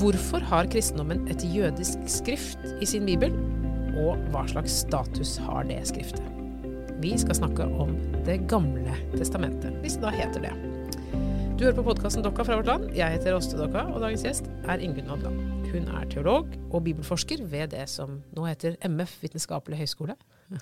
Hvorfor 0.00 0.40
har 0.48 0.64
kristendommen 0.72 1.26
et 1.28 1.42
jødisk 1.44 2.06
skrift 2.08 2.62
i 2.80 2.86
sin 2.88 3.04
bibel? 3.04 3.34
Og 4.00 4.16
hva 4.32 4.46
slags 4.48 4.78
status 4.86 5.34
har 5.44 5.66
det 5.68 5.76
skriftet? 5.90 6.24
Vi 7.02 7.10
skal 7.20 7.36
snakke 7.36 7.66
om 7.68 7.90
Det 8.24 8.38
gamle 8.48 8.94
testamentet, 9.12 9.74
hvis 9.82 9.98
det 9.98 10.06
da 10.06 10.12
heter 10.14 10.46
det. 10.46 10.52
Du 11.58 11.66
hører 11.66 11.76
på 11.76 11.84
podkasten 11.84 12.24
Dokka 12.24 12.46
fra 12.48 12.56
vårt 12.56 12.70
land. 12.70 12.86
Jeg 12.96 13.12
heter 13.12 13.36
Åste 13.36 13.58
Dokka, 13.58 13.82
og 13.92 14.00
dagens 14.00 14.24
gjest 14.24 14.48
er 14.64 14.80
Ingunn 14.80 15.10
Odland. 15.12 15.42
Hun 15.68 15.90
er 15.92 16.06
teolog 16.08 16.48
og 16.70 16.84
bibelforsker 16.86 17.42
ved 17.52 17.74
det 17.74 17.84
som 17.92 18.22
nå 18.32 18.46
heter 18.48 18.78
MF 18.86 19.18
Vitenskapelig 19.26 19.82
høgskole. 19.82 20.16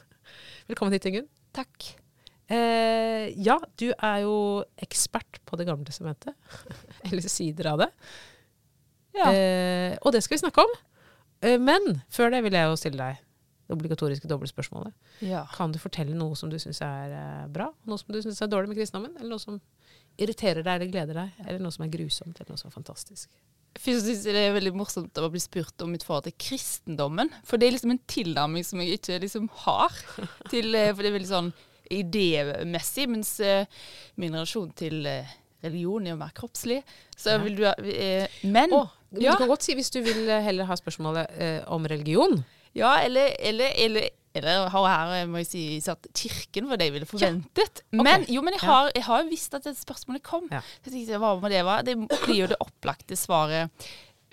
Velkommen 0.73 0.97
hit, 0.97 1.07
Ingunn. 1.13 1.29
Takk. 1.55 1.93
Eh, 2.51 3.29
ja, 3.39 3.61
du 3.79 3.93
er 3.93 4.19
jo 4.25 4.35
ekspert 4.83 5.39
på 5.47 5.61
Det 5.63 5.69
gamle 5.71 5.87
testamentet. 5.87 6.35
Eller 7.07 7.31
sider 7.31 7.71
av 7.77 7.85
det. 7.85 7.89
Ja. 9.19 9.31
Eh, 9.33 9.97
og 10.03 10.15
det 10.15 10.23
skal 10.25 10.39
vi 10.39 10.45
snakke 10.47 10.65
om. 10.65 10.77
Eh, 11.43 11.59
men 11.61 12.01
før 12.13 12.33
det 12.35 12.45
vil 12.47 12.57
jeg 12.59 12.71
jo 12.71 12.79
stille 12.79 13.03
deg 13.03 13.25
det 13.69 13.77
obligatoriske 13.77 14.29
dobbeltspørsmålet. 14.31 14.95
ja. 15.21 15.43
Kan 15.53 15.73
du 15.75 15.79
fortelle 15.79 16.17
noe 16.17 16.37
som 16.37 16.49
du 16.49 16.57
syns 16.59 16.81
er 16.85 17.13
eh, 17.13 17.45
bra, 17.53 17.69
noe 17.85 18.01
som 18.01 18.15
du 18.15 18.23
syns 18.25 18.41
er 18.41 18.49
dårlig 18.49 18.73
med 18.73 18.81
kristendommen? 18.81 19.19
Eller 19.19 19.35
noe 19.35 19.43
som 19.43 19.61
irriterer 20.19 20.65
deg 20.65 20.79
eller 20.79 20.93
gleder 20.93 21.21
deg? 21.21 21.45
Eller 21.45 21.61
noe 21.63 21.75
som 21.75 21.85
er 21.85 21.93
grusomt, 21.93 22.39
eller 22.41 22.55
noe 22.55 22.61
som 22.61 22.73
er 22.73 22.79
fantastisk? 22.79 23.29
Først 23.79 24.09
synes 24.09 24.25
jeg 24.27 24.35
det 24.35 24.47
er 24.49 24.57
veldig 24.57 24.73
morsomt 24.75 25.21
å 25.21 25.29
bli 25.31 25.41
spurt 25.43 25.85
om 25.85 25.93
mitt 25.93 26.07
forhold 26.07 26.27
til 26.27 26.37
kristendommen. 26.41 27.31
For 27.47 27.61
det 27.61 27.69
er 27.69 27.77
liksom 27.77 27.93
en 27.95 28.05
tilnærming 28.11 28.65
som 28.67 28.81
jeg 28.83 28.99
ikke 28.99 29.21
liksom 29.23 29.51
har. 29.67 30.01
Til, 30.53 30.73
eh, 30.75 30.91
for 30.95 31.05
det 31.05 31.13
er 31.13 31.19
veldig 31.19 31.31
sånn 31.31 31.53
idémessig, 31.93 33.07
mens 33.13 33.37
eh, 33.45 33.69
min 34.21 34.35
relasjon 34.35 34.73
til 34.77 35.07
eh, 35.09 35.37
religion 35.65 36.07
er 36.07 36.11
jo 36.15 36.21
mer 36.21 36.31
kroppslig. 36.37 36.83
Så 37.17 37.35
Ja. 37.35 37.39
vil 37.43 37.57
du 37.59 37.65
eh, 37.67 38.27
Men 38.45 38.73
Å, 38.73 38.85
du 39.11 39.25
kan 39.25 39.49
godt 39.49 39.63
si 39.67 39.75
hvis 39.75 39.91
du 39.91 40.01
vil 40.05 40.29
eh, 40.29 40.43
heller 40.45 40.65
ha 40.69 40.77
spørsmålet 40.79 41.35
eh, 41.41 41.61
om 41.67 41.85
religion. 41.91 42.39
Ja, 42.77 42.99
eller, 43.03 43.33
eller, 43.41 43.73
eller, 43.77 44.09
eller 44.39 44.69
har 44.71 44.89
her 44.93 45.27
må 45.27 45.41
jeg 45.43 45.47
si, 45.51 45.63
satt 45.83 46.07
kirken 46.15 46.69
for 46.69 46.77
det 46.79 46.91
jeg 46.91 46.95
ville 46.99 47.09
forventet. 47.11 47.83
Men, 47.91 48.27
jo, 48.31 48.43
men 48.45 48.55
jeg 48.55 48.63
har, 48.69 48.91
jeg 48.95 49.03
har 49.09 49.25
visst 49.31 49.55
at 49.57 49.65
det 49.67 49.75
spørsmålet 49.81 50.23
kom. 50.23 50.47
Ja. 50.53 50.61
Så 50.85 50.93
jeg 50.93 51.01
tenkte, 51.01 51.19
hva 51.25 51.33
med 51.43 51.51
det 51.57 51.65
var? 51.67 51.83
Det 51.83 51.97
blir 51.99 52.43
jo 52.45 52.51
det 52.53 52.61
opplagte 52.63 53.17
svaret 53.19 53.89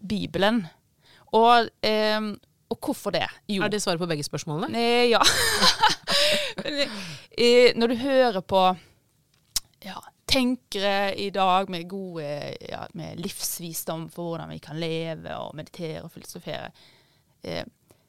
Bibelen. 0.05 0.65
Og, 1.33 1.71
eh, 1.81 2.19
og 2.69 2.77
hvorfor 2.81 3.15
det? 3.15 3.25
Jo. 3.49 3.63
Er 3.65 3.71
det 3.73 3.81
svaret 3.81 4.01
på 4.03 4.07
begge 4.11 4.23
spørsmålene? 4.27 4.69
Ne, 4.75 4.85
ja. 5.09 5.21
Men, 6.63 6.83
eh, 7.37 7.71
når 7.75 7.87
du 7.93 7.95
hører 8.03 8.41
på 8.45 8.61
ja, 9.85 9.97
tenkere 10.27 11.13
i 11.21 11.29
dag 11.33 11.69
med 11.69 11.87
gode 11.89 12.25
ja, 12.69 12.85
med 12.97 13.19
livsvisdom 13.21 14.07
for 14.13 14.31
hvordan 14.33 14.49
vi 14.55 14.59
kan 14.63 14.79
leve 14.81 15.35
og 15.37 15.55
meditere 15.57 16.03
og 16.03 16.11
filosofere, 16.13 16.71
eh, 17.45 17.65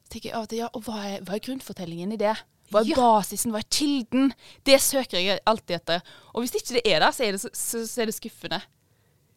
tenker 0.09 0.29
jeg 0.31 0.37
av 0.37 0.45
og 0.47 0.49
til, 0.51 0.61
ja, 0.63 0.69
og 0.73 0.85
hva 0.87 1.01
er, 1.05 1.19
hva 1.27 1.35
er 1.37 1.43
grunnfortellingen 1.45 2.15
i 2.15 2.19
det? 2.21 2.35
Hva 2.71 2.81
er 2.81 2.89
Ja. 2.89 2.95
basisen? 2.99 3.51
Hva 3.53 3.61
er 3.61 3.69
kilden? 3.71 4.33
Det 4.67 4.79
søker 4.83 5.21
jeg 5.23 5.39
alltid 5.47 5.75
etter. 5.77 6.01
Og 6.33 6.43
hvis 6.43 6.55
ikke 6.57 6.79
det 6.79 6.83
er 6.89 6.99
der, 6.99 7.11
så 7.15 7.23
er 7.23 7.31
det, 7.35 7.41
så, 7.41 7.49
så, 7.53 7.85
så 7.87 8.01
er 8.01 8.09
det 8.09 8.15
skuffende. 8.17 8.59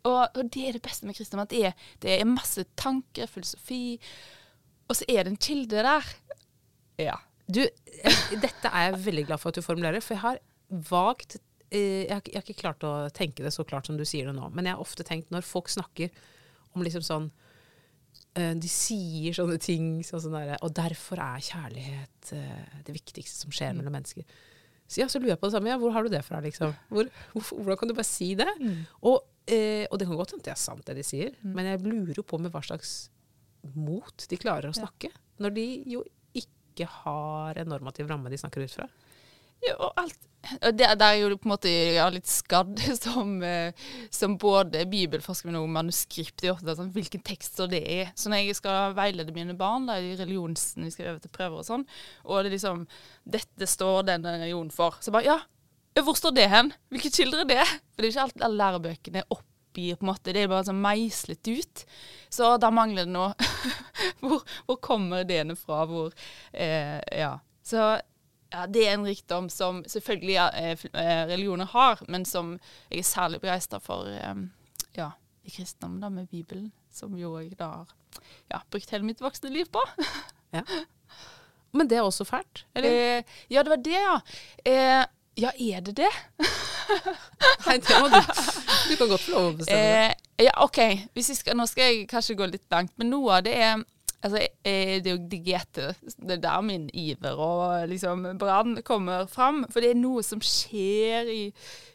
Og, 0.09 0.23
og 0.35 0.49
det 0.55 0.65
er 0.69 0.73
det 0.79 0.83
beste 0.83 1.07
med 1.07 1.15
kristendom, 1.15 1.45
at 1.45 1.51
det 1.53 1.65
er, 1.69 1.73
det 2.03 2.15
er 2.17 2.25
masse 2.27 2.65
tanker, 2.81 3.29
filosofi, 3.31 4.01
og 4.89 4.97
så 4.97 5.05
er 5.13 5.23
det 5.27 5.35
en 5.35 5.37
kilde 5.45 5.85
der. 5.85 6.07
Ja. 6.99 7.19
Du, 7.47 7.61
dette 8.41 8.71
er 8.73 8.89
jeg 8.89 9.05
veldig 9.05 9.27
glad 9.29 9.39
for 9.43 9.51
at 9.53 9.59
du 9.59 9.63
formulerer, 9.63 10.01
for 10.03 10.15
jeg 10.17 10.23
har 10.25 10.41
vagt 10.91 11.37
jeg, 11.79 12.11
har, 12.11 12.21
ikke- 12.21 12.33
jeg 12.35 12.41
har 12.43 12.49
ikke 12.49 12.61
klart 12.63 12.85
å 12.87 12.93
tenke 13.15 13.45
det 13.47 13.53
så 13.55 13.65
klart 13.65 13.87
som 13.87 13.97
du 13.97 14.05
sier 14.05 14.27
det 14.27 14.35
nå, 14.35 14.49
men 14.55 14.65
jeg 14.67 14.75
har 14.75 14.83
ofte 14.83 15.05
tenkt 15.07 15.31
når 15.31 15.47
folk 15.47 15.69
snakker 15.71 16.11
om 16.75 16.83
liksom 16.83 17.03
sånn 17.03 17.31
eh, 18.37 18.55
De 18.55 18.69
sier 18.71 19.35
sånne 19.37 19.59
ting 19.63 20.01
sånn 20.07 20.23
sånn 20.25 20.37
der, 20.39 20.57
Og 20.63 20.73
derfor 20.75 21.19
er 21.23 21.43
kjærlighet 21.47 22.33
eh, 22.37 22.81
det 22.87 22.95
viktigste 22.95 23.45
som 23.45 23.51
skjer 23.55 23.75
mellom 23.79 23.93
mennesker. 23.99 24.25
Så 24.91 24.99
ja, 25.03 25.07
så 25.07 25.21
lurer 25.23 25.37
jeg 25.37 25.41
på 25.41 25.47
det 25.47 25.55
samme. 25.55 25.71
Ja, 25.71 25.79
hvor 25.79 25.93
har 25.95 26.03
du 26.03 26.11
det 26.11 26.25
fra, 26.27 26.41
liksom? 26.43 26.73
Hvor, 26.91 27.07
hvor, 27.33 27.43
hvordan 27.63 27.79
kan 27.79 27.89
du 27.89 27.95
bare 27.95 28.09
si 28.09 28.33
det? 28.35 28.49
Og, 29.07 29.21
eh, 29.47 29.85
og 29.91 29.99
det 30.01 30.09
kan 30.09 30.17
godt 30.19 30.33
hende 30.35 30.43
det 30.49 30.51
er 30.57 30.59
sant, 30.59 30.83
det 30.89 30.97
de 30.99 31.05
sier, 31.07 31.37
men 31.47 31.69
jeg 31.71 31.85
lurer 31.87 32.23
på 32.27 32.41
med 32.43 32.51
hva 32.51 32.63
slags 32.67 33.09
mot 33.77 34.27
de 34.31 34.37
klarer 34.41 34.71
å 34.71 34.75
snakke, 34.75 35.13
når 35.39 35.55
de 35.55 35.67
jo 35.93 36.03
ikke 36.35 36.87
har 37.05 37.59
en 37.61 37.69
normativ 37.71 38.09
ramme 38.11 38.31
de 38.33 38.39
snakker 38.41 38.65
ut 38.67 38.75
fra. 38.75 38.89
Og 39.77 39.93
alt 40.01 40.19
det, 40.73 40.87
Der 40.99 41.05
er 41.05 41.19
jo 41.21 41.37
på 41.37 41.49
en 41.49 41.53
måte 41.53 41.71
ja, 41.71 42.07
litt 42.13 42.29
skadd 42.31 42.81
som, 43.05 43.35
eh, 43.45 43.77
som 44.13 44.39
både 44.41 44.87
bibelforsker, 44.89 45.51
men 45.51 45.61
også 45.61 45.75
manuskript. 45.75 46.45
Er 46.45 46.55
ofte 46.55 46.77
sånn, 46.79 46.93
Hvilken 46.95 47.23
tekst 47.27 47.59
står 47.59 47.71
det 47.75 47.83
i? 47.85 47.99
Så 48.17 48.33
når 48.33 48.45
jeg 48.47 48.57
skal 48.59 48.97
veilede 48.97 49.35
mine 49.37 49.57
barn 49.59 49.89
da, 49.91 49.99
i 50.01 50.17
religionsen, 50.19 50.87
vi 50.89 50.95
skal 50.95 51.13
øve 51.13 51.23
til 51.25 51.35
prøver 51.35 51.61
og 51.61 51.69
sånn, 51.69 51.85
og 52.25 52.41
det 52.41 52.51
er 52.51 52.57
liksom 52.57 52.87
Dette 53.37 53.69
står 53.69 54.09
denne 54.09 54.35
religionen 54.39 54.73
for. 54.75 54.97
Så 55.05 55.13
bare 55.15 55.29
Ja, 55.29 55.39
hvor 56.01 56.17
står 56.17 56.33
det 56.39 56.49
hen? 56.49 56.73
Hvilke 56.89 57.13
kilder 57.13 57.45
er 57.45 57.51
det? 57.51 57.69
For 57.93 58.01
det 58.01 58.09
er 58.09 58.15
ikke 58.15 58.27
alt 58.29 58.45
alle 58.47 58.61
lærebøkene 58.63 59.27
oppgir 59.29 59.99
på 60.01 60.07
en 60.07 60.13
måte, 60.15 60.33
Det 60.33 60.45
er 60.45 60.51
bare 60.51 60.67
sånn 60.71 60.81
meislet 60.83 61.53
ut. 61.53 61.85
Så 62.33 62.55
da 62.63 62.73
mangler 62.73 63.05
det 63.05 63.13
noe. 63.13 63.35
hvor, 64.25 64.41
hvor 64.65 64.81
kommer 64.81 65.27
ideene 65.27 65.59
fra? 65.59 65.85
Hvor 65.91 66.15
eh, 66.55 66.97
Ja. 67.13 67.37
Så 67.61 68.01
ja, 68.51 68.67
det 68.67 68.85
er 68.87 68.95
en 68.97 69.07
rikdom 69.07 69.49
som 69.53 69.83
selvfølgelig 69.87 70.35
ja, 70.35 70.49
eh, 70.59 70.87
eh, 70.93 71.25
religioner 71.31 71.71
har, 71.71 72.03
men 72.09 72.25
som 72.27 72.57
jeg 72.91 73.05
er 73.05 73.09
særlig 73.09 73.41
begeistra 73.41 73.79
for 73.83 74.11
eh, 74.11 74.35
ja, 74.97 75.13
i 75.47 75.51
kristendommen, 75.55 76.01
da, 76.03 76.11
med 76.13 76.29
Bibelen. 76.29 76.71
Som 76.91 77.15
jo 77.19 77.37
jeg 77.39 77.55
da 77.59 77.69
har 77.71 77.93
ja, 78.51 78.63
brukt 78.71 78.91
hele 78.91 79.07
mitt 79.07 79.23
voksne 79.23 79.53
liv 79.55 79.71
på. 79.71 79.83
Men 81.73 81.87
det 81.87 82.01
er 82.01 82.03
også 82.03 82.25
fælt? 82.27 82.65
Eller? 82.75 83.19
Eh, 83.19 83.23
ja, 83.51 83.63
det 83.63 83.71
var 83.71 83.77
det, 83.85 83.95
ja. 83.95 84.17
Eh, 84.67 85.05
ja, 85.39 85.51
er 85.55 85.81
det 85.81 85.97
det? 85.97 86.11
Nei, 87.67 87.77
det 87.79 88.01
må 88.01 88.09
du. 88.11 88.19
Du 88.91 88.97
kan 88.97 89.09
godt 89.09 89.23
få 89.23 89.37
lov 89.37 89.47
å 89.53 89.55
bestemme. 89.61 90.09
Eh, 90.11 90.49
ja, 90.49 90.57
OK. 90.65 90.81
Skal, 91.23 91.55
nå 91.57 91.69
skal 91.71 91.93
jeg 91.93 92.09
kanskje 92.11 92.37
gå 92.41 92.49
litt 92.51 92.67
langt, 92.75 92.93
men 92.99 93.13
noe 93.15 93.39
av 93.39 93.47
det 93.47 93.55
er 93.55 93.85
Altså, 94.21 94.43
eh, 94.69 94.99
det 95.01 95.09
er 95.09 95.15
jo 95.17 95.29
digete. 95.33 95.87
Det 96.05 96.37
er 96.37 96.43
der 96.45 96.65
min 96.65 96.89
iver 96.93 97.41
og 97.41 97.89
liksom 97.89 98.27
brann 98.41 98.83
kommer 98.85 99.27
fram. 99.31 99.65
For 99.73 99.81
det 99.81 99.95
er 99.95 100.01
noe 100.01 100.25
som 100.27 100.43
skjer 100.45 101.31
i, 101.33 101.43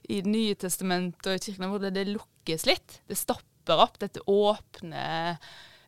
i 0.10 0.22
Det 0.26 0.32
nye 0.32 0.56
testamentet 0.58 1.30
og 1.30 1.38
i 1.38 1.44
kirken 1.44 1.70
hvor 1.70 1.84
det, 1.84 1.94
det 1.98 2.08
lukkes 2.10 2.66
litt. 2.70 3.00
Det 3.06 3.18
stopper 3.20 3.86
opp, 3.88 4.00
dette 4.02 4.26
åpne 4.26 5.38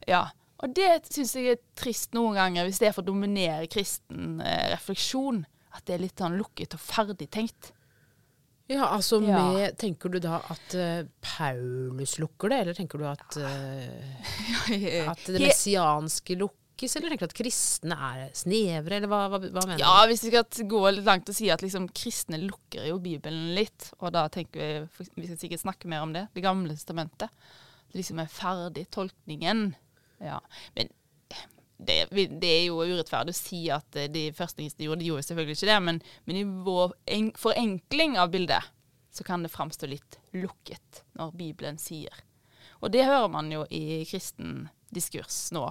Ja. 0.08 0.28
Og 0.58 0.72
det 0.74 1.06
syns 1.14 1.36
jeg 1.38 1.52
er 1.54 1.60
trist 1.78 2.16
noen 2.18 2.34
ganger, 2.34 2.66
hvis 2.66 2.80
det 2.82 2.88
er 2.88 2.94
for 2.96 3.06
å 3.06 3.12
dominere 3.12 3.70
kristen 3.70 4.40
eh, 4.42 4.72
refleksjon. 4.72 5.44
At 5.78 5.86
det 5.86 5.98
er 5.98 6.02
litt 6.02 6.22
sånn 6.22 6.38
lukket 6.40 6.74
og 6.74 6.82
ferdig 6.82 7.28
tenkt. 7.34 7.74
Ja, 8.68 8.90
altså 8.92 9.22
Ja. 9.24 9.40
med 9.40 9.78
Tenker 9.80 10.12
du 10.12 10.20
da 10.20 10.42
at 10.52 10.76
uh, 10.76 11.04
Paulus 11.24 12.18
lukker 12.20 12.52
det, 12.52 12.62
eller 12.62 12.78
tenker 12.78 13.00
du 13.00 13.06
at, 13.08 13.38
uh, 13.40 15.08
at 15.12 15.24
det 15.30 15.40
messianske 15.40 16.36
lukkes, 16.36 16.98
eller 16.98 17.14
tenker 17.14 17.30
du 17.30 17.32
at 17.32 17.38
kristne 17.40 17.98
er 18.10 18.26
snevre, 18.36 19.00
eller 19.00 19.12
hva, 19.12 19.22
hva, 19.32 19.40
hva 19.40 19.64
mener 19.64 19.80
Ja, 19.82 19.96
hvis 20.10 20.26
vi 20.28 20.34
skal 20.34 20.68
gå 20.68 20.84
litt 20.92 21.08
langt 21.08 21.32
og 21.32 21.38
si 21.40 21.48
at 21.54 21.64
liksom, 21.64 21.88
kristne 21.96 22.42
lukker 22.44 22.90
jo 22.90 23.00
Bibelen 23.04 23.54
litt, 23.56 23.94
og 24.02 24.12
da 24.18 24.28
tenker 24.34 24.60
vi 24.60 25.08
Vi 25.24 25.32
skal 25.32 25.42
sikkert 25.46 25.64
snakke 25.64 25.88
mer 25.88 26.04
om 26.04 26.14
det. 26.16 26.28
Det 26.36 26.44
gamle 26.44 26.76
testamentet. 26.76 27.32
Det 27.88 28.02
liksom 28.02 28.20
er 28.20 28.32
ferdig, 28.32 28.90
tolkningen. 28.92 29.70
Ja. 30.20 30.42
Men 30.76 30.92
det, 31.78 32.08
det 32.12 32.50
er 32.50 32.64
jo 32.68 32.82
urettferdig 32.82 33.36
å 33.36 33.38
si 33.38 33.60
at 33.74 33.98
eh, 34.00 34.10
de 34.10 34.28
første 34.36 34.64
kristne 34.64 34.88
gjorde 34.88 35.04
De 35.04 35.12
gjorde 35.12 35.28
selvfølgelig 35.28 35.58
ikke 35.60 35.70
det, 35.70 35.82
men, 35.86 36.00
men 36.26 36.40
i 36.40 36.46
vår 36.66 36.96
en, 37.14 37.32
forenkling 37.38 38.18
av 38.18 38.32
bildet 38.34 38.72
så 39.14 39.26
kan 39.26 39.44
det 39.46 39.54
framstå 39.54 39.90
litt 39.90 40.20
lukket 40.38 41.04
når 41.18 41.34
Bibelen 41.38 41.78
sier. 41.82 42.14
Og 42.82 42.92
det 42.94 43.08
hører 43.08 43.30
man 43.34 43.50
jo 43.50 43.64
i 43.74 44.04
kristen 44.06 44.68
diskurs 44.94 45.48
nå. 45.56 45.66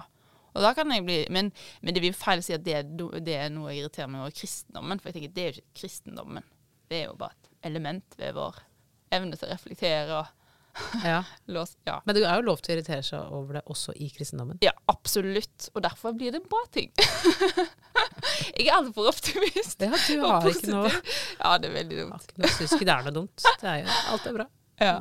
Og 0.57 0.63
da 0.63 0.73
kan 0.75 0.91
jeg 0.91 1.05
bli, 1.05 1.17
men, 1.31 1.51
men 1.79 1.95
det 1.95 2.01
blir 2.03 2.17
feil 2.17 2.41
å 2.41 2.45
si 2.45 2.55
at 2.55 2.65
det, 2.65 2.81
det 3.23 3.35
er 3.37 3.51
noe 3.53 3.71
jeg 3.71 3.83
irriterer 3.83 4.09
meg 4.11 4.25
over 4.25 4.35
kristendommen. 4.35 4.99
For 4.99 5.09
jeg 5.09 5.17
tenker 5.17 5.35
det 5.35 5.43
er 5.43 5.51
jo 5.51 5.61
ikke 5.61 5.81
kristendommen. 5.83 6.47
Det 6.89 6.99
er 7.01 7.05
jo 7.11 7.19
bare 7.19 7.37
et 7.37 7.51
element 7.69 8.17
ved 8.19 8.35
vår 8.35 8.59
evne 9.15 9.37
til 9.37 9.47
å 9.47 9.53
reflektere 9.53 10.17
og 10.17 10.33
Ja. 11.03 11.23
Lås, 11.53 11.75
Ja. 11.87 12.01
Men 12.05 12.15
det 12.17 12.23
er 12.27 12.39
jo 12.41 12.45
lov 12.49 12.61
til 12.61 12.73
å 12.73 12.77
irritere 12.77 13.03
seg 13.05 13.31
over 13.33 13.59
det 13.59 13.63
også 13.71 13.95
i 13.95 14.09
kristendommen. 14.13 14.59
ja, 14.61 14.73
absolutt. 14.91 15.69
Og 15.73 15.83
derfor 15.85 16.13
blir 16.17 16.31
det 16.35 16.41
en 16.43 16.49
bra 16.51 16.63
ting. 16.73 16.91
jeg 18.57 18.67
er 18.67 18.75
altfor 18.77 19.09
optimist. 19.11 19.81
Ja, 19.81 19.91
du 19.93 20.23
har 20.25 20.47
ikke 20.51 20.73
noe. 20.73 20.91
Ja, 21.39 21.55
det 21.61 21.71
er 21.71 21.77
veldig 21.79 22.01
dumt. 22.03 22.31
ikke 22.37 22.43
noe 22.43 22.67
ikke 22.77 22.85
det 22.89 22.95
er 22.97 23.07
noe 23.07 23.15
dumt. 23.21 23.47
Det 23.61 23.71
er 23.73 23.79
jo, 23.83 23.97
alt 24.13 24.27
er 24.31 24.37
bra. 24.41 24.47
Ja. 24.81 24.97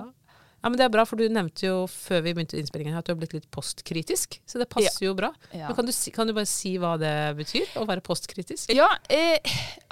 Ja, 0.67 0.71
men 0.73 0.81
Det 0.81 0.87
er 0.89 0.91
bra, 0.91 1.05
for 1.07 1.15
du 1.15 1.29
nevnte 1.31 1.63
jo 1.63 1.75
før 1.87 2.25
vi 2.25 2.33
begynte 2.35 2.57
innspillingen 2.59 2.97
at 2.99 3.07
du 3.07 3.13
har 3.13 3.19
blitt 3.21 3.37
litt 3.37 3.45
postkritisk. 3.55 4.41
Så 4.51 4.59
det 4.59 4.67
passer 4.67 5.05
jo 5.05 5.13
bra. 5.15 5.29
Ja. 5.53 5.69
Men 5.69 5.77
kan 5.79 5.87
du, 5.87 5.93
kan 6.11 6.27
du 6.27 6.33
bare 6.35 6.49
si 6.51 6.73
hva 6.83 6.97
det 6.99 7.13
betyr, 7.39 7.69
å 7.79 7.85
være 7.87 8.03
postkritisk? 8.03 8.73
Ja, 8.75 8.89
eh, 9.07 9.39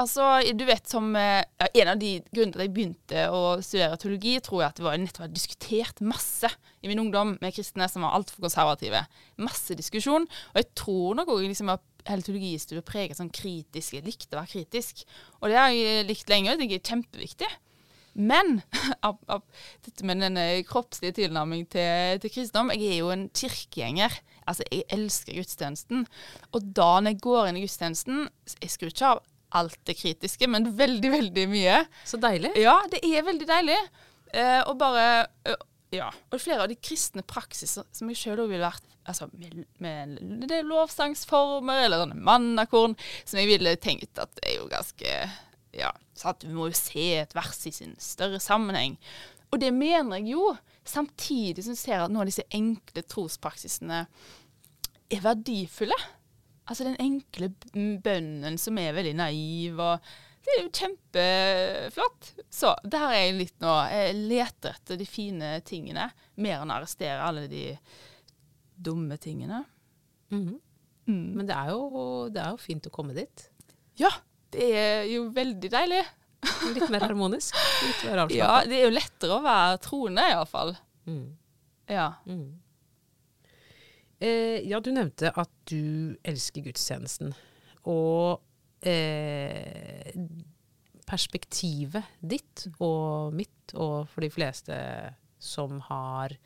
altså 0.03 0.41
du 0.51 0.65
vet 0.67 0.91
som 0.91 1.13
eh, 1.15 1.45
En 1.79 1.93
av 1.93 2.01
de 2.01 2.17
grunnene 2.27 2.57
til 2.57 2.59
at 2.59 2.67
jeg 2.67 2.73
begynte 2.75 3.23
å 3.31 3.43
studere 3.63 4.01
teologi, 4.03 4.33
tror 4.43 4.65
jeg 4.65 4.73
at 4.73 4.81
det 4.81 4.87
var 4.89 4.99
nettopp 4.99 5.29
hadde 5.29 5.39
diskutert 5.39 6.03
masse 6.03 6.51
i 6.83 6.91
min 6.91 7.05
ungdom 7.05 7.37
med 7.39 7.55
kristne 7.55 7.87
som 7.93 8.03
var 8.03 8.19
altfor 8.19 8.43
konservative. 8.49 9.05
Masse 9.47 9.79
diskusjon. 9.79 10.27
Og 10.27 10.59
jeg 10.59 10.73
tror 10.75 11.21
nok 11.21 11.31
òg 11.37 11.45
liksom, 11.47 11.71
at 11.71 12.09
hele 12.11 12.27
teologistudiet 12.27 12.89
preget 12.89 13.21
sånn 13.23 13.31
kritisk. 13.31 13.95
Jeg 13.95 14.09
likte 14.11 14.35
å 14.35 14.43
være 14.43 14.57
kritisk. 14.57 15.07
Og 15.39 15.55
det 15.55 15.61
har 15.61 15.71
jeg 15.71 16.09
likt 16.11 16.35
lenge, 16.35 16.51
og 16.51 16.59
det 16.59 16.67
er 16.67 16.83
kjempeviktig. 16.91 17.53
Men 18.15 18.61
ap, 19.09 19.21
ap, 19.29 19.45
dette 19.87 20.07
med 20.07 20.23
denne 20.23 20.47
kroppslige 20.69 21.19
tilnærming 21.21 21.67
til, 21.73 22.23
til 22.23 22.33
kristendom 22.33 22.73
Jeg 22.75 22.95
er 22.95 23.03
jo 23.03 23.13
en 23.15 23.29
kirkegjenger. 23.35 24.17
Altså, 24.47 24.67
jeg 24.71 24.87
elsker 24.93 25.39
gudstjenesten. 25.39 26.07
Og 26.53 26.73
da 26.77 26.91
når 27.01 27.15
jeg 27.15 27.23
går 27.27 27.51
inn 27.51 27.61
i 27.61 27.65
gudstjenesten 27.65 28.27
Jeg 28.61 28.75
skrur 28.75 28.93
ikke 28.95 29.13
av 29.15 29.23
alt 29.55 29.79
det 29.87 29.95
kritiske, 30.01 30.49
men 30.51 30.73
veldig, 30.75 31.11
veldig 31.13 31.45
mye. 31.47 31.77
Så 32.07 32.19
deilig. 32.19 32.51
Ja, 32.59 32.81
det 32.91 33.05
er 33.07 33.23
veldig 33.27 33.47
deilig. 33.47 33.79
Eh, 34.35 34.61
og 34.67 34.77
bare 34.81 35.07
eh, 35.47 35.63
Ja. 35.95 36.09
Og 36.35 36.41
flere 36.43 36.65
av 36.65 36.71
de 36.73 36.75
kristne 36.75 37.23
praksiser 37.23 37.87
som 37.95 38.09
jeg 38.11 38.19
sjøl 38.19 38.49
ville 38.49 38.65
vært 38.65 38.91
Altså 39.05 39.27
med, 39.37 39.67
med 39.85 40.49
er 40.49 40.65
lovsangsformer 40.65 41.83
eller 41.85 42.01
sånne 42.01 42.17
mannakorn, 42.25 42.95
som 43.29 43.37
jeg 43.37 43.51
ville 43.51 43.75
tenkt 43.77 44.17
at 44.17 44.41
er 44.41 44.55
jo 44.57 44.65
ganske 44.71 45.11
Ja, 45.75 45.91
sant? 46.17 46.45
Vi 46.47 46.55
må 46.55 46.69
jo 46.71 46.79
se 46.79 47.07
et 47.21 47.35
vers 47.37 47.61
i 47.69 47.73
sin 47.75 47.95
større 48.03 48.41
sammenheng. 48.43 48.99
Og 49.53 49.61
det 49.63 49.71
mener 49.75 50.19
jeg 50.19 50.35
jo, 50.35 50.49
samtidig 50.87 51.65
som 51.65 51.75
jeg 51.75 51.83
ser 51.83 52.03
at 52.03 52.13
noen 52.13 52.25
av 52.25 52.31
disse 52.31 52.47
enkle 52.55 53.05
trospraksisene 53.07 54.05
er 55.15 55.25
verdifulle. 55.25 55.99
Altså 56.65 56.87
den 56.87 56.97
enkle 57.03 57.51
bønnen 58.03 58.57
som 58.61 58.79
er 58.81 58.97
veldig 58.97 59.15
naiv, 59.21 59.79
og 59.79 60.09
det 60.45 60.55
er 60.55 60.63
jo 60.63 60.73
kjempeflott. 60.81 62.33
Så 62.53 62.73
der 62.83 63.07
er 63.11 63.17
jeg 63.19 63.39
litt 63.39 63.57
nå. 63.65 63.75
Jeg 63.93 64.19
leter 64.33 64.77
etter 64.77 65.01
de 65.01 65.09
fine 65.09 65.55
tingene, 65.67 66.11
mer 66.41 66.63
enn 66.65 66.73
å 66.73 66.79
arrestere 66.81 67.23
alle 67.25 67.47
de 67.53 67.67
dumme 68.75 69.19
tingene. 69.21 69.65
Mhm. 70.35 70.61
Mm. 71.05 71.35
Men 71.37 71.49
det 71.49 71.53
er, 71.53 71.71
jo, 71.75 72.31
det 72.33 72.41
er 72.41 72.55
jo 72.55 72.63
fint 72.63 72.87
å 72.89 72.93
komme 72.93 73.13
dit. 73.13 73.43
Ja, 74.01 74.09
det 74.55 74.69
er 74.79 75.09
jo 75.11 75.29
veldig 75.35 75.71
deilig. 75.73 76.03
Litt 76.75 76.91
mer 76.93 77.07
harmonisk. 77.07 77.57
Litt 77.85 78.05
mer 78.09 78.25
Ja, 78.35 78.59
det 78.69 78.79
er 78.79 78.89
jo 78.89 78.95
lettere 78.95 79.39
å 79.39 79.45
være 79.45 79.81
troende, 79.85 80.27
iallfall. 80.33 80.75
Mm. 81.09 81.27
Ja. 81.91 82.11
Mm. 82.29 82.61
Eh, 84.25 84.61
ja, 84.69 84.81
du 84.81 84.91
nevnte 84.95 85.33
at 85.37 85.53
du 85.69 86.17
elsker 86.25 86.65
gudstjenesten. 86.69 87.35
Og 87.91 88.87
eh, 88.87 90.13
perspektivet 91.05 92.17
ditt 92.21 92.67
og 92.79 93.35
mitt, 93.37 93.75
og 93.75 94.09
for 94.13 94.25
de 94.25 94.33
fleste 94.33 94.77
som 95.45 95.81
har 95.91 96.37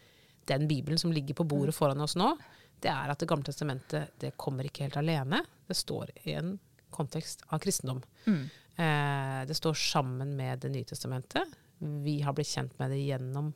den 0.49 0.67
Bibelen 0.71 0.99
som 0.99 1.13
ligger 1.13 1.39
på 1.39 1.47
bordet 1.47 1.77
foran 1.77 2.01
oss 2.03 2.17
nå, 2.19 2.33
det 2.79 2.91
er 2.91 3.11
at 3.11 3.19
Det 3.19 3.27
gamle 3.29 3.47
testamentet 3.47 4.15
det 4.23 4.37
kommer 4.39 4.67
ikke 4.67 4.87
helt 4.87 4.99
alene. 5.01 5.43
Det 5.67 5.77
står 5.77 6.13
i 6.25 6.37
en 6.39 6.57
kontekst 6.95 7.45
av 7.49 7.63
kristendom. 7.63 8.03
Mm. 8.27 8.43
Eh, 8.79 9.47
det 9.49 9.57
står 9.59 9.75
sammen 9.75 10.37
med 10.37 10.61
Det 10.61 10.71
nye 10.73 10.85
testamentet. 10.85 11.57
Vi 11.79 12.21
har 12.23 12.35
blitt 12.35 12.51
kjent 12.51 12.79
med 12.79 12.91
det 12.91 13.01
gjennom 13.03 13.53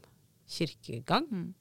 kirkegang. 0.49 1.29
Mm. 1.31 1.55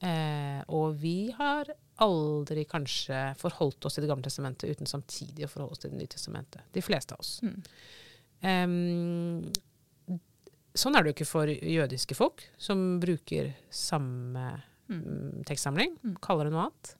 Eh, 0.00 0.60
og 0.72 0.94
vi 1.00 1.30
har 1.36 1.68
aldri 2.00 2.64
kanskje 2.64 3.34
forholdt 3.40 3.84
oss 3.84 3.98
til 3.98 4.06
Det 4.06 4.10
gamle 4.12 4.24
testamentet 4.24 4.70
uten 4.70 4.88
samtidig 4.88 5.44
å 5.44 5.50
forholde 5.52 5.76
oss 5.76 5.82
til 5.82 5.92
Det 5.92 6.00
nye 6.00 6.12
testamentet. 6.12 6.62
De 6.72 6.84
fleste 6.84 7.16
av 7.16 7.20
oss. 7.20 7.40
Mm. 7.44 7.58
Em, 8.40 9.42
sånn 10.72 10.96
er 10.96 11.04
det 11.04 11.12
jo 11.12 11.18
ikke 11.18 11.28
for 11.28 11.50
jødiske 11.50 12.16
folk, 12.16 12.46
som 12.56 13.00
bruker 13.02 13.52
samme 13.68 14.46
mm, 14.88 15.44
tekstsamling. 15.48 15.98
Mm. 16.00 16.16
Kaller 16.24 16.48
det 16.48 16.54
noe 16.54 16.68
annet. 16.68 16.94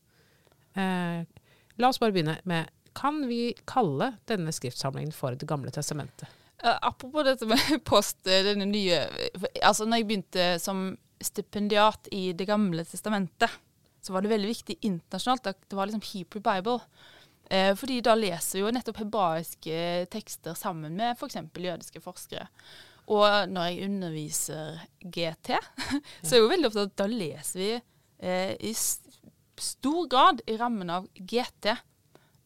Eh, 0.80 1.46
la 1.80 1.88
oss 1.88 2.00
bare 2.02 2.12
begynne 2.14 2.36
med 2.44 2.68
Kan 2.96 3.22
vi 3.28 3.54
kalle 3.68 4.14
denne 4.30 4.52
skriftsamlingen 4.52 5.12
for 5.14 5.38
Det 5.38 5.48
gamle 5.48 5.72
testamentet? 5.74 6.28
Uh, 6.60 6.76
apropos 6.90 7.24
dette 7.24 7.46
med 7.48 7.78
post, 7.88 8.18
eh, 8.26 8.42
denne 8.44 8.66
nye 8.68 8.98
Altså, 9.62 9.86
når 9.86 10.02
jeg 10.02 10.08
begynte 10.10 10.50
som 10.60 10.90
stipendiat 11.20 12.10
i 12.16 12.32
Det 12.36 12.46
gamle 12.48 12.84
testamentet, 12.88 13.52
så 14.00 14.12
var 14.12 14.24
det 14.24 14.32
veldig 14.32 14.48
viktig 14.48 14.76
internasjonalt 14.88 15.50
det 15.68 15.76
var 15.76 15.88
liksom 15.88 16.04
Hebrew 16.04 16.40
Bible. 16.40 16.78
Eh, 17.50 17.74
fordi 17.76 17.98
da 18.04 18.14
leser 18.14 18.58
vi 18.58 18.62
jo 18.62 18.70
nettopp 18.72 19.02
hebraiske 19.02 19.80
tekster 20.12 20.54
sammen 20.56 20.94
med 20.96 21.18
f.eks. 21.18 21.36
jødiske 21.36 22.00
forskere. 22.00 22.46
Og 23.10 23.50
når 23.50 23.66
jeg 23.66 23.88
underviser 23.88 24.82
GT, 25.02 25.56
så 26.22 26.30
er 26.30 26.36
jeg 26.38 26.44
jo 26.44 26.52
veldig 26.52 26.70
av 26.70 26.82
at 26.84 26.96
da 27.00 27.08
leser 27.10 27.60
vi 27.60 27.70
eh, 27.74 28.54
i 28.54 28.72
stor 29.60 30.06
grad 30.10 30.44
i 30.46 30.56
rammen 30.60 30.92
av 30.94 31.08
GT. 31.18 31.74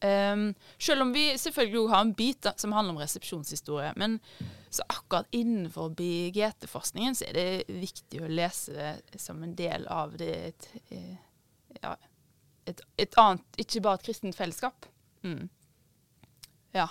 Um, 0.03 0.49
selv 0.77 1.01
om 1.05 1.13
vi 1.15 1.37
selvfølgelig 1.39 1.79
også 1.79 1.93
har 1.93 2.01
en 2.01 2.13
bit 2.13 2.47
som 2.57 2.73
handler 2.75 2.93
om 2.93 2.99
resepsjonshistorie. 3.01 3.93
Men 3.95 4.19
så 4.69 4.83
akkurat 4.89 5.29
innenfor 5.31 5.93
GT-forskningen 6.35 7.15
så 7.15 7.29
er 7.29 7.37
det 7.37 7.79
viktig 7.81 8.21
å 8.21 8.29
lese 8.29 8.97
det 9.11 9.21
som 9.21 9.41
en 9.43 9.55
del 9.55 9.87
av 9.87 10.17
det 10.19 10.33
et, 10.49 10.67
eh, 10.89 11.15
ja, 11.81 11.95
et, 12.67 12.81
et 12.97 13.17
annet 13.21 13.61
Ikke 13.61 13.81
bare 13.85 14.01
et 14.01 14.07
kristent 14.09 14.35
fellesskap. 14.35 14.85
Mm. 15.23 15.47
Ja. 16.75 16.89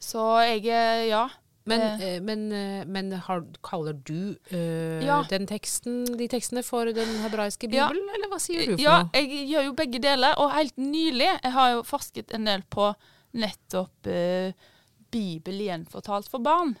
Så 0.00 0.26
jeg 0.48 0.66
eh, 0.66 1.06
Ja. 1.12 1.28
Men, 1.70 1.80
Eh. 1.86 2.02
eh, 2.16 2.20
men, 2.26 2.42
eh, 2.52 2.84
men 2.86 3.12
har, 3.26 3.44
kaller 3.66 3.92
du 3.94 4.36
øh, 4.52 5.04
Ja. 5.04 5.20
den 5.30 5.46
teksten, 5.46 6.04
de 6.18 6.26
tekstene 6.28 6.62
for 6.66 6.84
den 6.90 7.08
hebraiske 7.24 7.68
Ja. 7.72 7.86
bibelen, 7.88 8.08
eller 8.14 8.28
hva 8.32 8.38
sier 8.42 8.66
du 8.66 8.76
for 8.76 8.82
Ja, 8.82 8.98
noe? 9.04 9.10
jeg 9.14 9.48
gjør 9.52 9.64
jo 9.68 9.72
begge 9.78 10.02
deler. 10.02 10.34
Og 10.38 10.52
helt 10.56 10.76
nylig 10.78 11.28
jeg 11.42 11.52
har 11.52 11.72
jo 11.76 11.82
forsket 11.86 12.34
en 12.34 12.44
del 12.50 12.62
på 12.70 12.92
nettopp 13.34 14.06
øh, 14.10 14.52
Bibel 15.10 15.58
gjenfortalt 15.64 16.28
for 16.30 16.38
barn. 16.38 16.76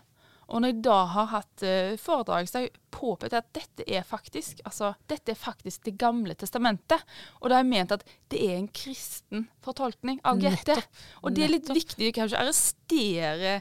Og 0.50 0.62
når 0.62 0.72
jeg 0.72 0.82
da 0.84 0.98
har 1.12 1.28
hatt 1.30 1.64
eh, 1.66 1.96
foredrag, 2.00 2.48
så 2.50 2.58
har 2.58 2.64
jeg 2.66 2.78
påpekt 2.94 3.36
at 3.38 3.50
dette 3.54 3.86
er 3.86 4.06
faktisk 4.06 4.62
altså, 4.66 4.92
dette 5.10 5.32
er 5.32 5.38
faktisk 5.38 5.84
Det 5.86 5.96
gamle 5.98 6.34
testamentet. 6.34 7.04
Og 7.40 7.48
da 7.48 7.58
har 7.58 7.64
jeg 7.64 7.70
ment 7.70 7.94
at 7.94 8.06
det 8.32 8.40
er 8.44 8.56
en 8.58 8.70
kristen 8.74 9.46
fortolkning 9.64 10.18
av 10.26 10.40
GT. 10.42 10.74
Og 11.22 11.36
det 11.36 11.44
er 11.44 11.54
litt 11.54 11.68
Nettopp. 11.68 11.78
viktig 11.78 12.10
å 12.10 12.16
kanskje 12.18 12.40
arrestere 12.42 13.60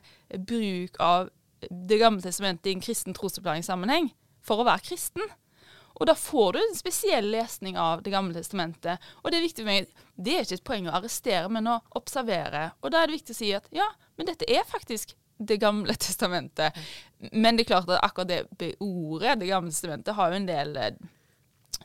bruk 0.50 0.98
av 1.04 1.30
Det 1.60 2.00
gamle 2.00 2.24
testamentet 2.24 2.72
i 2.72 2.78
en 2.78 2.82
kristen 2.84 3.14
trosopplæringssammenheng 3.18 4.14
for 4.42 4.62
å 4.62 4.68
være 4.68 4.86
kristen. 4.90 5.26
Og 6.00 6.08
da 6.08 6.16
får 6.16 6.54
du 6.56 6.60
en 6.62 6.78
spesiell 6.78 7.28
lesning 7.34 7.78
av 7.78 8.04
Det 8.04 8.14
gamle 8.14 8.34
testamentet. 8.34 9.04
Og 9.22 9.32
det 9.32 9.40
er 9.40 9.48
viktig 9.48 9.66
for 9.66 9.70
meg, 9.70 9.90
det 10.16 10.36
er 10.36 10.46
ikke 10.46 10.60
et 10.62 10.70
poeng 10.72 10.88
å 10.88 10.94
arrestere, 10.98 11.50
men 11.52 11.68
å 11.68 11.82
observere. 12.00 12.70
Og 12.82 12.94
da 12.94 13.02
er 13.02 13.10
det 13.10 13.20
viktig 13.20 13.36
å 13.36 13.40
si 13.42 13.52
at 13.58 13.68
ja, 13.76 13.90
men 14.18 14.32
dette 14.32 14.48
er 14.48 14.64
faktisk 14.68 15.18
Det 15.40 15.58
gamle 15.62 15.94
testamentet. 16.06 16.76
Men 17.32 17.56
det 17.58 17.64
er 17.64 17.72
klart 17.74 17.90
at 17.90 18.04
akkurat 18.04 18.50
det 18.60 18.74
ordet, 18.84 19.40
Det 19.40 19.48
gamle 19.48 19.72
testamentet, 19.72 20.16
har 20.16 20.32
jo 20.32 20.36
en 20.40 20.50
del 20.50 20.78
eh, 20.78 20.92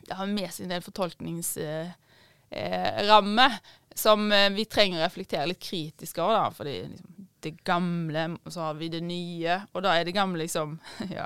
Det 0.05 0.13
har 0.19 0.27
med 0.27 0.51
seg 0.51 0.63
en 0.67 0.73
del 0.75 0.83
fortolkningsramme 0.85 3.45
eh, 3.49 3.57
som 3.95 4.31
eh, 4.31 4.49
vi 4.51 4.65
trenger 4.67 4.99
å 4.99 5.03
reflektere 5.05 5.47
litt 5.49 5.61
kritisk 5.63 6.17
over. 6.19 6.33
da, 6.35 6.51
fordi 6.51 6.73
liksom, 6.91 7.11
det 7.45 7.51
gamle, 7.63 8.25
og 8.43 8.53
så 8.53 8.59
har 8.67 8.73
vi 8.79 8.89
det 8.89 9.01
nye. 9.05 9.59
Og 9.73 9.83
da 9.85 9.93
er 9.95 10.03
det 10.07 10.15
gamle 10.17 10.41
liksom 10.43 10.79
ja, 11.17 11.25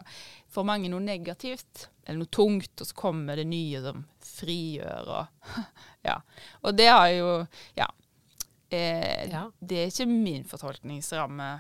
for 0.52 0.64
mange 0.68 0.90
noe 0.92 1.00
negativt, 1.04 1.88
eller 2.06 2.20
noe 2.24 2.34
tungt, 2.34 2.82
og 2.82 2.88
så 2.90 2.96
kommer 2.98 3.36
det 3.40 3.48
nye 3.50 3.82
som 3.86 4.06
frigjør 4.36 5.06
og 5.18 5.26
Ja. 6.10 6.18
Og 6.64 6.78
det 6.78 6.88
har 6.92 7.10
jo 7.14 7.32
Ja. 7.78 7.88
Eh, 8.70 9.30
Ja. 9.32 9.50
Det 9.60 9.78
er 9.82 9.88
ikke 9.92 10.06
min 10.10 10.44
fortolkningsramme, 10.48 11.50
eh, 11.54 11.60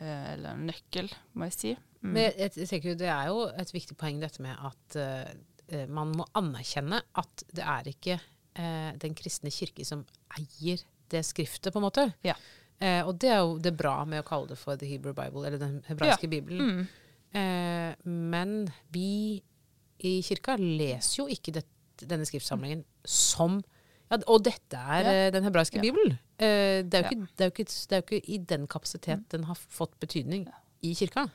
eller 0.00 0.60
nøkkel, 0.60 1.10
må 1.38 1.48
jeg 1.50 1.56
si. 1.56 1.72
Mm. 2.02 2.08
Men 2.10 2.22
jeg, 2.24 2.52
jeg 2.56 2.70
tenker 2.70 2.92
jo 2.92 3.00
det 3.02 3.10
er 3.12 3.28
jo 3.30 3.44
et 3.62 3.74
viktig 3.74 3.96
poeng 3.98 4.22
dette 4.22 4.42
med 4.42 4.56
at 4.68 4.96
eh, 4.98 5.34
eh, 5.68 5.84
man 5.90 6.14
må 6.16 6.26
anerkjenne 6.38 7.02
at 7.20 7.44
det 7.54 7.66
er 7.74 7.90
ikke 7.92 8.16
uh, 8.18 8.90
den 9.02 9.14
kristne 9.18 9.52
kirke 9.54 9.86
som 9.86 10.02
eier 10.38 10.82
det 11.12 11.22
skriftet, 11.28 11.70
på 11.72 11.78
en 11.78 11.86
måte. 11.86 12.08
Ja. 12.26 12.34
Uh, 12.82 13.04
og 13.06 13.14
det 13.22 13.30
er 13.30 13.44
jo 13.44 13.60
det 13.62 13.76
bra 13.78 14.00
med 14.08 14.24
å 14.24 14.26
kalle 14.26 14.50
det 14.50 14.58
for 14.58 14.80
The 14.80 14.88
Hebrew 14.88 15.14
Bible, 15.14 15.44
eller 15.46 15.60
den 15.60 15.78
hebraiske 15.86 16.30
bibelen. 16.32 16.82
Mm. 16.82 16.90
Eh, 17.32 17.94
men 18.04 18.66
vi 18.92 19.40
i 20.04 20.16
kirka 20.24 20.58
leser 20.60 21.22
jo 21.22 21.28
ikke 21.32 21.54
det, 21.56 21.64
denne 22.02 22.26
skriftsamlingen 22.28 22.84
som 23.08 23.60
ja, 24.12 24.18
Og 24.28 24.42
dette 24.44 24.76
er 24.78 25.02
Ja. 25.08 25.12
eh, 25.26 25.30
den 25.34 25.44
hebraiske 25.48 25.80
Ja. 25.80 25.84
bibelen. 25.88 26.18
Eh, 26.38 26.82
det, 26.84 26.94
er 27.00 27.08
ikke, 27.10 27.26
det, 27.38 27.46
er 27.46 27.50
ikke, 27.54 27.64
det 27.64 27.92
er 27.96 28.02
jo 28.02 28.06
ikke 28.10 28.28
i 28.28 28.38
den 28.38 28.66
kapasitet 28.68 29.24
den 29.32 29.44
har 29.48 29.56
fått 29.56 29.94
betydning 30.00 30.46
i 30.82 30.92
kirka. 30.94 31.26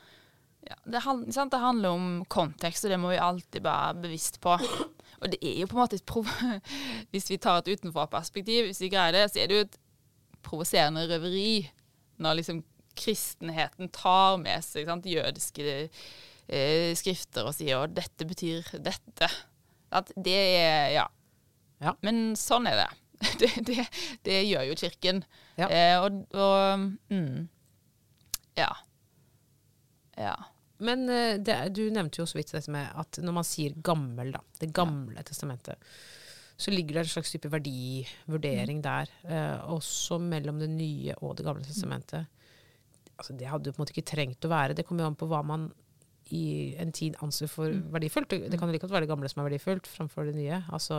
Ja, 0.68 0.74
det, 0.86 1.00
han- 1.02 1.26
sant? 1.32 1.50
det 1.52 1.60
handler 1.60 1.88
om 1.96 2.24
kontekst, 2.28 2.84
og 2.84 2.90
det 2.90 3.00
må 3.00 3.08
vi 3.10 3.16
alltid 3.22 3.62
være 3.62 3.94
bevisst 4.02 4.40
på. 4.40 4.56
Og 5.22 5.30
det 5.32 5.38
er 5.42 5.60
jo 5.62 5.66
på 5.66 5.76
en 5.78 5.82
måte 5.82 5.96
et 5.96 6.04
prov... 6.06 6.24
Hvis 7.12 7.30
vi 7.30 7.36
tar 7.38 7.58
et 7.62 7.68
utenforperspektiv, 7.78 8.66
hvis 8.68 8.80
vi 8.80 8.88
greier 8.92 9.12
det, 9.16 9.30
så 9.32 9.40
er 9.42 9.46
det 9.48 9.56
jo 9.56 9.64
et 9.66 9.78
provoserende 10.46 11.06
røveri 11.10 11.70
når 12.22 12.34
liksom 12.38 12.60
kristenheten 12.98 13.88
tar 13.94 14.36
med 14.42 14.62
seg 14.66 14.86
sant, 14.86 15.06
jødiske 15.06 15.88
eh, 16.48 16.94
skrifter 16.98 17.46
og 17.48 17.54
sier 17.56 17.82
at 17.86 17.94
dette 17.96 18.26
betyr 18.28 18.62
dette. 18.82 19.28
At 19.90 20.12
det 20.16 20.36
er 20.36 20.90
Ja. 20.98 21.06
Ja. 21.82 21.94
Men 22.06 22.34
sånn 22.38 22.68
er 22.70 22.82
det. 22.84 22.88
Det, 23.38 23.48
det, 23.66 23.82
det 24.22 24.36
gjør 24.46 24.68
jo 24.68 24.74
kirken. 24.78 25.24
Ja. 25.58 25.66
Eh, 25.66 25.96
og 25.98 26.36
og 26.38 26.84
mm, 27.10 27.48
Ja. 28.58 28.68
Ja. 30.18 30.36
Men 30.78 31.08
eh, 31.10 31.34
det, 31.42 31.56
du 31.74 31.88
nevnte 31.90 32.22
jo 32.22 32.28
så 32.30 32.38
vidt 32.38 32.52
dette 32.54 32.70
med 32.70 32.94
at 32.94 33.18
når 33.22 33.34
man 33.40 33.46
sier 33.46 33.74
gammel, 33.82 34.30
da, 34.36 34.42
det 34.62 34.70
gamle 34.74 35.22
testamentet, 35.26 35.82
så 36.58 36.70
ligger 36.74 36.98
det 36.98 37.04
en 37.04 37.10
slags 37.12 37.30
type 37.34 37.50
verdivurdering 37.50 38.82
der, 38.82 39.10
eh, 39.26 39.66
også 39.70 40.18
mellom 40.22 40.58
det 40.62 40.70
nye 40.70 41.14
og 41.18 41.36
det 41.38 41.46
gamle 41.46 41.66
testamentet. 41.66 42.30
Altså, 43.18 43.34
det 43.34 43.50
hadde 43.50 43.70
jo 43.70 43.74
på 43.74 43.80
en 43.80 43.84
måte 43.84 43.94
ikke 43.94 44.10
trengt 44.10 44.46
å 44.46 44.50
være. 44.50 44.78
Det 44.78 44.86
kommer 44.86 45.04
jo 45.04 45.10
an 45.10 45.18
på 45.18 45.26
hva 45.30 45.42
man 45.46 45.68
i 46.34 46.74
en 46.78 46.90
tid 46.94 47.16
anser 47.24 47.50
for 47.50 47.72
verdifullt. 47.94 48.30
Det, 48.30 48.50
det 48.52 48.58
kan 48.60 48.68
jo 48.68 48.74
like 48.76 48.84
godt 48.86 48.94
være 48.94 49.06
det 49.06 49.10
gamle 49.10 49.30
som 49.30 49.42
er 49.42 49.48
verdifullt, 49.48 49.90
framfor 49.90 50.28
det 50.28 50.36
nye. 50.38 50.60
Altså, 50.74 50.98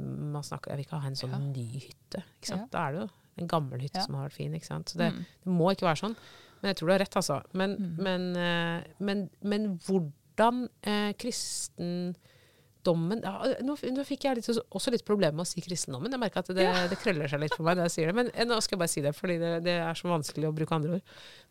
man 0.00 0.42
snakker, 0.42 0.70
jeg 0.72 0.76
vil 0.80 0.86
ikke 0.86 1.00
ha 1.00 1.06
en 1.08 1.14
sånn 1.20 1.30
Ja. 1.30 1.38
ny 1.38 1.66
hytte. 1.86 2.22
Ikke 2.40 2.46
sant? 2.52 2.60
Ja. 2.60 2.66
Da 2.70 2.88
er 2.88 2.92
det 2.92 3.00
jo 3.00 3.08
en 3.44 3.48
gammel 3.48 3.80
hytte 3.80 3.96
Ja. 4.00 4.04
som 4.06 4.14
har 4.14 4.28
vært 4.28 4.32
fin. 4.38 4.52
Ikke 4.54 4.66
sant? 4.66 4.88
Så 4.90 4.98
det, 4.98 5.12
Mm. 5.12 5.24
det 5.44 5.52
må 5.52 5.70
ikke 5.74 5.86
være 5.88 6.00
sånn. 6.02 6.16
Men 6.62 6.68
jeg 6.74 6.76
tror 6.76 6.86
du 6.88 6.92
har 6.92 6.98
rett, 7.00 7.16
altså. 7.16 7.42
Men, 7.54 7.76
Mm. 7.76 7.96
men, 8.02 8.36
eh, 8.36 8.84
men, 9.00 9.30
men 9.42 9.78
hvordan 9.78 10.68
eh, 10.82 11.12
kristendommen 11.14 13.22
ja, 13.22 13.32
nå, 13.62 13.76
nå 13.92 14.04
fikk 14.08 14.24
jeg 14.24 14.36
litt, 14.40 14.48
også 14.72 14.90
litt 14.94 15.04
problemer 15.04 15.34
med 15.36 15.44
å 15.46 15.50
si 15.50 15.60
kristendommen. 15.60 16.10
Jeg 16.10 16.20
merker 16.22 16.40
at 16.42 16.46
det, 16.56 16.66
det 16.90 16.98
krøller 16.98 17.28
seg 17.28 17.40
litt 17.40 17.54
for 17.56 17.64
meg 17.66 17.76
når 17.78 17.88
jeg 17.88 17.94
sier 17.96 18.06
det. 18.10 18.14
Men 18.16 18.30
eh, 18.34 18.44
nå 18.48 18.60
skal 18.62 18.76
jeg 18.76 18.82
bare 18.84 18.94
si 18.94 19.02
det, 19.04 19.14
fordi 19.16 19.36
det, 19.42 19.52
det 19.66 19.76
er 19.80 19.94
så 19.98 20.08
vanskelig 20.10 20.48
å 20.48 20.54
bruke 20.56 20.74
andre 20.78 20.98
ord. 20.98 21.04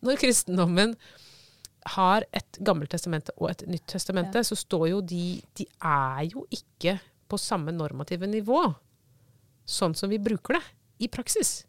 Når 0.05 0.19
kristendommen 0.23 0.95
har 1.95 2.25
et 2.35 2.59
gammelt 2.65 2.91
testamente 2.91 3.31
og 3.39 3.49
et 3.53 3.63
nytt 3.69 3.85
testamente, 3.87 4.41
så 4.45 4.57
står 4.59 4.89
jo 4.91 4.99
de 5.01 5.41
De 5.55 5.65
er 5.81 6.25
jo 6.33 6.43
ikke 6.51 6.97
på 7.29 7.37
samme 7.39 7.73
normative 7.75 8.27
nivå, 8.29 8.63
sånn 9.69 9.93
som 9.95 10.09
vi 10.11 10.17
bruker 10.21 10.57
det 10.57 10.63
i 11.05 11.09
praksis. 11.11 11.59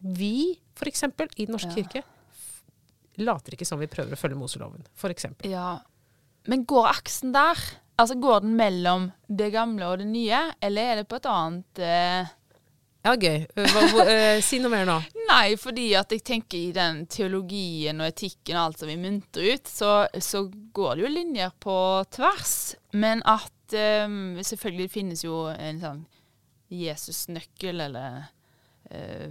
Vi, 0.00 0.56
for 0.74 0.88
eksempel, 0.90 1.28
i 1.36 1.46
Den 1.46 1.54
norske 1.56 1.70
Ja. 1.70 1.76
kirke, 1.82 2.02
later 3.20 3.52
ikke 3.54 3.66
som 3.68 3.78
vi 3.80 3.88
prøver 3.90 4.16
å 4.16 4.18
følge 4.20 4.38
Moseloven, 4.40 4.84
for 4.96 5.12
eksempel. 5.12 5.50
Ja. 5.50 5.78
Men 6.48 6.64
går 6.64 6.88
aksen 6.94 7.32
der? 7.36 7.58
Altså 8.00 8.14
Går 8.16 8.40
den 8.46 8.54
mellom 8.56 9.10
det 9.28 9.50
gamle 9.52 9.84
og 9.92 9.98
det 10.00 10.06
nye, 10.08 10.38
eller 10.64 10.82
er 10.82 10.96
det 11.02 11.08
på 11.10 11.18
et 11.20 11.26
annet 11.28 11.82
uh... 11.84 12.30
Ja, 13.04 13.12
gøy. 13.16 13.46
Eh, 13.56 13.74
Hva, 13.74 13.82
hva, 13.92 14.04
uh, 14.08 14.40
si 14.44 14.58
noe 14.60 14.72
mer 14.72 14.86
nå. 14.88 14.96
Nei, 15.30 15.54
fordi 15.60 15.86
at 15.96 16.10
jeg 16.12 16.20
tenker 16.24 16.58
i 16.58 16.72
den 16.76 17.06
teologien 17.12 18.00
og 18.00 18.08
etikken 18.08 18.56
og 18.56 18.62
alt 18.70 18.80
som 18.82 18.88
vi 18.88 18.96
mynter 19.00 19.46
ut, 19.54 19.68
så, 19.68 19.92
så 20.20 20.42
går 20.76 20.96
det 20.96 21.04
jo 21.06 21.12
linjer 21.12 21.52
på 21.60 21.76
tvers. 22.16 22.56
Men 22.92 23.20
at 23.28 23.52
eh, 23.74 24.08
Selvfølgelig 24.42 24.90
finnes 24.90 25.24
jo 25.24 25.46
en 25.52 25.80
sånn 25.82 26.02
Jesus-nøkkel, 26.70 27.80
eller 27.88 28.28
eh, 28.90 29.30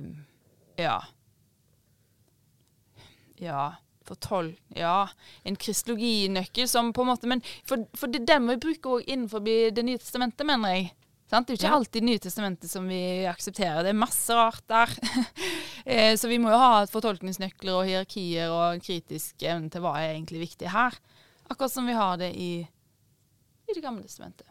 Ja. 0.77 0.99
Ja. 3.39 3.75
Fortolk... 4.07 4.57
Ja. 4.75 5.07
En 5.47 5.55
kristologinøkkel 5.59 6.67
som 6.67 6.93
på 6.93 7.03
en 7.05 7.11
måte 7.11 7.27
Men 7.29 7.43
for, 7.67 7.83
for 7.97 8.09
det 8.11 8.23
den 8.27 8.47
vi 8.49 8.55
bruker 8.61 8.97
òg 8.97 9.05
innenfor 9.11 9.43
Det 9.45 9.83
nye 9.85 9.99
testamentet, 10.01 10.47
mener 10.49 10.73
jeg. 10.75 10.89
Sant? 11.29 11.45
Det 11.47 11.53
er 11.53 11.55
jo 11.55 11.59
ikke 11.61 11.69
Ja. 11.69 11.77
alltid 11.77 12.03
Nye 12.07 12.19
testamentet 12.23 12.71
som 12.71 12.87
vi 12.89 13.01
aksepterer. 13.29 13.83
Det 13.85 13.93
er 13.93 13.99
masse 14.05 14.35
rart 14.35 14.63
der. 14.67 14.95
Eh, 15.89 16.13
Så 16.19 16.27
vi 16.29 16.37
må 16.37 16.51
jo 16.51 16.57
ha 16.59 16.83
fortolkningsnøkler 16.91 17.73
og 17.73 17.85
hierarkier 17.87 18.51
og 18.51 18.75
en 18.75 18.81
kritisk 18.83 19.41
evne 19.47 19.71
til 19.73 19.81
hva 19.81 19.93
er 19.97 20.11
egentlig 20.11 20.41
viktig 20.43 20.69
her. 20.69 20.93
Akkurat 21.49 21.71
som 21.73 21.87
vi 21.87 21.95
har 21.97 22.19
det 22.19 22.27
i, 22.37 22.49
i 23.71 23.77
Det 23.77 23.83
gamle 23.85 24.03
testamentet. 24.05 24.47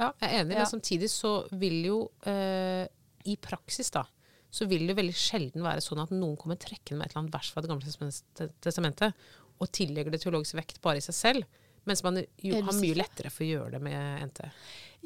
Ja, 0.00 0.12
jeg 0.22 0.30
er 0.30 0.38
enig, 0.44 0.54
Ja. 0.56 0.62
men 0.62 0.70
samtidig 0.70 1.10
så 1.12 1.32
vil 1.60 1.82
jo 1.84 1.98
eh, 2.26 2.86
i 3.28 3.36
praksis 3.36 3.90
da, 3.92 4.06
så 4.50 4.66
vil 4.66 4.86
det 4.88 4.96
veldig 4.96 5.14
sjelden 5.14 5.62
være 5.62 5.82
sånn 5.84 6.00
at 6.02 6.10
noen 6.14 6.38
kommer 6.40 6.56
trekkende 6.58 6.98
med 6.98 7.06
et 7.06 7.12
eller 7.12 7.24
annet 7.24 7.34
vers 7.36 7.50
fra 7.52 7.62
Det 7.62 7.70
gamle 7.70 8.50
testamentet 8.64 9.26
og 9.60 9.68
tillegger 9.76 10.10
det 10.14 10.22
teologisk 10.22 10.56
vekt 10.56 10.80
bare 10.82 11.02
i 11.02 11.04
seg 11.04 11.14
selv, 11.14 11.58
mens 11.84 12.02
man 12.02 12.16
jo 12.40 12.62
har 12.64 12.76
mye 12.76 12.96
lettere 12.96 13.30
for 13.32 13.44
å 13.44 13.50
gjøre 13.50 13.74
det 13.76 13.82
med 13.84 14.24
NT. 14.30 14.40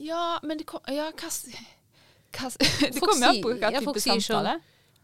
Ja, 0.04 0.38
men 0.46 0.58
det 0.60 0.66
kom, 0.70 0.80
ja, 0.90 1.10
hva, 1.10 1.30
Det 2.34 2.94
Folk 2.98 3.12
kommer 3.12 3.32
an 3.32 3.42
på 3.42 3.56
hva 3.58 3.70
type 3.74 4.02
samtale. 4.02 4.54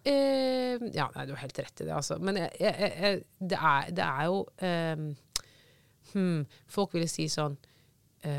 Eh, 0.03 0.81
ja, 0.97 1.11
nei, 1.15 1.27
du 1.29 1.35
har 1.35 1.43
helt 1.43 1.59
rett 1.61 1.83
i 1.83 1.87
det, 1.87 1.93
altså. 1.93 2.17
Men 2.23 2.39
jeg, 2.41 2.51
jeg, 2.63 2.93
jeg, 3.03 3.19
det, 3.53 3.59
er, 3.59 3.91
det 3.99 4.07
er 4.07 4.31
jo 4.31 4.39
eh, 4.65 5.03
hmm, 6.15 6.47
Folk 6.73 6.95
ville 6.97 7.11
si 7.11 7.27
sånn 7.31 7.59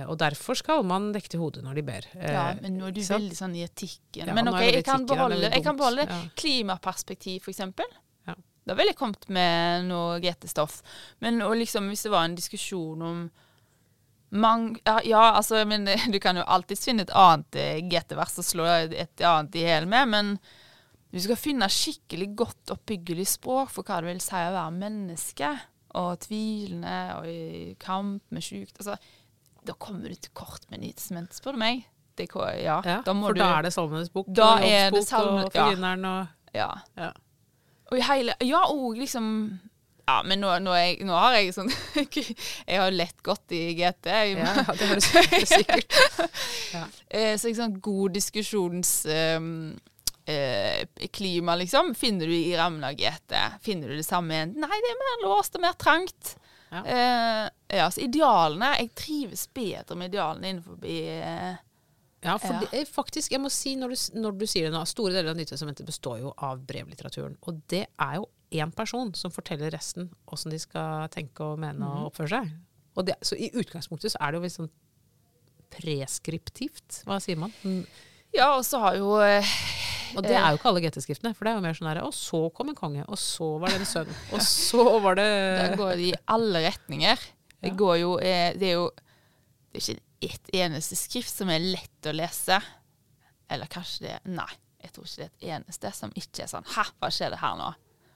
Og 0.08 0.18
derfor 0.22 0.54
skal 0.60 0.84
man 0.86 1.08
dekke 1.16 1.30
til 1.34 1.40
hodet 1.42 1.64
når 1.66 1.74
de 1.80 1.84
ber. 1.88 2.06
Eh, 2.16 2.32
Ja, 2.32 2.54
men 2.62 2.76
nå 2.78 2.88
er 2.88 2.92
du 2.94 3.02
så. 3.02 3.16
veldig 3.18 3.38
sånn 3.38 3.56
i 3.58 3.64
etikken. 3.66 4.28
Ja, 4.28 4.34
men 4.38 4.48
ok, 4.52 4.60
jeg 4.62 4.74
jeg 4.76 4.86
kan 4.86 5.06
beholde, 5.10 5.50
jeg 5.50 5.64
kan 5.66 5.78
beholde 5.80 6.06
Ja. 6.08 6.20
klimaperspektiv. 6.36 7.48
Ja. 8.28 8.36
Da 8.68 8.74
ville 8.78 8.92
jeg 8.94 8.98
kommet 9.00 9.28
med 9.30 9.86
noe 9.90 10.20
GT-stoff. 10.22 10.82
Men 11.20 11.42
og 11.42 11.56
liksom, 11.58 11.88
hvis 11.90 12.04
det 12.04 12.12
var 12.12 12.26
en 12.26 12.36
diskusjon 12.36 13.02
om 13.02 13.32
mang, 14.34 14.78
ja, 14.86 15.00
ja, 15.04 15.24
altså, 15.36 15.66
men 15.68 15.86
du 16.14 16.20
kan 16.20 16.38
jo 16.40 16.44
alltids 16.48 16.86
finne 16.86 17.02
et 17.04 17.10
annet 17.18 17.56
eh, 17.60 17.82
GT-vers 17.82 18.38
og 18.40 18.46
slå 18.48 18.68
et 18.96 19.20
annet 19.28 19.56
i 19.60 19.66
hjel 19.66 19.88
med, 19.92 20.08
men 20.14 20.30
du 21.12 21.20
skal 21.20 21.36
finne 21.36 21.68
skikkelig 21.68 22.30
godt 22.40 22.72
oppbyggelig 22.72 23.26
språk 23.28 23.70
for 23.74 23.84
hva 23.84 23.98
det 24.00 24.14
vil 24.14 24.22
si 24.24 24.36
å 24.40 24.54
være 24.56 24.78
menneske, 24.78 25.50
og 26.00 26.22
tvilende, 26.24 27.00
og 27.18 27.26
i 27.28 27.74
kamp 27.82 28.22
med 28.32 28.46
sjukt. 28.46 28.78
Altså, 28.80 28.96
da 29.68 29.74
kommer 29.78 30.10
du 30.10 30.16
til 30.16 30.32
kort 30.34 30.64
med 30.72 30.82
Nytestamentet, 30.82 31.38
spør 31.38 31.54
du 31.58 31.62
meg. 31.62 31.84
Det, 32.18 32.28
ja, 32.36 32.82
Ja, 32.84 33.02
da 33.06 33.14
for 33.16 33.34
da 33.34 33.46
er 33.58 33.62
det 33.64 33.72
Salmenes 33.74 34.10
bok 34.14 34.28
Da 34.36 34.50
og 34.58 34.62
det 34.62 34.72
Jobbs 34.72 34.92
bok 34.98 35.08
salme- 35.08 35.46
og 35.46 35.56
ja. 35.56 35.66
Og 35.72 36.28
Ja. 36.54 36.70
ja. 36.98 37.12
Og 37.92 37.98
i 37.98 38.02
hele 38.02 38.34
Ja, 38.44 38.64
og 38.68 38.98
liksom 39.00 39.60
Ja, 40.08 40.22
men 40.28 40.42
nå, 40.44 40.52
nå, 40.60 40.74
jeg, 40.76 40.98
nå 41.08 41.14
har 41.16 41.38
jeg 41.38 41.54
sånn 41.56 41.72
Jeg 42.68 42.78
har 42.82 42.92
lett 42.92 43.24
godt 43.24 43.52
i 43.56 43.62
GT. 43.80 44.06
Jeg, 44.12 44.38
ja, 44.38 44.54
det 44.74 44.88
har 44.90 44.96
du 45.00 45.02
sikkert- 45.02 45.48
sikkert. 45.56 45.94
Eh, 47.10 47.38
så 47.40 47.48
ikke 47.48 47.62
sånn 47.62 47.80
god 47.82 48.14
diskusjonsklima, 48.18 49.80
ehm, 50.28 51.50
eh, 51.56 51.58
liksom, 51.64 51.94
finner 51.96 52.28
du 52.28 52.34
i 52.36 52.52
rammen 52.60 52.84
av 52.84 52.94
GT. 53.00 53.38
Finner 53.64 53.88
du 53.88 53.96
det 54.02 54.06
samme? 54.06 54.46
Nei, 54.52 54.78
det 54.84 54.92
er 54.92 55.00
mer 55.06 55.24
låst 55.30 55.56
og 55.56 55.62
mer 55.64 55.74
trangt. 55.80 56.36
Ja. 56.72 56.84
Eh, 56.86 57.50
ja, 57.72 57.88
så 57.92 58.04
idealene 58.04 58.74
Jeg 58.82 58.90
trives 59.00 59.46
bedre 59.54 59.96
med 60.00 60.12
idealene 60.12 60.50
innenfor 60.52 60.88
eh, 60.88 61.60
Ja, 62.22 62.36
for 62.38 62.54
Ja. 62.54 62.68
det 62.72 62.84
faktisk, 62.92 63.32
jeg 63.32 63.42
må 63.42 63.50
si 63.50 63.76
når 63.80 63.96
du, 63.96 64.02
når 64.20 64.38
du 64.38 64.46
sier 64.46 64.68
det 64.68 64.76
nå, 64.76 64.84
store 64.86 65.16
deler 65.16 65.32
av 65.32 65.40
Nytestamentet 65.40 65.88
består 65.88 66.20
jo 66.22 66.34
av 66.38 66.60
brevlitteraturen. 66.70 67.38
Og 67.50 67.64
det 67.72 67.88
er 67.88 68.20
jo 68.20 68.28
én 68.52 68.74
person 68.76 69.14
som 69.18 69.34
forteller 69.34 69.72
resten 69.74 70.12
åssen 70.30 70.54
de 70.54 70.60
skal 70.62 71.08
tenke 71.10 71.42
og 71.42 71.58
mene 71.64 71.82
mm. 71.82 71.90
og 71.90 72.12
oppføre 72.12 72.36
seg. 72.36 72.52
Og 73.00 73.08
det, 73.08 73.16
så 73.26 73.38
i 73.40 73.50
utgangspunktet 73.56 74.14
så 74.14 74.22
er 74.22 74.32
det 74.32 74.38
jo 74.38 74.46
litt 74.46 74.58
sånn 74.60 74.72
preskriptivt. 75.72 77.02
Hva 77.08 77.18
sier 77.24 77.40
man? 77.40 77.54
Mm. 77.64 77.86
Ja, 78.36 78.54
og 78.58 78.64
så 78.68 78.80
har 78.80 78.96
jo 79.00 79.18
eh, 79.24 79.48
Og 80.16 80.24
det 80.24 80.36
er 80.38 80.52
jo 80.52 80.60
ikke 80.60 80.70
alle 80.72 80.84
GT-skriftene, 80.86 81.34
for 81.36 81.48
det 81.48 81.52
er 81.52 81.60
jo 81.60 81.64
mer 81.66 81.76
sånn 81.76 81.90
herre 81.90 82.06
Og 82.08 82.14
så 82.16 82.40
kom 82.56 82.72
en 82.72 82.78
konge, 82.78 83.04
og 83.08 83.20
så 83.20 83.50
var 83.60 83.74
det 83.74 83.82
en 83.82 83.90
sønn, 83.90 84.14
og 84.32 84.44
så 84.48 84.86
var 85.04 85.20
det 85.20 85.30
Da 85.58 85.68
går 85.80 85.94
det 86.00 86.10
i 86.12 86.18
alle 86.32 86.64
retninger. 86.68 87.30
Det 87.62 87.76
går 87.78 87.96
jo 88.02 88.16
eh, 88.20 88.52
Det 88.58 88.72
er 88.72 88.78
jo 88.80 88.90
det 89.72 89.80
er 89.80 89.86
ikke 89.86 90.28
ett 90.28 90.50
eneste 90.66 90.98
skrift 91.00 91.32
som 91.32 91.50
er 91.50 91.64
lett 91.64 92.10
å 92.10 92.12
lese. 92.12 92.58
Eller 93.52 93.72
kanskje 93.72 94.04
det 94.04 94.18
Nei, 94.36 94.50
jeg 94.84 94.94
tror 94.94 95.08
ikke 95.08 95.22
det 95.22 95.28
er 95.28 95.32
et 95.32 95.48
eneste 95.56 95.94
som 95.96 96.14
ikke 96.18 96.44
er 96.44 96.52
sånn 96.52 96.68
Hæ, 96.76 96.86
hva 97.00 97.10
det 97.12 97.40
her 97.42 97.58
nå? 97.60 97.72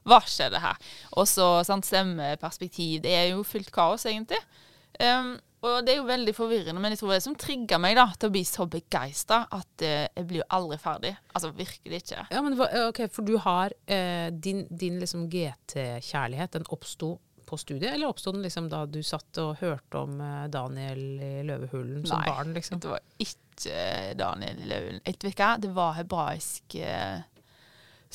Hva 0.05 0.19
skjer 0.29 0.51
det 0.53 0.61
her? 0.61 0.77
Og 1.17 1.25
så 1.29 1.47
sant, 1.65 1.87
stemmeperspektiv. 1.87 2.99
Det 3.01 3.13
er 3.15 3.29
jo 3.31 3.41
fullt 3.47 3.71
kaos, 3.73 4.05
egentlig. 4.05 4.37
Um, 5.01 5.31
og 5.65 5.79
det 5.81 5.95
er 5.95 5.97
jo 5.97 6.05
veldig 6.05 6.33
forvirrende, 6.37 6.81
men 6.81 6.93
jeg 6.93 6.99
tror 7.01 7.15
det 7.15 7.23
som 7.25 7.37
trigger 7.41 7.81
meg 7.81 7.95
da, 7.97 8.05
til 8.13 8.29
å 8.29 8.35
bli 8.35 8.43
så 8.45 8.67
begeistra 8.69 9.41
at 9.49 9.81
uh, 9.81 10.05
jeg 10.05 10.27
blir 10.29 10.43
jo 10.43 10.47
aldri 10.59 10.77
ferdig. 10.83 11.15
Altså 11.33 11.49
virkelig 11.57 12.03
ikke. 12.03 12.27
Ja, 12.29 12.43
men 12.45 12.53
ok, 12.59 13.01
For 13.15 13.25
du 13.25 13.33
har 13.41 13.73
eh, 13.89 14.29
din, 14.29 14.67
din 14.69 15.01
liksom 15.01 15.25
GT-kjærlighet, 15.31 16.53
den 16.59 16.69
oppsto 16.69 17.15
på 17.45 17.57
studiet, 17.61 17.93
eller 17.93 18.09
oppsto 18.11 18.31
den 18.35 18.41
liksom 18.45 18.67
da 18.71 18.83
du 18.85 19.01
satt 19.05 19.37
og 19.43 19.57
hørte 19.61 20.01
om 20.01 20.19
eh, 20.21 20.47
Daniel 20.53 21.03
i 21.21 21.33
Løvehulen 21.47 22.05
som 22.07 22.19
Nei. 22.21 22.27
barn? 22.31 22.53
liksom? 22.57 22.79
Det 22.83 22.89
var 22.91 23.03
ikke 23.19 24.15
Daniel 24.19 24.65
Løven. 24.67 25.01
Vet 25.05 25.23
ikke. 25.31 25.53
Det 25.63 25.69
var 25.77 25.93
hebraisk 25.99 26.75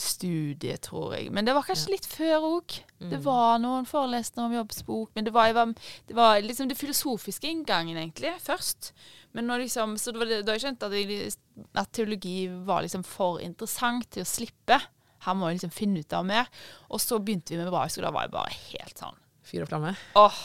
studie, 0.00 0.76
tror 0.80 1.14
jeg. 1.16 1.30
Men 1.34 1.44
det 1.44 1.52
var 1.56 1.64
kanskje 1.66 1.92
litt 1.92 2.06
før 2.08 2.44
òg. 2.46 2.76
Det 3.00 3.18
Mm. 3.18 3.24
var 3.24 3.58
noen 3.58 3.84
forelesninger 3.88 4.46
om 4.46 4.54
jobbsbok, 4.54 5.10
men 5.14 5.24
det 5.24 5.32
var, 5.34 5.52
var, 5.52 5.74
det 6.06 6.14
var 6.16 6.40
liksom 6.40 6.68
det 6.68 6.76
filosofiske 6.78 7.48
inngangen, 7.50 7.96
egentlig, 7.98 8.32
først. 8.40 8.92
Men 9.32 9.46
liksom, 9.60 9.96
så 9.98 10.12
det 10.12 10.18
var 10.18 10.42
da 10.42 10.52
jeg 10.56 10.60
skjønte 10.64 10.86
at, 10.86 10.92
jeg, 10.92 11.34
at 11.74 11.92
teologi 11.92 12.48
var 12.64 12.82
liksom 12.82 13.04
for 13.04 13.40
interessant 13.40 14.08
til 14.10 14.22
å 14.22 14.26
slippe. 14.28 14.80
Her 15.26 15.36
må 15.36 15.48
jeg 15.50 15.58
liksom 15.58 15.72
finne 15.74 16.02
ut 16.04 16.16
av 16.16 16.26
mer. 16.28 16.48
Og 16.88 17.00
så 17.02 17.18
begynte 17.20 17.52
vi 17.54 17.60
med 17.60 17.68
og 17.70 17.74
da 17.74 18.12
var 18.14 18.26
jeg 18.26 18.34
bare 18.34 18.54
helt 18.70 19.02
sånn 19.02 19.18
Fyr 19.50 19.64
og 19.64 19.70
flamme. 19.70 19.94
Åh, 20.20 20.40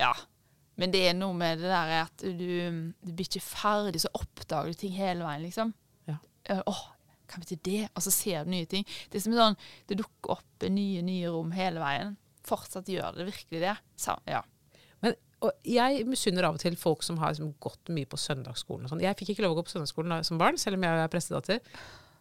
ja. 0.00 0.12
Men 0.78 0.92
det 0.92 1.00
er 1.08 1.14
noe 1.16 1.34
med 1.34 1.62
det 1.62 1.70
der 1.70 1.92
at 2.04 2.22
du, 2.22 2.42
du 3.02 3.10
blir 3.14 3.26
ikke 3.26 3.40
ferdig, 3.42 4.02
så 4.04 4.10
oppdager 4.14 4.70
du 4.74 4.78
ting 4.78 4.92
hele 4.94 5.24
veien, 5.24 5.46
liksom. 5.46 5.72
Ja. 6.10 6.18
Åh, 6.68 6.82
hva 7.28 7.40
betyr 7.42 7.60
det? 7.66 7.80
Og 7.94 8.04
så 8.04 8.12
ser 8.14 8.44
du 8.44 8.52
nye 8.52 8.68
ting. 8.68 8.84
Det 9.10 9.18
er 9.18 9.24
som 9.24 9.34
sånn, 9.36 9.56
det 9.88 9.98
dukker 10.00 10.36
opp 10.36 10.68
nye, 10.70 11.00
nye 11.06 11.32
rom 11.32 11.50
hele 11.56 11.80
veien. 11.82 12.14
Fortsatt 12.48 12.88
gjør 12.88 13.16
det 13.18 13.26
virkelig 13.30 13.62
det. 13.64 13.74
Så, 14.00 14.14
ja. 14.28 14.42
Men, 15.04 15.16
og 15.44 15.56
jeg 15.68 16.06
misunner 16.08 16.48
av 16.48 16.56
og 16.58 16.62
til 16.62 16.76
folk 16.80 17.04
som 17.06 17.18
har 17.22 17.34
liksom 17.34 17.54
gått 17.62 17.92
mye 17.94 18.08
på 18.08 18.20
søndagsskolen. 18.20 18.86
og 18.86 18.92
sånn. 18.94 19.04
Jeg 19.04 19.18
fikk 19.18 19.34
ikke 19.34 19.44
lov 19.46 19.56
å 19.56 19.60
gå 19.60 19.66
på 19.68 19.74
søndagsskolen 19.76 20.14
da- 20.14 20.22
som 20.26 20.40
barn, 20.40 20.58
selv 20.60 20.78
om 20.78 20.86
jeg 20.88 21.02
er 21.04 21.12
prestedatter. 21.12 21.60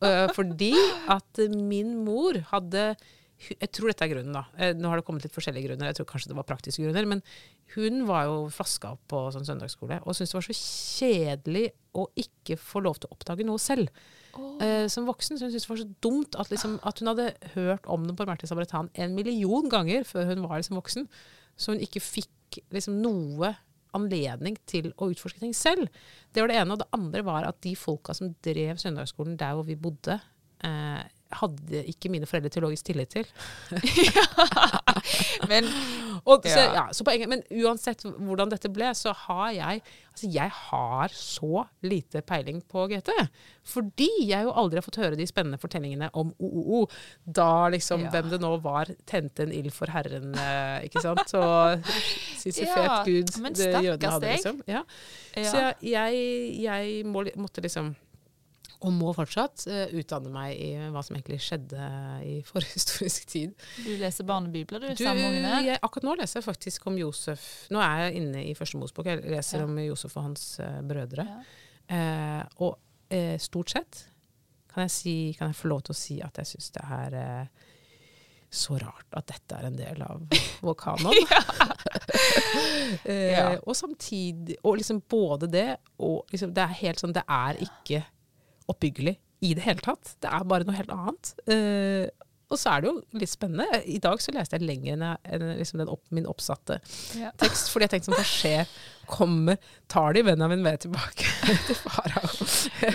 Øh, 0.06 0.27
fordi 0.36 0.74
at 1.10 1.39
min 1.50 1.96
mor 2.06 2.38
hadde 2.51 2.96
Jeg 3.38 3.70
tror 3.70 3.92
dette 3.92 4.01
er 4.01 4.10
grunnen, 4.10 4.34
da. 4.34 4.46
Eh, 4.58 4.72
Nå 4.74 4.89
har 4.89 4.98
det 4.98 5.06
kommet 5.06 5.22
litt 5.22 5.34
forskjellige 5.36 5.68
grunner. 5.70 5.92
Jeg 5.92 6.00
tror 6.00 6.08
kanskje 6.10 6.32
det 6.32 6.38
var 6.39 6.46
praktiske 6.50 6.82
grunner. 6.82 7.06
Men 7.06 7.20
hun 7.75 8.08
var 8.08 8.24
jo 8.25 8.48
flaska 8.50 8.96
opp 8.96 9.04
på 9.12 9.20
sånn 9.36 9.46
søndagsskole 9.46 10.00
og 10.01 10.16
syntes 10.18 10.34
det 10.34 10.39
var 10.39 10.48
så 10.48 10.56
kjedelig 10.58 11.66
å 11.94 12.08
ikke 12.18 12.58
få 12.58 12.82
lov 12.82 12.98
til 12.98 13.12
å 13.12 13.13
oppdage 13.13 13.46
noe 13.46 13.62
selv. 13.62 13.92
Eh, 14.62 14.88
som 14.89 15.06
voksen 15.06 15.38
så 15.38 15.46
hun 15.46 15.54
syntes 15.54 15.68
det 15.68 15.70
var 15.70 15.82
så 15.84 15.89
dumt 16.01 16.39
at, 16.42 16.50
liksom, 16.50 16.80
at 16.82 16.98
hun 16.98 17.12
hadde 17.12 17.30
hørt 17.54 17.86
om 17.86 18.10
den 18.10 18.18
barmhjertige 18.18 18.50
Sabretan 18.50 18.89
en 18.98 19.13
million 19.18 19.70
ganger 19.70 20.01
før 20.06 20.32
hun 20.32 20.42
var 20.48 20.58
liksom 20.58 20.77
voksen. 20.82 21.06
Så 21.58 21.74
hun 21.75 21.86
ikke 21.86 22.01
fikk 22.01 22.62
liksom 22.74 22.98
noe 23.06 23.54
anledning 23.98 24.58
til 24.70 24.92
å 24.98 25.10
utforske 25.12 25.42
ting 25.44 25.56
selv. 25.58 25.92
Det 26.32 26.44
var 26.44 26.51
det 26.51 26.60
ene. 26.62 26.75
Og 26.75 26.82
det 26.82 26.89
andre 26.96 27.24
var 27.27 27.48
at 27.50 27.60
de 27.66 27.75
folka 27.77 28.16
som 28.18 28.34
drev 28.46 28.80
søndagsskolen 28.82 29.38
der 29.39 29.58
hvor 29.58 29.68
vi 29.68 29.77
bodde, 29.80 30.20
eh, 30.66 31.04
hadde 31.31 31.84
ikke 31.91 32.10
mine 32.13 32.25
foreldre 32.29 32.50
teologisk 32.53 32.86
tillit 32.89 33.10
til. 33.10 33.25
Men 35.51 35.67
Og, 36.27 36.43
så, 36.43 36.60
Ja. 36.60 36.74
ja, 36.74 36.84
poenget, 37.05 37.29
men 37.29 37.43
uansett 37.63 38.01
hvordan 38.03 38.50
dette 38.51 38.67
ble, 38.74 38.89
så 38.98 39.13
har 39.15 39.51
jeg 39.55 39.81
altså 40.12 40.29
jeg 40.34 40.50
har 40.51 41.13
så 41.13 41.62
lite 41.86 42.22
peiling 42.25 42.57
på 42.67 42.88
GT. 42.89 43.12
Fordi 43.63 44.07
jeg 44.27 44.43
jo 44.48 44.51
aldri 44.51 44.79
har 44.81 44.84
fått 44.88 44.98
høre 45.00 45.15
de 45.19 45.27
spennende 45.29 45.60
fortellingene 45.62 46.10
om 46.17 46.34
OOO. 46.41 46.88
Da 47.24 47.69
liksom 47.69 48.01
Ja. 48.01 48.10
hvem 48.10 48.29
det 48.34 48.41
nå 48.41 48.57
var, 48.63 48.89
tente 49.05 49.43
en 49.46 49.53
ild 49.53 49.72
for 49.72 49.88
Herren, 49.93 50.34
eh, 50.36 50.88
ikke 50.89 51.01
sant. 51.05 51.34
Og 51.38 51.86
fet 52.65 53.05
Gud 53.05 53.31
det 53.55 53.84
jødene 53.86 54.12
hadde, 54.12 54.34
liksom. 54.34 54.62
Så 55.38 55.74
jeg, 55.86 56.62
jeg 56.65 57.05
må, 57.05 57.24
måtte 57.38 57.62
liksom 57.62 57.96
og 58.86 58.91
må 58.93 59.10
fortsatt 59.17 59.63
uh, 59.72 59.86
utdanne 59.98 60.29
meg 60.29 60.51
i 60.62 60.67
hva 60.93 61.01
som 61.05 61.15
egentlig 61.17 61.39
skjedde 61.41 61.88
i 62.27 62.36
forhistorisk 62.50 63.25
tid. 63.31 63.55
du 63.86 63.93
leser 63.98 64.27
barnebibler, 64.29 64.84
du, 64.84 64.91
Du, 64.93 65.03
jeg, 65.03 65.79
akkurat 65.81 66.05
nå 66.05 66.13
leser 66.19 66.39
jeg 66.41 66.46
faktisk 66.46 66.86
om 66.91 66.98
Josef 67.01 67.46
Nå 67.74 67.81
er 67.81 68.03
jeg 68.05 68.19
inne 68.22 68.43
i 68.46 68.53
første 68.57 68.77
Mosbok. 68.77 69.10
Jeg 69.10 69.24
leser 69.25 69.63
Ja. 69.63 69.65
om 69.65 69.79
Josef 69.81 70.13
og 70.19 70.27
hans 70.29 70.46
uh, 70.62 70.77
brødre. 70.86 71.25
Ja. 71.25 71.39
Uh, 71.88 72.43
og 72.67 72.77
stort 73.39 73.72
sett 73.72 74.01
kan 74.67 74.84
jeg, 74.84 74.91
si, 74.91 75.12
kan 75.39 75.48
jeg 75.53 75.55
få 75.55 75.69
lov 75.72 75.86
til 75.88 75.93
å 75.93 75.98
si 75.98 76.17
at 76.22 76.38
jeg 76.41 76.50
syns 76.50 76.74
det 76.75 76.81
er 76.84 77.13
så 78.51 78.75
rart 78.81 79.15
at 79.15 79.29
dette 79.31 79.55
er 79.55 79.67
en 79.69 79.77
del 79.79 80.03
av 80.03 80.22
vår 80.67 80.75
kanon. 80.79 81.15
Ja. 83.07 83.55
Og 83.63 83.75
samtidig 83.79 84.57
Og 84.63 84.77
liksom 84.81 85.01
både 85.10 85.48
det 85.51 85.65
og 86.03 86.27
liksom 86.31 86.53
Det 86.55 86.63
er 86.63 86.77
helt 86.81 87.01
sånn 87.01 87.15
Det 87.15 87.24
er 87.27 87.60
ikke 87.63 88.03
oppbyggelig 88.72 89.18
i 89.48 89.52
det 89.58 89.64
hele 89.68 89.84
tatt. 89.86 90.16
Det 90.24 90.30
er 90.34 90.48
bare 90.50 90.66
noe 90.68 90.78
helt 90.78 90.94
annet. 90.94 91.34
Uh, 91.50 92.08
og 92.48 92.56
så 92.56 92.72
er 92.78 92.84
det 92.86 92.88
jo 92.88 93.20
litt 93.20 93.30
spennende. 93.30 93.82
I 93.92 93.98
dag 94.00 94.22
så 94.24 94.32
leste 94.32 94.56
jeg 94.56 94.64
lenger 94.64 94.94
enn, 94.96 95.02
jeg, 95.04 95.18
enn 95.36 95.50
liksom 95.60 95.82
den 95.82 95.90
opp, 95.92 96.04
min 96.16 96.28
oppsatte 96.32 96.78
Ja. 97.20 97.34
tekst, 97.44 97.68
fordi 97.74 97.84
jeg 97.90 97.92
tenkte 97.98 98.08
sånn, 98.08 98.16
hva 98.22 98.28
skjer? 98.30 98.72
Kommer, 99.12 99.58
tar 99.92 100.16
de 100.16 100.24
Benjamin 100.30 100.64
med 100.64 100.80
tilbake 100.86 101.27
til 101.68 101.75
farao? 101.82 102.32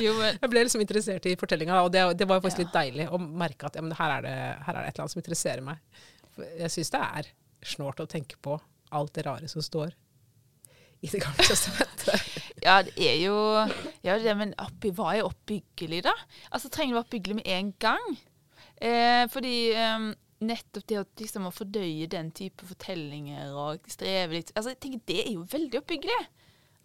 Jeg 0.01 0.49
ble 0.49 0.63
liksom 0.65 0.81
interessert 0.85 1.29
i 1.29 1.37
fortellinga, 1.41 1.83
og 1.85 1.93
det, 1.93 2.07
det 2.21 2.29
var 2.31 2.41
faktisk 2.41 2.63
Ja. 2.63 2.65
litt 2.65 2.79
deilig 2.79 3.07
å 3.13 3.21
merke 3.21 3.69
at 3.69 3.77
ja, 3.77 3.85
men 3.85 3.93
her, 4.01 4.17
er 4.17 4.25
det, 4.25 4.35
her 4.65 4.73
er 4.73 4.81
det 4.81 4.89
et 4.89 4.95
eller 4.97 5.05
annet 5.05 5.17
som 5.19 5.23
interesserer 5.25 5.67
meg. 5.69 6.01
For 6.33 6.49
jeg 6.65 6.73
syns 6.79 6.95
det 6.97 7.03
er 7.21 7.31
snålt 7.77 8.01
å 8.01 8.09
tenke 8.09 8.41
på 8.41 8.57
alt 8.97 9.13
det 9.21 9.27
rare 9.29 9.53
som 9.53 9.61
står 9.65 9.93
i 11.03 11.13
Det 11.13 11.21
gamle 11.21 11.45
testamentet. 11.45 12.32
Ja, 12.63 12.79
det 12.87 12.95
er 12.95 13.17
jo 13.19 13.37
ja, 14.07 14.19
det, 14.23 14.35
Men 14.39 14.53
oppi, 14.63 14.93
hva 14.95 15.17
er 15.17 15.27
oppbyggelig, 15.27 16.05
da? 16.07 16.15
Altså, 16.51 16.71
Trenger 16.71 16.95
det 16.95 17.01
være 17.01 17.07
oppbyggelig 17.09 17.39
med 17.41 17.49
en 17.51 17.73
gang? 17.83 18.13
Eh, 18.83 19.25
fordi 19.31 19.57
eh, 19.75 20.07
nettopp 20.43 20.87
det 20.91 21.01
å, 21.01 21.07
liksom, 21.19 21.49
å 21.49 21.55
fordøye 21.55 22.09
den 22.11 22.31
type 22.35 22.67
fortellinger 22.67 23.55
og 23.55 23.87
streve 23.91 24.39
litt 24.39 24.51
altså, 24.55 24.73
jeg 24.73 24.81
tenker 24.83 25.05
Det 25.11 25.19
er 25.25 25.33
jo 25.37 25.47
veldig 25.51 25.83
oppbyggelig. 25.83 26.21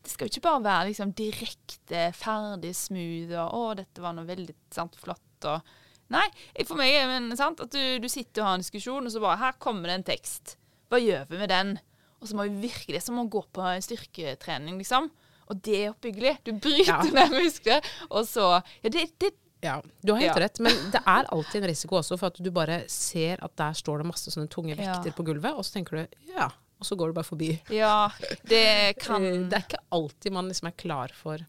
Det 0.06 0.14
skal 0.14 0.28
jo 0.28 0.36
ikke 0.36 0.46
bare 0.46 0.64
være 0.64 0.90
liksom, 0.92 1.12
direkte, 1.18 2.04
ferdig, 2.16 2.72
smooth 2.78 3.34
og 3.36 3.58
'Å, 3.58 3.64
dette 3.82 4.04
var 4.04 4.16
noe 4.16 4.30
veldig 4.30 4.56
sant, 4.72 4.96
flott'. 5.02 5.50
og 5.50 5.76
Nei, 6.14 6.24
for 6.64 6.80
meg 6.80 6.94
er 6.96 7.10
det 7.20 7.36
sant, 7.36 7.60
at 7.60 7.74
du, 7.74 8.00
du 8.00 8.08
sitter 8.08 8.40
og 8.42 8.48
har 8.48 8.56
en 8.56 8.64
diskusjon, 8.64 9.04
og 9.04 9.12
så 9.12 9.20
bare 9.20 9.42
'Her 9.42 9.60
kommer 9.60 9.90
det 9.90 9.98
en 9.98 10.10
tekst. 10.14 10.56
Hva 10.88 11.02
gjør 11.02 11.28
vi 11.30 11.42
med 11.42 11.52
den?' 11.52 11.78
Og 12.18 12.30
så 12.30 12.38
må 12.38 12.48
vi 12.48 12.70
virkelig, 12.70 12.96
det 12.96 13.02
er 13.02 13.06
som 13.06 13.20
å 13.22 13.28
gå 13.30 13.44
på 13.54 13.62
en 13.62 13.84
styrketrening, 13.84 14.80
liksom. 14.80 15.12
Og 15.50 15.62
det 15.64 15.78
er 15.86 15.92
oppbyggelig. 15.94 16.38
Du 16.44 16.52
bryter 16.54 16.88
Ja. 16.92 17.02
ned 17.04 17.32
muskler, 17.32 17.82
og 18.12 18.26
så 18.28 18.62
Ja, 18.84 18.90
det, 18.90 19.08
det 19.20 19.34
Ja, 19.64 19.82
du 20.06 20.14
har 20.14 20.20
helt 20.22 20.36
Ja. 20.38 20.44
rett, 20.44 20.60
men 20.60 20.74
det 20.92 21.02
er 21.02 21.26
alltid 21.34 21.64
en 21.64 21.70
risiko 21.70 21.96
også 21.98 22.18
for 22.20 22.28
at 22.28 22.36
du 22.44 22.52
bare 22.52 22.84
ser 22.88 23.40
at 23.42 23.56
der 23.56 23.74
står 23.74 23.98
det 24.04 24.06
masse 24.06 24.30
sånne 24.30 24.48
tunge 24.50 24.76
Ja. 24.78 24.94
vekter 25.00 25.12
på 25.18 25.24
gulvet, 25.26 25.54
og 25.58 25.64
så 25.66 25.74
tenker 25.74 25.98
du 25.98 26.08
ja, 26.36 26.46
og 26.80 26.86
så 26.86 26.96
går 26.96 27.08
du 27.08 27.14
bare 27.14 27.26
forbi. 27.26 27.60
Ja, 27.74 28.10
det 28.46 28.62
Eh, 28.68 28.94
kan 29.02 29.22
Det 29.50 29.54
er 29.58 29.66
ikke 29.66 29.82
alltid 29.92 30.32
man 30.32 30.48
liksom 30.48 30.68
er 30.68 30.76
klar 30.78 31.10
for 31.12 31.40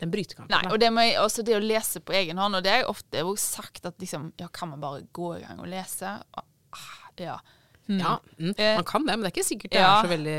den 0.00 0.10
brytekampen. 0.10 0.50
Nei, 0.50 0.72
og 0.72 0.80
det, 0.80 0.90
må 0.92 1.00
jeg, 1.06 1.16
også 1.22 1.44
det 1.44 1.54
å 1.54 1.62
lese 1.62 2.00
på 2.00 2.12
egen 2.14 2.36
hånd, 2.36 2.56
og 2.56 2.62
det 2.64 2.70
har 2.72 2.78
jeg 2.82 2.88
ofte 2.88 3.36
sagt 3.38 3.86
at 3.86 3.96
liksom 3.98 4.32
Ja, 4.40 4.48
kan 4.48 4.68
man 4.70 4.80
bare 4.80 5.02
gå 5.14 5.36
i 5.38 5.46
gang 5.46 5.60
og 5.60 5.68
lese? 5.68 6.22
Ah, 6.36 6.42
Ja. 7.16 7.38
Hmm. 7.86 8.00
ja, 8.02 8.16
mm, 8.38 8.54
Eh, 8.58 8.74
man 8.74 8.84
kan 8.84 9.04
det, 9.06 9.14
men 9.14 9.22
det 9.22 9.28
er 9.28 9.34
ikke 9.36 9.46
sikkert 9.46 9.74
det 9.76 9.78
ja. 9.78 9.90
er 9.94 10.06
så 10.06 10.10
veldig 10.10 10.38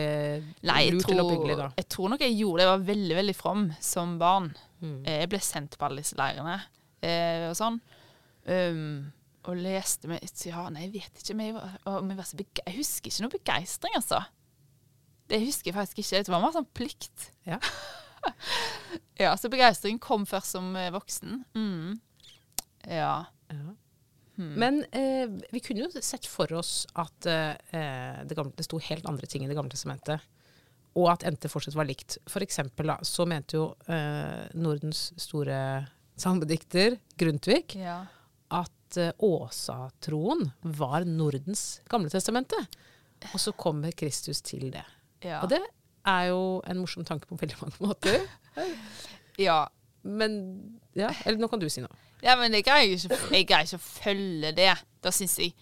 Nei, 0.68 0.80
lurt 0.92 1.06
eller 1.08 1.22
tror, 1.22 1.22
oppbyggelig 1.24 1.56
da. 1.60 1.68
jeg 1.78 1.88
tror 1.94 2.10
nok 2.12 2.24
jeg 2.26 2.34
gjorde 2.36 2.58
det. 2.58 2.66
Jeg 2.66 2.72
var 2.74 2.88
veldig, 2.90 3.16
veldig 3.16 3.36
from 3.36 3.62
som 3.80 4.18
barn. 4.20 4.50
Mm. 4.82 4.98
Eh, 5.06 5.20
Jeg 5.22 5.30
ble 5.32 5.40
sendt 5.40 5.78
på 5.80 5.88
alle 5.88 6.04
disse 6.04 6.18
leirene 6.20 6.58
eh, 7.02 7.46
og 7.48 7.56
sånn. 7.58 7.80
Um, 8.48 9.14
og 9.48 9.60
leste 9.60 10.08
med 10.12 10.44
Ja, 10.48 10.66
nei, 10.72 10.88
jeg 10.88 10.94
vet 10.98 11.22
ikke. 11.24 11.38
Men 11.40 11.50
jeg, 11.50 11.56
var, 11.56 11.78
om 12.02 12.12
jeg, 12.12 12.76
husker 12.76 13.12
ikke 13.12 13.24
noe 13.24 13.36
begeistring, 13.38 13.96
altså. 13.96 14.22
Det 15.28 15.40
husker 15.44 15.72
jeg 15.72 15.78
faktisk 15.80 16.04
ikke. 16.04 16.24
Det 16.28 16.36
var 16.36 16.44
mer 16.44 16.56
sånn 16.56 16.70
plikt. 16.76 17.32
Ja. 17.48 17.62
Ja, 19.18 19.32
så 19.40 19.48
begeistring 19.50 19.98
kom 20.04 20.26
først 20.28 20.52
som 20.54 20.76
voksen. 20.94 21.40
Mm. 21.56 21.96
Ja. 22.86 23.30
Ja. 23.50 23.76
Hmm. 24.38 24.54
Men 24.62 24.84
eh, 24.94 25.26
vi 25.50 25.62
kunne 25.66 25.88
jo 25.88 26.02
sett 26.02 26.28
for 26.30 26.52
oss 26.54 26.86
at 26.94 27.26
eh, 27.26 28.22
det, 28.22 28.38
gamle, 28.38 28.54
det 28.58 28.68
sto 28.68 28.78
helt 28.78 29.08
andre 29.10 29.30
ting 29.30 29.46
i 29.46 29.50
Det 29.50 29.58
gamle 29.58 29.74
testamentet, 29.74 30.22
og 30.98 31.10
at 31.14 31.26
NT 31.30 31.50
fortsatt 31.50 31.78
var 31.78 31.90
likt. 31.90 32.20
For 32.30 32.46
eksempel 32.46 32.90
da, 32.90 33.00
så 33.06 33.26
mente 33.30 33.58
jo 33.58 33.70
eh, 33.90 34.46
Nordens 34.58 35.12
store 35.22 35.60
salmedikter, 36.18 36.98
Grundtvig, 37.18 37.78
ja. 37.82 38.00
at 38.54 39.00
eh, 39.02 39.14
Åsatroen 39.26 40.48
var 40.62 41.06
Nordens 41.06 41.84
gamle 41.90 42.14
testamente. 42.14 42.62
Og 43.34 43.42
så 43.42 43.54
kommer 43.58 43.94
Kristus 43.98 44.44
til 44.46 44.70
det. 44.74 44.86
Ja. 45.26 45.42
Og 45.42 45.50
det 45.54 45.62
er 46.08 46.30
jo 46.30 46.42
en 46.70 46.82
morsom 46.82 47.06
tanke 47.06 47.30
på 47.30 47.38
veldig 47.42 47.58
mange 47.62 47.82
måter. 47.82 48.22
ja. 49.48 49.64
Men 50.08 50.38
ja, 50.96 51.10
eller 51.26 51.42
nå 51.42 51.50
kan 51.52 51.60
du 51.62 51.68
si 51.70 51.82
noe. 51.84 52.07
Ja, 52.26 52.36
men 52.40 52.54
jeg 52.58 52.66
greier 52.66 52.94
ikke, 52.98 53.18
jeg 53.32 53.46
ikke 53.48 53.78
å 53.78 53.82
følge 53.84 54.52
det. 54.58 54.72
Da 55.06 55.12
syns 55.14 55.38
jeg 55.40 55.54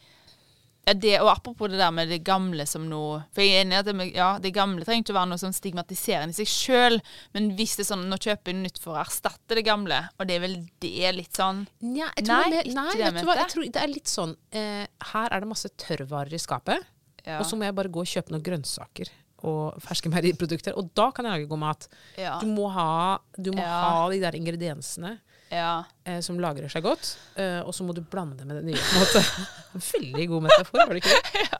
ja, 0.86 0.94
det, 0.94 1.16
Og 1.20 1.28
apropos 1.32 1.68
det 1.72 1.80
der 1.82 1.90
med 1.92 2.12
det 2.14 2.20
gamle 2.24 2.62
som 2.70 2.84
noe 2.86 3.24
For 3.34 3.42
jeg 3.42 3.56
er 3.58 3.64
enig 3.64 3.74
i 3.74 3.78
at 3.80 3.88
det, 3.90 4.06
ja, 4.14 4.28
det 4.38 4.52
gamle 4.54 4.86
trenger 4.86 5.02
ikke 5.02 5.16
å 5.16 5.18
være 5.18 5.30
noe 5.32 5.42
sånn 5.42 5.56
stigmatiserende 5.58 6.36
i 6.36 6.38
seg 6.38 6.52
sjøl, 6.52 6.98
men 7.34 7.48
hvis 7.58 7.74
det 7.80 7.88
er 7.88 7.90
sånn 7.90 8.04
nå 8.12 8.20
kjøper 8.22 8.54
jeg 8.54 8.60
nytt 8.62 8.78
for 8.84 8.94
å 8.94 9.02
erstatte 9.02 9.58
det 9.58 9.64
gamle, 9.66 9.98
og 10.20 10.30
det 10.30 10.36
er 10.38 10.44
vel 10.46 10.56
det 10.86 11.12
litt 11.18 11.34
sånn 11.42 11.64
ja, 11.82 12.12
jeg 12.14 12.28
Nei, 12.30 12.44
det, 12.54 12.62
nei, 12.78 12.86
det 12.94 13.02
jeg 13.02 13.16
hva? 13.18 13.18
mente. 13.18 13.38
Jeg 13.42 13.52
tror 13.56 13.66
det 13.80 13.82
er 13.82 13.92
litt 13.96 14.14
sånn 14.14 14.36
eh, 14.62 14.86
Her 15.12 15.34
er 15.34 15.42
det 15.42 15.50
masse 15.56 15.74
tørrvarer 15.88 16.38
i 16.38 16.42
skapet, 16.46 16.86
Ja. 17.26 17.40
og 17.42 17.50
så 17.50 17.58
må 17.58 17.66
jeg 17.66 17.74
bare 17.82 17.90
gå 17.90 18.06
og 18.06 18.12
kjøpe 18.14 18.36
noen 18.36 18.46
grønnsaker 18.46 19.10
og 19.46 19.82
ferske 19.82 20.10
meieriprodukter. 20.14 20.74
Og 20.78 20.94
da 20.98 21.10
kan 21.14 21.26
jeg 21.26 21.34
lage 21.34 21.50
god 21.50 21.60
mat. 21.66 21.88
ja. 22.18 22.38
Du 22.42 22.46
må 22.50 22.70
ha, 22.74 23.18
du 23.38 23.52
må 23.58 23.62
Ja. 23.66 23.82
ha 23.90 24.10
de 24.14 24.20
der 24.22 24.38
ingrediensene. 24.38 25.18
Ja. 25.52 25.84
eh, 26.06 26.20
som 26.26 26.40
lagrer 26.42 26.70
seg 26.72 26.84
godt, 26.84 27.12
eh, 27.38 27.60
og 27.62 27.74
så 27.76 27.86
må 27.86 27.94
du 27.96 28.02
blande 28.02 28.38
det 28.40 28.48
med 28.50 28.58
det 28.62 28.66
nye. 28.72 28.82
på 28.82 28.96
en 28.96 29.04
måte. 29.04 29.24
Veldig 29.94 30.28
god 30.32 30.48
metafor, 30.48 30.82
var 30.82 30.94
det 30.96 31.04
ikke 31.04 31.20
det? 31.20 31.46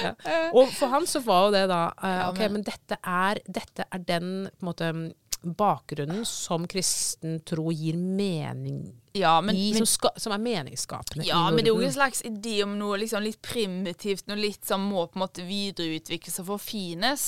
Ja. 0.00 0.12
Og 0.56 0.70
for 0.72 0.88
han 0.94 1.04
så 1.08 1.20
var 1.24 1.46
jo 1.46 1.50
det 1.52 1.66
da 1.68 1.80
eh, 2.02 2.12
Ja, 2.14 2.28
Ok, 2.30 2.38
men- 2.52 2.62
dette 2.64 2.96
er, 3.04 3.40
dette 3.44 3.84
er 3.92 3.98
den 4.08 4.30
på 4.48 4.64
en 4.64 4.68
måte, 4.70 4.92
bakgrunnen 5.40 6.24
som 6.28 6.66
kristen 6.68 7.38
tro 7.48 7.70
gir 7.72 7.96
mening 7.96 8.82
ja, 9.16 9.38
men, 9.40 9.56
i, 9.56 9.70
som, 9.74 9.86
ska, 9.88 10.10
som 10.20 10.34
er 10.36 10.38
meningsskapende 10.44 11.24
Ja, 11.24 11.46
men 11.50 11.64
det 11.64 11.70
er 11.72 11.78
jo 11.80 11.86
en 11.88 11.94
slags 11.94 12.20
idé 12.28 12.58
om 12.66 12.74
noe 12.78 12.98
liksom 13.00 13.24
litt 13.24 13.40
primitivt, 13.42 14.26
noe 14.28 14.36
litt 14.36 14.68
som 14.68 14.84
må 14.84 15.06
på 15.08 15.16
en 15.18 15.24
måte 15.24 15.44
videreutvikles 15.48 16.36
og 16.44 16.50
forfines. 16.52 17.24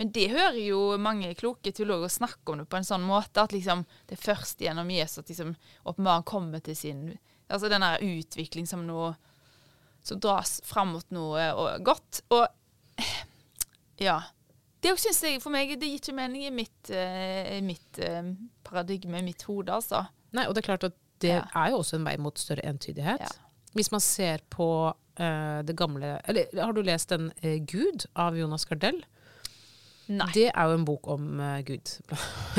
Men 0.00 0.12
det 0.16 0.30
hører 0.32 0.56
jo 0.56 0.78
mange 0.96 1.34
kloke 1.36 1.74
teologer 1.76 2.08
snakke 2.08 2.52
om 2.54 2.62
det 2.62 2.70
på 2.72 2.78
en 2.78 2.86
sånn 2.88 3.04
måte 3.04 3.42
at 3.42 3.52
liksom 3.52 3.82
det 4.08 4.16
er 4.16 4.22
først 4.22 4.62
gjennom 4.64 4.88
Jesus 4.88 5.20
at 5.20 5.32
liksom 5.32 5.50
åpenbaringen 5.84 6.28
kommer 6.30 6.64
til 6.64 6.78
sin 6.78 7.02
Altså 7.50 7.66
den 7.68 7.82
der 7.82 7.98
utvikling 8.06 8.68
som 8.70 8.84
noe 8.86 9.10
som 10.06 10.20
dras 10.22 10.60
fram 10.64 10.94
mot 10.94 11.10
noe 11.12 11.48
og 11.58 11.82
godt. 11.84 12.20
Og 12.30 12.46
ja. 14.00 14.20
Det 14.80 14.94
syns 15.02 15.18
jeg 15.26 15.42
for 15.42 15.52
meg 15.52 15.74
det 15.74 15.90
gir 15.90 15.98
ikke 15.98 16.16
mening 16.16 16.46
i 16.46 16.52
mitt, 16.54 16.92
eh, 16.94 17.58
mitt 17.60 17.98
eh, 18.00 18.30
paradigme, 18.64 19.20
mitt 19.26 19.42
hode, 19.50 19.74
altså. 19.74 20.06
Nei, 20.32 20.46
og 20.46 20.54
det 20.54 20.62
er 20.62 20.68
klart 20.70 20.86
at 20.88 20.96
det 21.20 21.34
Ja. 21.34 21.44
er 21.52 21.74
jo 21.74 21.82
også 21.82 21.98
en 21.98 22.06
vei 22.06 22.16
mot 22.16 22.38
større 22.38 22.64
entydighet. 22.64 23.20
Ja. 23.20 23.50
Hvis 23.74 23.90
man 23.92 24.00
ser 24.00 24.40
på 24.50 24.94
uh, 24.94 25.60
det 25.62 25.76
gamle 25.76 26.16
Eller 26.24 26.48
har 26.58 26.72
du 26.72 26.80
lest 26.82 27.10
den 27.12 27.28
uh, 27.44 27.58
Gud 27.66 28.06
av 28.16 28.38
Jonas 28.38 28.64
Gardell? 28.64 29.04
Nei. 30.10 30.30
Det 30.34 30.48
er 30.50 30.70
jo 30.70 30.78
en 30.78 30.86
bok 30.88 31.08
om 31.12 31.26
uh, 31.38 31.58
Gud. 31.66 31.92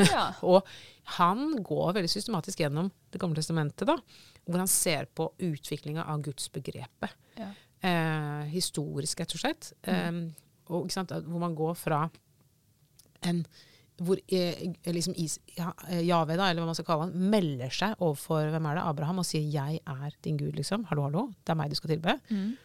Ja. 0.00 0.30
Og 0.50 0.68
han 1.18 1.56
går 1.64 1.96
veldig 1.98 2.10
systematisk 2.10 2.62
gjennom 2.62 2.88
Det 3.12 3.20
gamle 3.20 3.36
testamentet, 3.36 3.84
da, 3.88 3.98
hvor 4.46 4.62
han 4.62 4.70
ser 4.70 5.08
på 5.12 5.26
utviklinga 5.42 6.06
av 6.08 6.22
gudsbegrepet. 6.24 7.18
Ja. 7.36 7.50
Eh, 7.82 8.44
historisk, 8.52 9.20
rett 9.20 9.34
og 9.34 9.42
slett. 9.42 9.72
Eh, 9.90 10.22
og, 10.70 10.88
sant, 10.94 11.12
hvor 11.26 11.42
man 11.42 11.56
går 11.58 11.76
fra 11.78 12.06
en 13.26 13.44
hvor 14.02 14.18
eh, 14.34 14.72
liksom 14.88 15.14
is, 15.20 15.36
ja, 15.54 15.68
eh, 15.88 16.00
Jave, 16.06 16.36
da, 16.38 16.48
eller 16.48 16.64
hva 16.64 16.70
man 16.70 16.78
skal 16.78 16.88
kalle 16.88 17.06
han, 17.06 17.28
melder 17.32 17.74
seg 17.74 18.00
overfor 18.02 18.48
hvem 18.50 18.68
er 18.70 18.78
det, 18.78 18.86
Abraham 18.88 19.20
og 19.22 19.28
sier 19.28 19.44
'jeg 19.44 19.80
er 19.86 20.16
din 20.24 20.38
gud', 20.40 20.56
liksom. 20.56 20.86
Hallo, 20.88 21.02
hallo. 21.06 21.28
Det 21.44 21.52
er 21.52 21.58
meg 21.60 21.70
du 21.70 21.76
skal 21.76 21.90
tilbe. 21.90 22.18
Mm. 22.30 22.56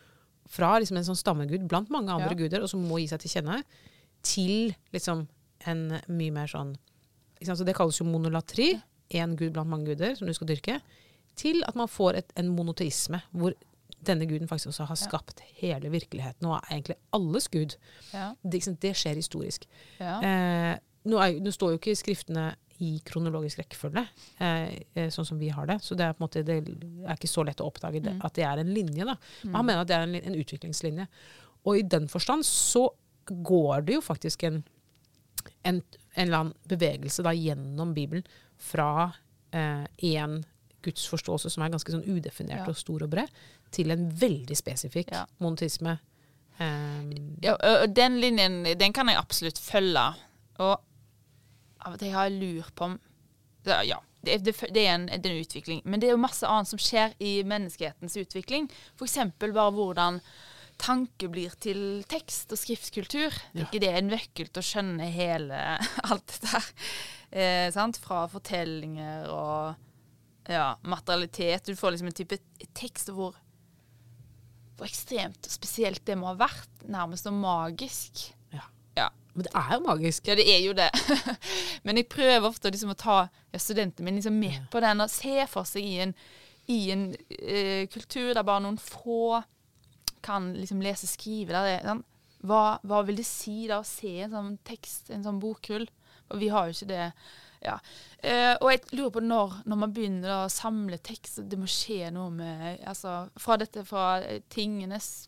Fra 0.47 0.79
liksom 0.79 0.97
en 0.97 1.03
sånn 1.03 1.19
stammegud 1.19 1.67
blant 1.67 1.89
mange 1.89 2.09
andre 2.09 2.31
Ja. 2.31 2.35
guder, 2.35 2.63
og 2.63 2.69
som 2.69 2.81
må 2.87 2.97
gi 2.99 3.07
seg 3.07 3.19
til 3.19 3.29
kjenne, 3.29 3.63
til 4.27 4.75
liksom 4.95 5.25
en 5.67 5.87
mye 6.07 6.33
mer 6.35 6.51
sånn 6.51 6.75
sant, 7.43 7.57
Så 7.59 7.65
Det 7.65 7.75
kalles 7.77 7.99
jo 7.99 8.07
monolatri. 8.07 8.75
Én 9.15 9.37
gud 9.39 9.53
blant 9.55 9.69
mange 9.69 9.93
guder 9.93 10.15
som 10.17 10.27
du 10.27 10.33
skal 10.35 10.49
dyrke. 10.49 10.81
Til 11.37 11.63
at 11.67 11.77
man 11.77 11.87
får 11.87 12.17
et, 12.19 12.31
en 12.35 12.49
monoteisme, 12.49 13.21
hvor 13.31 13.53
denne 14.07 14.27
guden 14.29 14.49
faktisk 14.49 14.71
også 14.71 14.87
har 14.89 14.99
skapt 14.99 15.41
hele 15.59 15.89
virkeligheten 15.89 16.47
og 16.47 16.57
er 16.57 16.75
egentlig 16.75 16.97
alles 17.13 17.47
gud. 17.47 17.75
Ja. 18.13 18.31
Det, 18.43 18.53
liksom, 18.59 18.77
det 18.81 18.93
skjer 18.97 19.19
historisk. 19.19 19.67
Ja. 19.99 20.17
Eh, 20.21 20.73
nå, 21.07 21.19
er, 21.23 21.39
nå 21.41 21.53
står 21.53 21.73
jo 21.73 21.79
ikke 21.81 21.95
skriftene 21.97 22.51
i 22.83 22.99
kronologisk 23.05 23.63
rekkefølge, 23.63 24.03
eh, 24.43 24.75
eh, 24.93 25.09
sånn 25.13 25.25
som 25.25 25.39
vi 25.41 25.49
har 25.53 25.65
det. 25.69 25.79
Så 25.85 25.97
det 25.97 26.05
er 26.05 26.21
måte, 26.21 26.43
det 26.45 26.59
er 26.61 27.15
ikke 27.15 27.31
så 27.31 27.45
lett 27.47 27.63
å 27.63 27.69
oppdage 27.71 28.03
det, 28.05 28.13
at 28.21 28.37
det 28.37 28.45
er 28.45 28.61
en 28.61 28.73
linje. 28.73 29.07
Da. 29.07 29.17
Men 29.47 29.59
han 29.59 29.69
mener 29.69 29.83
at 29.83 29.89
det 29.89 29.97
er 29.97 30.05
en, 30.05 30.17
en 30.19 30.39
utviklingslinje. 30.43 31.07
Og 31.65 31.79
i 31.79 31.85
den 31.89 32.05
forstand 32.11 32.45
så 32.45 32.85
går 33.31 33.81
det 33.87 33.93
jo 33.97 34.01
faktisk 34.01 34.43
en, 34.43 34.63
en, 35.63 35.81
en 36.15 36.27
eller 36.27 36.37
annen 36.37 36.53
bevegelse 36.67 37.23
da, 37.25 37.33
gjennom 37.33 37.93
Bibelen 37.93 38.25
fra 38.57 39.13
én 39.53 40.43
gudsforståelse 40.85 41.49
som 41.49 41.63
er 41.65 41.71
ganske 41.73 41.91
sånn 41.93 42.03
udefinert 42.05 42.63
Ja. 42.65 42.67
og 42.69 42.77
stor 42.77 43.03
og 43.03 43.09
bred, 43.09 43.29
til 43.71 43.91
en 43.91 44.09
veldig 44.11 44.55
spesifikk 44.57 45.09
Ja. 45.11 45.25
monotisme. 45.39 45.97
Um, 46.59 47.37
Ja, 47.43 47.55
den 47.87 48.19
linjen 48.21 48.63
den 48.77 48.93
kan 48.93 49.07
jeg 49.07 49.17
absolutt 49.17 49.57
følge. 49.59 50.03
Og 50.59 50.81
av 51.85 51.93
og 51.93 51.99
til 51.99 52.11
har 52.11 52.29
jeg 52.29 52.39
lurt 52.41 52.75
på 52.75 52.85
om 52.85 52.99
Ja, 53.65 53.99
det, 54.23 54.43
det, 54.45 54.53
det 54.73 54.83
er 54.87 54.93
en, 54.95 55.05
det 55.07 55.25
er 55.25 55.31
en 55.35 55.41
utvikling. 55.43 55.81
Men 55.85 55.99
det 55.99 56.07
er 56.07 56.11
jo 56.15 56.17
masse 56.21 56.47
annet 56.47 56.67
som 56.67 56.79
skjer 56.79 57.13
i 57.19 57.43
menneskehetens 57.43 58.15
utvikling. 58.17 58.69
F.eks. 58.97 59.17
bare 59.39 59.71
hvordan 59.71 60.21
tanke 60.79 61.29
blir 61.31 61.53
til 61.61 62.03
tekst 62.09 62.53
og 62.53 62.59
skriftkultur. 62.61 63.33
Det 63.53 63.63
er 63.63 63.67
ikke 63.67 63.83
det 63.83 63.91
en 63.97 64.11
nøkkel 64.13 64.51
til 64.51 64.61
å 64.61 64.67
skjønne 64.69 65.09
hele 65.13 65.59
alt 66.09 66.27
dette 66.31 66.53
her? 66.53 66.69
Eh, 67.27 67.67
sant? 67.75 67.99
Fra 68.01 68.23
fortellinger 68.31 69.27
og 69.33 70.47
ja, 70.47 70.71
materialitet. 70.87 71.67
Du 71.67 71.75
får 71.75 71.95
liksom 71.95 72.11
en 72.11 72.17
type 72.21 72.39
tekst 72.77 73.11
hvor 73.11 73.35
hvor 74.77 74.85
ekstremt 74.85 75.47
spesielt 75.49 76.03
det 76.05 76.17
må 76.19 76.29
ha 76.29 76.35
vært. 76.37 76.83
Nærmest 76.85 77.25
noe 77.27 77.37
magisk. 77.41 78.27
ja. 78.53 78.67
Ja. 78.97 79.09
Men 79.33 79.45
det 79.45 79.53
er 79.53 79.73
jo 79.75 79.81
magisk. 79.85 80.27
Ja, 80.27 80.35
det 80.37 80.47
er 80.49 80.61
jo 80.65 80.73
det. 80.73 80.89
Men 81.85 81.97
jeg 81.99 82.09
prøver 82.09 82.47
ofte 82.49 82.71
liksom 82.73 82.93
å 82.93 82.97
ta 82.97 83.17
ja, 83.27 83.59
studentene 83.61 84.05
mine 84.05 84.17
liksom 84.21 84.37
med 84.39 84.63
på 84.73 84.81
den 84.81 85.03
og 85.03 85.11
se 85.13 85.45
for 85.49 85.67
seg 85.69 85.85
i 85.85 85.99
en, 86.05 86.13
i 86.73 86.79
en 86.93 87.03
eh, 87.37 87.85
kultur 87.93 88.33
der 88.33 88.45
bare 88.45 88.63
noen 88.65 88.79
få 88.81 89.41
kan 90.27 90.51
liksom 90.57 90.83
lese 90.83 91.07
og 91.07 91.13
skrive. 91.13 91.55
Da, 91.55 91.63
det, 91.65 91.79
sånn. 91.87 92.03
hva, 92.47 92.61
hva 92.87 93.01
vil 93.07 93.19
det 93.21 93.27
si 93.29 93.65
da 93.69 93.81
å 93.81 93.87
se 93.87 94.13
en 94.25 94.35
sånn 94.35 94.55
tekst, 94.67 95.11
en 95.13 95.25
sånn 95.25 95.41
bokrull? 95.43 95.87
Og 96.27 96.41
vi 96.41 96.51
har 96.51 96.67
jo 96.67 96.75
ikke 96.75 96.91
det. 96.91 97.05
Ja. 97.63 97.77
Eh, 98.21 98.53
og 98.59 98.69
jeg 98.69 98.83
lurer 98.93 99.13
på 99.15 99.23
når, 99.23 99.61
når 99.65 99.79
man 99.81 99.93
begynner 99.95 100.29
da 100.29 100.39
å 100.45 100.53
samle 100.53 100.99
tekst, 101.01 101.39
det 101.49 101.57
må 101.57 101.69
skje 101.71 102.11
noe 102.13 102.29
med 102.33 102.83
altså, 102.85 103.23
Fra 103.41 103.57
dette 103.57 103.81
fra 103.87 104.19
eh, 104.21 104.43
tingenes 104.53 105.27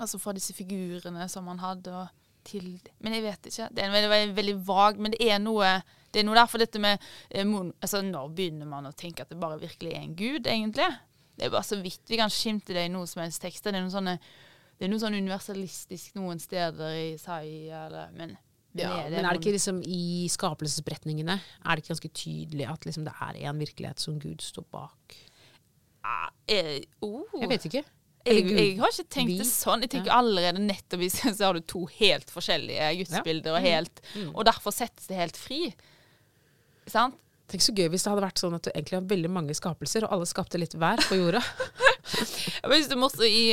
Altså 0.00 0.16
fra 0.16 0.32
disse 0.32 0.54
figurene 0.56 1.26
som 1.28 1.44
man 1.44 1.60
hadde, 1.60 1.92
og 1.92 2.22
til 2.48 2.78
Men 3.04 3.18
jeg 3.18 3.26
vet 3.26 3.50
ikke. 3.50 3.68
Det 3.70 3.84
er 3.84 3.92
veldig, 3.92 4.10
veldig, 4.10 4.36
veldig 4.38 4.54
vag, 4.66 5.02
men 5.02 5.12
det 5.14 5.28
er 5.28 5.42
noe 5.42 5.74
det 6.12 6.20
er 6.20 6.26
noe 6.28 6.36
derfor 6.36 6.60
dette 6.60 6.80
med 6.82 7.00
eh, 7.30 7.44
mon, 7.48 7.70
altså 7.80 8.02
Når 8.04 8.32
begynner 8.36 8.68
man 8.68 8.88
å 8.88 8.96
tenke 8.96 9.24
at 9.24 9.32
det 9.32 9.40
bare 9.40 9.60
virkelig 9.60 9.94
er 9.94 10.02
en 10.02 10.16
gud, 10.16 10.46
egentlig? 10.46 10.88
Det 11.42 11.48
er 11.50 11.56
bare 11.56 11.66
så 11.66 11.78
vidt 11.82 12.06
vi 12.12 12.18
kan 12.20 12.30
skimte 12.30 12.74
det 12.76 12.86
i 12.86 12.92
noen 12.92 13.08
som 13.10 13.24
helst 13.24 13.42
tekster. 13.42 13.74
Det 13.74 13.80
er 13.80 13.86
noe 13.88 13.94
sånne 13.94 14.16
det 14.78 14.86
er 14.86 14.90
noe 14.90 15.02
sånn 15.02 15.14
universalistisk 15.14 16.16
noen 16.18 16.40
steder 16.42 16.94
i 16.98 17.08
Sai, 17.20 17.68
eller 17.70 18.10
Men, 18.16 18.32
Ja, 18.74 19.04
men 19.10 19.26
er 19.26 19.36
det 19.36 19.42
ikke 19.42 19.52
liksom 19.54 19.82
i 19.84 20.26
skapelsesberetningene 20.32 21.36
er 21.36 21.76
det 21.76 21.82
ikke 21.84 21.92
ganske 21.92 22.10
tydelig 22.16 22.66
at 22.72 22.86
liksom 22.88 23.04
det 23.06 23.12
er 23.14 23.38
en 23.50 23.60
virkelighet 23.60 24.00
som 24.02 24.16
Gud 24.22 24.42
står 24.42 24.64
bak? 24.72 25.18
ah, 26.02 26.30
eh, 26.50 26.80
oh. 27.04 27.22
Jeg 27.38 27.50
vet 27.52 27.66
ikke. 27.68 27.82
Jeg, 28.26 28.42
jeg 28.46 28.78
har 28.78 28.90
ikke 28.94 29.10
tenkt 29.10 29.38
det 29.38 29.46
sånn. 29.46 29.82
Jeg 29.82 29.92
tenker 29.96 30.14
allerede 30.14 30.62
nettopp 30.62 31.02
i 31.02 31.10
så 31.14 31.34
har 31.44 31.58
du 31.58 31.62
to 31.66 31.84
helt 31.98 32.30
forskjellige 32.30 32.90
gudsbilder, 33.02 33.54
og, 33.54 33.62
helt, 33.66 34.02
Mm. 34.14 34.30
og 34.34 34.46
derfor 34.46 34.74
settes 34.74 35.06
det 35.10 35.18
helt 35.18 35.38
fri. 35.38 35.74
Sant? 36.90 37.18
Tenk 37.52 37.64
så 37.64 37.74
gøy 37.76 37.90
hvis 37.92 38.06
det 38.06 38.12
hadde 38.14 38.24
vært 38.24 38.40
sånn 38.40 38.56
at 38.56 38.64
du 38.64 38.72
egentlig 38.72 38.96
har 38.96 39.08
veldig 39.10 39.30
mange 39.32 39.56
skapelser, 39.56 40.06
og 40.06 40.16
alle 40.16 40.28
skapte 40.30 40.60
litt 40.60 40.76
hver 40.78 41.02
på 41.04 41.20
jorda. 41.20 41.42
Jeg 42.62 42.70
du 42.88 42.94
er 42.96 43.28
i, 43.28 43.44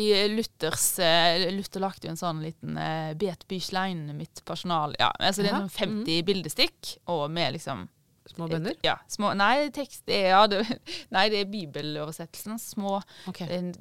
i 0.00 0.06
Luthers 0.32 0.86
eh, 1.04 1.44
Luther 1.52 1.84
lagde 1.84 2.08
jo 2.08 2.12
en 2.14 2.18
sånn 2.18 2.40
liten 2.42 2.78
uh, 2.80 3.12
Bet 3.18 3.44
Büchlein 3.50 4.06
mitt 4.16 4.40
personal. 4.48 4.96
Ja, 5.00 5.10
altså 5.18 5.44
det 5.44 5.52
er 5.52 5.58
noen 5.60 5.72
sånn 5.72 6.02
50 6.02 6.24
bildestikk, 6.28 6.94
og 7.12 7.26
med 7.32 7.58
liksom 7.58 7.90
Små 8.30 8.46
bønner. 8.46 8.76
Ja, 8.86 8.94
små, 9.10 9.32
nei, 9.34 9.66
tekst 9.74 10.06
er, 10.06 10.28
ja, 10.30 10.42
det, 10.46 10.62
nei, 11.14 11.24
det 11.32 11.40
er 11.42 11.48
bibeloversettelsen. 11.50 12.54
Små 12.62 13.00
okay. 13.28 13.72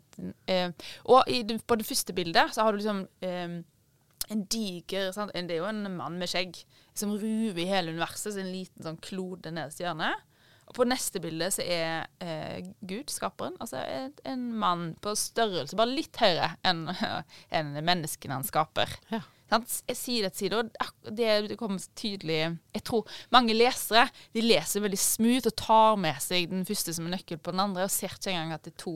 eh, 0.49 0.71
Og 1.05 1.29
i 1.29 1.43
på 1.45 1.77
det 1.77 1.85
første 1.85 2.15
bildet 2.17 2.55
så 2.55 2.65
har 2.65 2.73
du 2.73 2.81
liksom 2.81 3.03
eh, 3.21 3.61
en 4.31 4.43
diger 4.51 5.11
sant? 5.15 5.33
Det 5.35 5.55
er 5.57 5.61
jo 5.61 5.69
en 5.69 5.83
mann 5.97 6.17
med 6.21 6.29
skjegg 6.31 6.61
som 6.97 7.13
ruver 7.13 7.61
i 7.63 7.69
hele 7.69 7.93
universet. 7.93 8.33
Så 8.33 8.41
en 8.43 8.51
liten 8.53 8.85
sånn 8.85 8.99
klode 9.03 9.51
nederst 9.53 9.81
i 9.81 9.85
hjørnet. 9.85 10.27
Og 10.71 10.75
på 10.77 10.85
neste 10.87 11.19
bilde 11.19 11.49
så 11.51 11.63
er 11.67 12.05
eh, 12.23 12.61
Gud, 12.87 13.09
skaperen, 13.11 13.57
altså 13.59 13.81
en, 13.83 14.13
en 14.23 14.43
mann 14.55 14.83
på 15.03 15.11
størrelse, 15.19 15.75
bare 15.75 15.91
litt 15.91 16.15
høyere 16.21 16.53
enn 16.63 16.85
en 17.59 17.73
menneskene 17.83 18.37
han 18.37 18.47
skaper. 18.47 18.93
Ja. 19.11 19.19
Sant? 19.51 19.67
S- 19.67 19.99
Side. 19.99 20.29
Og 20.55 20.69
det, 21.11 21.27
det 21.51 21.57
kommer 21.59 21.81
tydelig 21.99 22.37
Jeg 22.71 22.83
tror 22.87 23.09
mange 23.35 23.51
lesere 23.57 24.05
de 24.31 24.45
leser 24.45 24.85
veldig 24.85 25.01
smooth 25.01 25.49
og 25.51 25.57
tar 25.59 25.99
med 25.99 26.21
seg 26.23 26.47
den 26.53 26.63
første 26.69 26.95
som 26.95 27.09
en 27.09 27.17
nøkkel 27.17 27.41
på 27.43 27.51
den 27.51 27.65
andre, 27.65 27.89
og 27.89 27.91
ser 27.91 28.15
ikke 28.15 28.31
engang 28.31 28.55
at 28.55 28.63
det 28.63 28.71
er 28.77 28.83
to. 28.85 28.95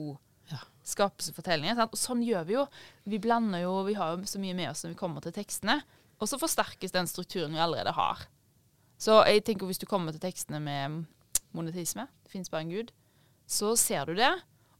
Skapelsesfortellinger. 0.86 1.80
Og 1.86 1.98
sånn 1.98 2.22
gjør 2.24 2.46
vi 2.48 2.56
jo. 2.56 2.64
Vi 3.10 3.20
blander 3.22 3.64
jo, 3.64 3.74
vi 3.88 3.96
har 3.98 4.14
jo 4.14 4.28
så 4.28 4.40
mye 4.42 4.56
med 4.56 4.70
oss 4.70 4.84
når 4.84 4.94
vi 4.94 5.00
kommer 5.00 5.24
til 5.24 5.34
tekstene. 5.36 5.80
Og 6.22 6.30
så 6.30 6.38
forsterkes 6.40 6.94
den 6.94 7.08
strukturen 7.10 7.54
vi 7.56 7.60
allerede 7.62 7.92
har. 7.96 8.26
Så 8.96 9.18
jeg 9.28 9.44
tenker 9.44 9.68
hvis 9.68 9.82
du 9.82 9.88
kommer 9.88 10.14
til 10.14 10.22
tekstene 10.22 10.60
med 10.62 11.02
monetisme, 11.56 12.06
det 12.24 12.32
fins 12.32 12.52
bare 12.52 12.64
en 12.64 12.72
gud, 12.72 12.92
så 13.48 13.74
ser 13.78 14.08
du 14.08 14.16
det. 14.16 14.32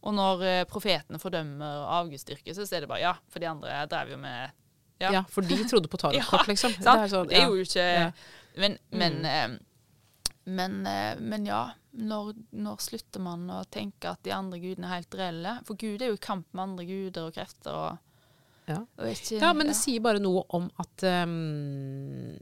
Og 0.06 0.14
når 0.16 0.44
eh, 0.46 0.62
profetene 0.68 1.20
fordømmer 1.20 1.84
avgudsdyrket, 1.98 2.56
så 2.56 2.66
er 2.70 2.84
det 2.84 2.90
bare 2.90 3.02
ja, 3.02 3.14
for 3.32 3.42
de 3.42 3.50
andre 3.50 3.82
drev 3.90 4.14
jo 4.14 4.22
med 4.22 4.54
Ja. 4.96 5.10
Ja. 5.12 5.20
for 5.28 5.44
de 5.44 5.58
trodde 5.68 5.90
på 5.92 5.98
tarotkort, 6.00 6.46
liksom. 6.48 6.72
Sant? 6.80 7.10
sånn, 7.12 7.28
det 7.28 7.36
er 7.36 7.42
ja. 7.44 7.48
jo 7.52 7.64
ikke 7.66 7.82
Ja. 7.84 8.10
Men, 8.56 8.78
men 8.88 9.18
eh, 9.28 9.58
Men, 10.46 10.86
eh, 10.86 11.16
men 11.18 11.44
ja, 11.48 11.72
når, 11.98 12.34
når 12.52 12.76
slutter 12.84 13.20
man 13.20 13.48
å 13.50 13.64
tenke 13.72 14.12
at 14.12 14.22
de 14.22 14.30
andre 14.30 14.60
gudene 14.62 14.86
er 14.86 15.00
helt 15.00 15.14
reelle? 15.18 15.56
For 15.66 15.74
Gud 15.80 16.02
er 16.02 16.12
jo 16.12 16.18
i 16.18 16.22
kamp 16.22 16.46
med 16.54 16.62
andre 16.68 16.84
guder 16.86 17.26
og 17.30 17.34
krefter. 17.34 17.72
og, 17.74 17.98
Ja. 18.68 18.80
ikke, 18.98 19.40
Ja, 19.40 19.52
men 19.52 19.66
det 19.68 19.76
sier 19.76 20.00
bare 20.02 20.18
noe 20.18 20.44
om 20.50 20.70
at 20.82 21.02
um, 21.02 22.36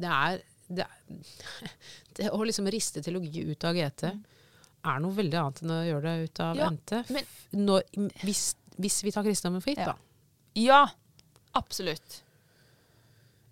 det 0.00 0.08
er 0.10 0.40
det, 0.68 0.84
er- 0.84 1.68
det 2.18 2.30
Å 2.34 2.40
liksom 2.44 2.66
riste 2.70 3.00
teologi 3.02 3.44
ut 3.50 3.64
av 3.64 3.74
GT 3.78 4.04
er 4.88 5.00
noe 5.02 5.14
veldig 5.16 5.38
annet 5.40 5.62
enn 5.64 5.72
å 5.74 5.78
gjøre 5.88 6.02
det 6.02 6.28
ut 6.30 6.40
av 6.44 6.56
Mm. 6.56 6.60
Ja, 6.60 6.70
NT. 6.70 7.10
men- 7.10 7.64
Når, 7.66 7.82
hvis, 8.22 8.54
hvis 8.78 9.02
vi 9.02 9.10
tar 9.10 9.24
kristendommen 9.24 9.62
for 9.62 9.70
gitt, 9.72 9.78
Ja. 9.78 9.92
da. 9.92 9.96
Ja, 10.54 10.86
absolutt. 11.54 12.22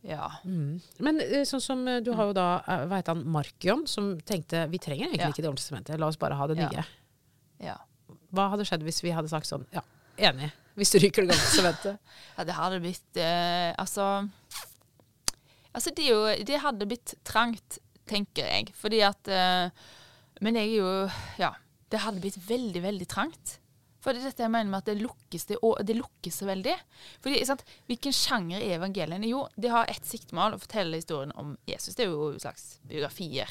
Ja. 0.06 0.28
Mm. 0.46 0.76
Men 1.02 1.18
eh, 1.24 1.42
sånn 1.48 1.62
som 1.64 1.80
eh, 1.90 1.98
du 2.04 2.12
har 2.14 2.28
jo 2.30 2.34
da, 2.36 2.44
eh, 2.62 2.84
hva 2.86 3.00
heter 3.00 3.16
han, 3.16 3.24
Markion, 3.34 3.86
som 3.90 4.12
tenkte 4.22 4.64
vi 4.70 4.78
trenger 4.78 5.08
egentlig 5.08 5.24
Ja. 5.24 5.32
ikke 5.34 5.42
Det 5.42 5.50
ordentlige 5.50 5.70
sementet, 5.72 5.98
la 5.98 6.06
oss 6.12 6.18
bare 6.20 6.38
ha 6.38 6.46
det 6.46 6.56
nye. 6.60 6.84
ja. 7.64 7.76
Hva 8.36 8.50
hadde 8.52 8.66
skjedd 8.68 8.82
hvis 8.86 9.02
vi 9.02 9.10
hadde 9.14 9.30
sagt 9.30 9.46
sånn, 9.48 9.64
ja, 9.72 9.80
enig, 10.18 10.50
hvis 10.76 10.90
du 10.92 10.98
ryker 11.02 11.24
Det 11.26 11.30
gamle 11.34 11.50
sementet? 11.50 11.98
Ja, 12.38 12.44
det 12.44 12.54
hadde 12.54 12.80
blitt 12.84 13.16
eh, 13.22 13.72
Altså 13.78 14.28
Altså, 15.74 15.90
det, 15.96 16.06
jo, 16.08 16.22
det 16.48 16.58
hadde 16.62 16.86
blitt 16.88 17.14
trangt, 17.24 17.78
tenker 18.08 18.46
jeg. 18.48 18.70
Fordi 18.78 19.02
at 19.04 19.28
eh, 19.28 19.68
Men 20.40 20.54
jeg 20.56 20.70
er 20.70 20.76
jo 20.78 20.90
Ja. 21.42 21.50
Det 21.90 22.00
hadde 22.02 22.20
blitt 22.22 22.38
veldig, 22.48 22.80
veldig 22.82 23.06
trangt. 23.08 23.58
For 24.06 24.14
det 24.14 24.22
er 24.22 24.30
dette 24.30 24.44
jeg 24.44 24.52
mener 24.54 24.70
med 24.70 24.84
at 24.84 24.86
det 24.92 25.00
lukkes, 25.02 25.48
det, 25.50 25.56
og 25.66 25.80
det 25.82 25.96
lukkes 25.98 26.36
så 26.38 26.46
veldig. 26.46 26.74
Fordi, 27.24 27.40
sant, 27.48 27.64
Hvilken 27.90 28.14
sjanger 28.14 28.60
er 28.62 28.76
evangeliene? 28.76 29.26
Jo, 29.26 29.40
de 29.58 29.72
har 29.72 29.90
ett 29.90 30.06
siktemål, 30.06 30.54
å 30.54 30.62
fortelle 30.62 31.00
historien 31.00 31.32
om 31.34 31.56
Jesus. 31.66 31.96
Det 31.98 32.06
er 32.06 32.12
jo 32.12 32.28
en 32.30 32.38
slags 32.44 32.76
biografier. 32.86 33.50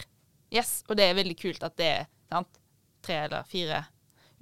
Yes, 0.55 0.77
Og 0.87 0.95
det 0.95 1.09
er 1.09 1.17
veldig 1.17 1.35
kult 1.41 1.65
at 1.67 1.75
det 1.75 1.89
er 1.97 2.07
sant, 2.31 2.61
tre 3.03 3.25
eller 3.25 3.43
fire 3.51 3.81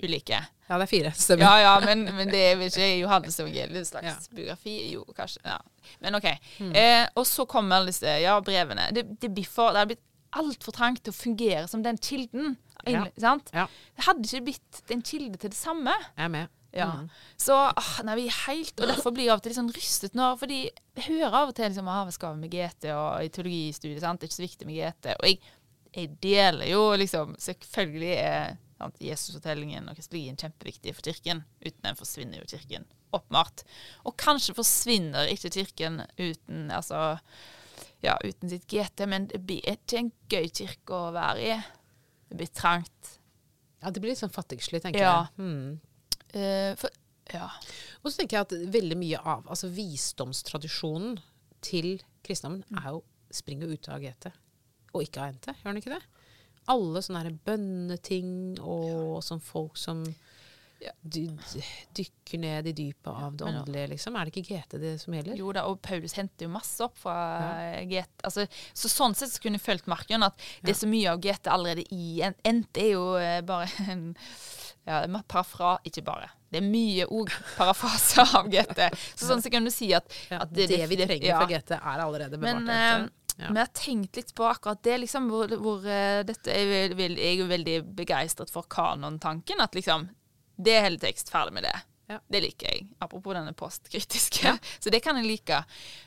ulike. 0.04 0.38
Ja, 0.70 0.78
det 0.78 0.86
er 0.86 0.92
fire, 0.92 1.12
stemmer. 1.18 1.44
Ja, 1.48 1.60
ja, 1.66 1.74
men, 1.82 2.06
men 2.16 2.30
det 2.30 2.40
er 2.52 2.56
vel 2.62 2.70
ikke 2.70 2.88
Johannes 3.02 3.40
evangeliet, 3.42 3.76
en 3.82 3.90
slags 3.90 4.08
Ja. 4.08 4.14
Mm. 4.20 4.36
biografi? 4.38 4.76
Jo, 4.94 5.04
kanskje. 5.18 5.42
Ja. 5.50 5.58
Men 6.06 6.18
OK. 6.20 6.30
Eh, 6.30 7.08
og 7.18 7.26
så 7.30 7.46
kommer 7.50 7.80
alle 7.82 7.90
disse 7.94 8.14
ja, 8.22 8.38
brevene. 8.46 8.92
Det, 8.96 9.08
det 9.22 9.34
blir 9.34 9.50
for, 9.50 9.74
det 9.74 9.82
har 9.82 9.90
blitt 9.90 10.06
altfor 10.34 10.74
trangt 10.78 11.04
til 11.06 11.14
å 11.14 11.18
fungere 11.18 11.66
som 11.70 11.84
den 11.86 11.98
kilden. 12.02 12.56
Ja. 12.90 13.06
Sant? 13.22 13.54
Ja. 13.56 13.68
Det 13.96 14.06
hadde 14.08 14.28
ikke 14.28 14.46
blitt 14.50 14.94
en 14.96 15.06
kilde 15.06 15.40
til 15.40 15.54
det 15.54 15.60
samme. 15.60 15.94
Jeg 16.18 16.26
er 16.26 16.34
med. 16.34 16.60
Ja. 16.74 16.88
Mm. 16.90 17.10
Så 17.38 17.54
ah, 17.54 17.94
nei, 18.02 18.16
vi 18.18 18.24
er 18.26 18.38
helt 18.48 18.80
Og 18.82 18.90
derfor 18.90 19.14
blir 19.14 19.28
jeg 19.28 19.34
av 19.36 19.38
og 19.38 19.44
til 19.46 19.52
litt 19.54 19.60
sånn 19.60 19.68
rystet 19.76 20.16
når 20.18 20.40
Fordi 20.42 20.56
jeg 20.64 21.04
hører 21.06 21.36
av 21.38 21.52
og 21.52 21.54
til 21.54 21.68
liksom, 21.70 21.92
ah, 21.94 22.00
hva 22.08 22.16
skal 22.16 22.34
vi 22.34 22.48
med 22.48 22.56
GT 22.56 22.88
og 22.96 23.10
i 23.22 23.30
teologistudiet, 23.30 24.02
sant? 24.02 24.18
det 24.18 24.26
er 24.26 24.32
ikke 24.32 24.40
så 24.40 24.46
viktig 24.48 24.70
med 24.70 24.80
GT. 24.80 25.12
Og 25.14 25.28
jeg, 25.30 25.54
jeg 25.94 26.10
deler 26.26 26.72
jo 26.72 26.82
liksom 26.98 27.36
Selvfølgelig 27.46 28.16
er 28.18 28.56
Jesusfortellingen 29.00 29.86
og 29.88 29.96
kristelogien 29.96 30.36
kjempeviktig 30.36 30.92
for 30.98 31.06
kirken. 31.06 31.46
Uten 31.64 31.86
den 31.86 31.96
forsvinner 31.96 32.42
jo 32.42 32.50
kirken 32.50 32.90
åpenbart. 33.16 33.64
Og 34.10 34.18
kanskje 34.20 34.56
forsvinner 34.58 35.30
ikke 35.32 35.54
kirken 35.54 36.02
uten 36.18 36.72
altså 36.74 37.14
ja, 38.04 38.18
uten 38.20 38.52
sitt 38.52 38.68
GT, 38.68 39.06
men 39.08 39.30
det 39.32 39.40
blir 39.46 39.64
ikke 39.72 40.02
en 40.02 40.12
gøy 40.32 40.50
kirke 40.52 40.98
å 40.98 41.14
være 41.16 41.46
i. 41.46 41.56
Det 42.30 42.38
blir 42.40 42.48
trangt. 42.54 43.20
Ja, 43.84 43.90
det 43.92 44.00
blir 44.02 44.14
litt 44.14 44.22
sånn 44.22 44.32
fattigslig, 44.34 44.82
tenker 44.82 45.00
Ja. 45.04 45.28
jeg. 45.38 45.44
Mm. 45.44 45.80
Uh, 46.34 46.76
for, 46.80 46.90
ja. 47.34 47.50
Og 48.04 48.12
så 48.12 48.18
tenker 48.22 48.38
jeg 48.38 48.48
at 48.48 48.74
veldig 48.74 48.98
mye 48.98 49.20
av 49.20 49.46
altså 49.48 49.70
visdomstradisjonen 49.70 51.20
til 51.62 52.02
kristendommen 52.24 52.64
Mm. 52.72 52.78
er 52.86 52.90
jo, 52.92 53.04
springer 53.32 53.68
jo 53.68 53.74
ut 53.74 53.90
av 53.90 54.00
GT, 54.02 54.32
og 54.94 55.02
ikke 55.04 55.22
av 55.22 55.34
NT. 55.36 55.46
Gjør 55.62 55.64
den 55.74 55.82
ikke 55.82 55.94
det? 56.00 56.04
Alle 56.68 57.00
sånne 57.04 57.24
her 57.24 57.32
bønneting 57.46 58.60
og 58.62 59.22
sånn 59.24 59.42
folk 59.42 59.76
som 59.78 60.04
Ja. 60.06 60.14
Dy, 61.02 61.24
dykker 61.96 62.42
ned 62.42 62.68
i 62.68 62.74
dypet 62.78 63.10
av 63.12 63.38
det 63.38 63.46
åndelige, 63.48 63.92
liksom. 63.94 64.18
Er 64.18 64.28
det 64.28 64.34
ikke 64.34 64.58
GT 64.58 64.78
det 64.82 64.94
som 65.02 65.16
gjelder? 65.16 65.38
Jo 65.40 65.54
da, 65.56 65.66
og 65.70 65.82
Paulus 65.86 66.16
henter 66.18 66.48
jo 66.48 66.54
masse 66.54 66.84
opp 66.86 66.98
fra 67.04 67.16
GT. 67.90 68.26
Altså, 68.28 68.48
så 68.74 68.92
sånn 68.92 69.16
sett 69.18 69.34
så 69.34 69.44
kunne 69.44 69.60
jeg 69.60 69.66
følt 69.66 69.90
Marken 69.92 70.26
at 70.26 70.38
det 70.64 70.76
er 70.76 70.80
så 70.82 70.90
mye 70.90 71.14
av 71.14 71.24
GT 71.24 71.52
allerede 71.54 71.88
i 71.94 72.22
en 72.26 72.38
endte, 72.48 72.84
er 72.84 72.96
jo 72.96 73.08
eh, 73.20 73.40
bare 73.46 73.70
en 73.88 74.06
ja, 74.84 75.02
parafra, 75.28 75.78
ikke 75.88 76.04
bare. 76.06 76.30
Det 76.52 76.60
er 76.60 76.68
mye 76.68 77.08
òg 77.08 77.32
parafraser 77.58 78.34
av 78.40 78.50
GT. 78.52 78.86
Så 79.16 79.30
sånn 79.30 79.44
så 79.44 79.52
kan 79.54 79.66
du 79.66 79.72
si 79.74 79.90
at, 79.96 80.08
at 80.36 80.52
det, 80.54 80.70
vi 80.92 81.00
trenger 81.00 81.30
ja. 81.32 81.42
fra 81.42 81.50
GT, 81.50 81.78
er 81.80 82.08
allerede 82.08 82.40
bevart 82.40 82.66
Men, 82.66 82.74
eh. 82.74 83.12
Ja. 83.38 83.50
Vi 83.50 83.58
har 83.58 83.70
tenkt 83.74 84.16
litt 84.20 84.34
på 84.38 84.46
akkurat 84.46 84.84
det, 84.86 85.00
liksom, 85.02 85.26
hvor, 85.34 85.50
hvor 85.58 85.86
eh, 85.90 86.20
dette 86.28 86.54
jeg, 86.54 86.94
vel- 86.94 87.18
Jeg 87.18 87.32
er 87.32 87.40
jo 87.40 87.48
veldig 87.50 87.78
begeistret 87.98 88.52
for 88.54 88.68
kanontanken. 88.70 89.64
At 89.64 89.74
liksom 89.74 90.06
Det 90.56 90.76
er 90.78 90.86
hele 90.86 91.00
tekst, 91.02 91.32
ferdig 91.34 91.54
med 91.56 91.64
det. 91.68 91.74
Ja. 92.12 92.18
Det 92.30 92.42
liker 92.44 92.68
jeg. 92.68 92.88
Apropos 93.02 93.34
denne 93.34 93.54
postkritiske. 93.58 94.52
Så 94.84 94.92
det 94.92 95.00
kan 95.06 95.18
jeg 95.18 95.26
like. 95.30 95.62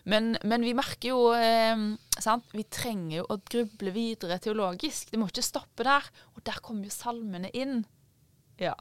Men, 0.04 0.37
men 0.44 0.62
vi 0.62 0.74
merker 0.76 1.09
jo 1.14 1.20
eh, 1.35 1.76
sant? 2.20 2.44
Vi 2.52 2.66
trenger 2.70 3.22
jo 3.22 3.26
å 3.32 3.38
gruble 3.42 3.94
videre 3.94 4.38
teologisk. 4.42 5.11
Det 5.11 5.18
må 5.18 5.28
ikke 5.30 5.42
stoppe 5.46 5.87
der. 5.88 6.06
Og 6.37 6.44
der 6.46 6.61
kommer 6.62 6.87
jo 6.87 6.94
salmene 6.94 7.50
inn. 7.56 7.80
Ja. 8.61 8.74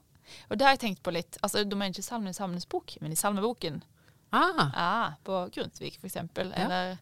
Og 0.49 0.58
det 0.58 0.65
har 0.67 0.75
jeg 0.75 0.84
tenkt 0.86 1.04
på 1.06 1.13
litt. 1.15 1.38
Altså, 1.41 1.63
Da 1.63 1.78
mener 1.78 1.95
ikke 1.95 2.06
salmen 2.06 2.34
i 2.34 2.38
Salmenes 2.38 2.67
bok, 2.69 2.97
men 3.01 3.13
i 3.13 3.19
salmeboken. 3.19 3.82
Ah, 4.36 4.65
Ja, 4.73 5.13
på 5.23 5.45
Grundtvig 5.56 5.95
for 5.99 6.10
eksempel, 6.10 6.49
Ja. 6.51 6.65
eller, 6.65 6.97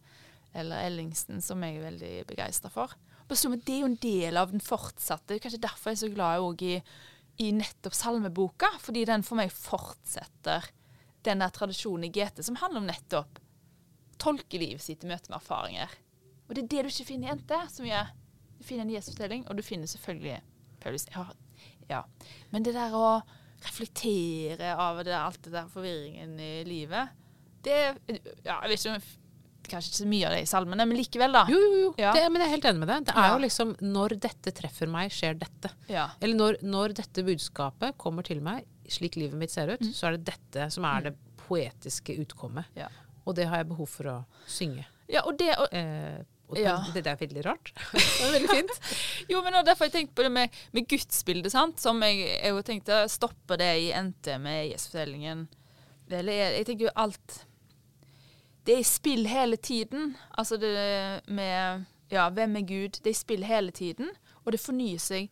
eller 0.53 0.85
Ellingsen, 0.85 1.41
som 1.41 1.63
jeg 1.63 1.77
er 1.79 1.87
veldig 1.89 2.11
begeistra 2.29 2.69
for. 2.69 2.93
Det 3.29 3.39
er 3.73 3.79
jo 3.79 3.87
en 3.87 3.95
del 3.97 4.37
av 4.37 4.51
den 4.51 4.61
fortsatte. 4.61 5.39
Kanskje 5.41 5.61
derfor 5.63 5.89
jeg 5.89 5.97
er 5.97 6.01
så 6.03 6.13
glad 6.13 6.61
i, 6.61 6.73
i 7.41 7.49
nettopp 7.55 7.95
salmeboka, 7.97 8.69
fordi 8.81 9.05
den 9.09 9.23
for 9.25 9.39
meg 9.39 9.53
fortsetter 9.53 10.67
den 11.25 11.41
der 11.41 11.53
tradisjonen 11.55 12.07
i 12.07 12.11
GT 12.13 12.43
som 12.45 12.59
handler 12.61 12.83
om 12.83 12.89
nettopp 12.89 13.39
tolke 14.21 14.59
livet 14.59 14.83
sitt 14.83 15.03
i 15.03 15.09
møte 15.09 15.31
med 15.31 15.39
erfaringer. 15.39 15.95
Og 16.47 16.55
det 16.55 16.63
er 16.63 16.69
det 16.71 16.83
du 16.85 16.91
ikke 16.91 17.09
finner 17.09 17.31
i 17.31 17.37
NT. 17.39 17.53
som 17.71 17.87
jeg, 17.87 18.19
Du 18.59 18.67
finner 18.67 18.85
en 18.85 18.93
Jesusfortelling, 18.93 19.47
og 19.49 19.57
du 19.57 19.63
finner 19.63 19.87
selvfølgelig 19.87 20.41
Paulus. 20.79 21.05
Ja, 21.11 21.25
ja. 21.89 22.03
Men 22.51 22.63
det 22.63 22.75
der 22.75 22.93
å 22.95 23.21
reflektere 23.65 24.75
av 24.79 25.01
det, 25.03 25.15
alt 25.15 25.41
det 25.43 25.51
der 25.51 25.67
forvirringen 25.71 26.37
i 26.39 26.63
livet 26.67 27.11
det 27.63 27.95
ja, 28.43 28.57
Jeg 28.61 28.69
vet 28.69 28.79
ikke 28.79 28.95
om 28.95 29.03
Kanskje 29.63 29.89
ikke 29.93 29.99
så 30.03 30.07
mye 30.11 30.25
av 30.27 30.33
det 30.35 30.41
i 30.43 30.49
salmene, 30.49 30.85
men 30.89 30.97
likevel, 30.99 31.31
da. 31.33 31.45
jo, 31.49 31.59
jo, 31.63 31.77
jo. 31.85 31.91
Ja. 32.01 32.11
Det, 32.13 32.23
men 32.31 32.41
jeg 32.43 32.49
er 32.49 32.53
helt 32.57 32.65
enig 32.71 32.79
med 32.83 32.89
deg. 32.91 33.05
Det 33.07 33.13
er 33.15 33.27
Ja. 33.29 33.33
jo 33.35 33.41
liksom 33.45 33.75
når 33.81 34.15
dette 34.19 34.51
treffer 34.57 34.89
meg, 34.91 35.11
skjer 35.15 35.37
dette. 35.39 35.71
Ja. 35.87 36.09
Eller 36.21 36.35
når, 36.35 36.57
når 36.63 36.93
dette 36.99 37.23
budskapet 37.23 37.97
kommer 37.97 38.23
til 38.27 38.41
meg, 38.43 38.65
slik 38.91 39.15
livet 39.15 39.39
mitt 39.39 39.51
ser 39.51 39.71
ut, 39.73 39.79
Mm. 39.81 39.93
så 39.93 40.07
er 40.07 40.17
det 40.17 40.25
dette 40.33 40.69
som 40.71 40.83
er 40.85 41.01
det 41.09 41.15
poetiske 41.47 42.17
utkommet. 42.19 42.65
Ja. 42.75 42.87
Og 43.25 43.35
det 43.35 43.47
har 43.47 43.57
jeg 43.63 43.69
behov 43.69 43.87
for 43.89 44.03
å 44.11 44.25
synge. 44.47 44.85
ja, 45.07 45.21
og 45.25 45.37
det 45.37 45.55
og, 45.57 45.67
Eh, 45.71 46.21
og 46.49 46.55
det, 46.93 47.03
det 47.03 47.07
er 47.07 47.15
veldig 47.17 47.43
rart. 47.45 47.71
det 47.93 48.27
er 48.27 48.31
veldig 48.35 48.49
fint. 48.49 48.79
Jo, 49.31 49.41
men 49.41 49.53
derfor 49.65 49.85
har 49.85 49.89
jeg 49.89 49.93
tenkt 49.95 50.13
på 50.15 50.23
det 50.23 50.31
med, 50.31 50.49
med 50.73 50.85
gudsbildet, 50.87 51.51
sant? 51.51 51.79
som 51.79 51.99
jeg, 52.03 52.19
jeg 52.43 52.63
tenkte 52.67 53.07
stopper 53.09 53.57
det 53.57 53.71
i 53.87 53.93
NT 53.95 54.37
med 54.43 54.67
Jesusfortellingen. 54.73 55.47
Eller 56.11 56.33
jeg, 56.33 56.57
jeg 56.59 56.65
tenker 56.67 56.85
jo 56.89 56.93
alt 56.99 57.39
Det 58.63 58.75
er 58.75 58.83
i 58.83 58.87
spill 58.87 59.27
hele 59.27 59.57
tiden. 59.57 60.13
Altså 60.37 60.57
det 60.57 60.73
med 61.27 61.85
Ja, 62.11 62.27
hvem 62.29 62.55
er 62.55 62.67
Gud? 62.67 62.99
Det 63.01 63.09
er 63.09 63.15
i 63.15 63.23
spill 63.23 63.43
hele 63.43 63.71
tiden. 63.71 64.11
Og 64.45 64.53
det 64.53 64.61
fornyer 64.61 65.01
seg 65.01 65.31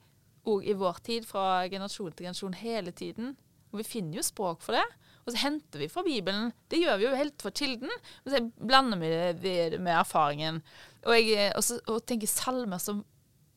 òg 0.49 0.65
i 0.65 0.73
vår 0.73 0.97
tid, 1.05 1.27
fra 1.29 1.67
generasjon 1.69 2.11
til 2.15 2.25
generasjon, 2.25 2.57
hele 2.57 2.91
tiden. 2.91 3.35
Og 3.71 3.81
vi 3.81 3.85
finner 3.85 4.17
jo 4.17 4.25
språk 4.25 4.63
for 4.65 4.73
det. 4.73 4.85
Og 5.21 5.33
så 5.33 5.43
henter 5.43 5.83
vi 5.83 5.89
fra 5.91 6.01
Bibelen. 6.03 6.49
Det 6.71 6.79
gjør 6.81 6.97
vi 6.97 7.05
jo 7.05 7.15
helt 7.15 7.43
fra 7.43 7.51
kilden. 7.53 7.91
Og 8.25 8.33
så 8.33 8.41
blander 8.57 8.97
vi 8.97 9.11
det 9.43 9.79
med 9.79 9.93
erfaringen. 9.99 10.61
Og, 11.05 11.13
jeg, 11.13 11.51
og, 11.55 11.63
så, 11.63 11.77
og 11.85 12.01
tenker 12.09 12.31
salmer 12.31 12.81
som 12.81 13.03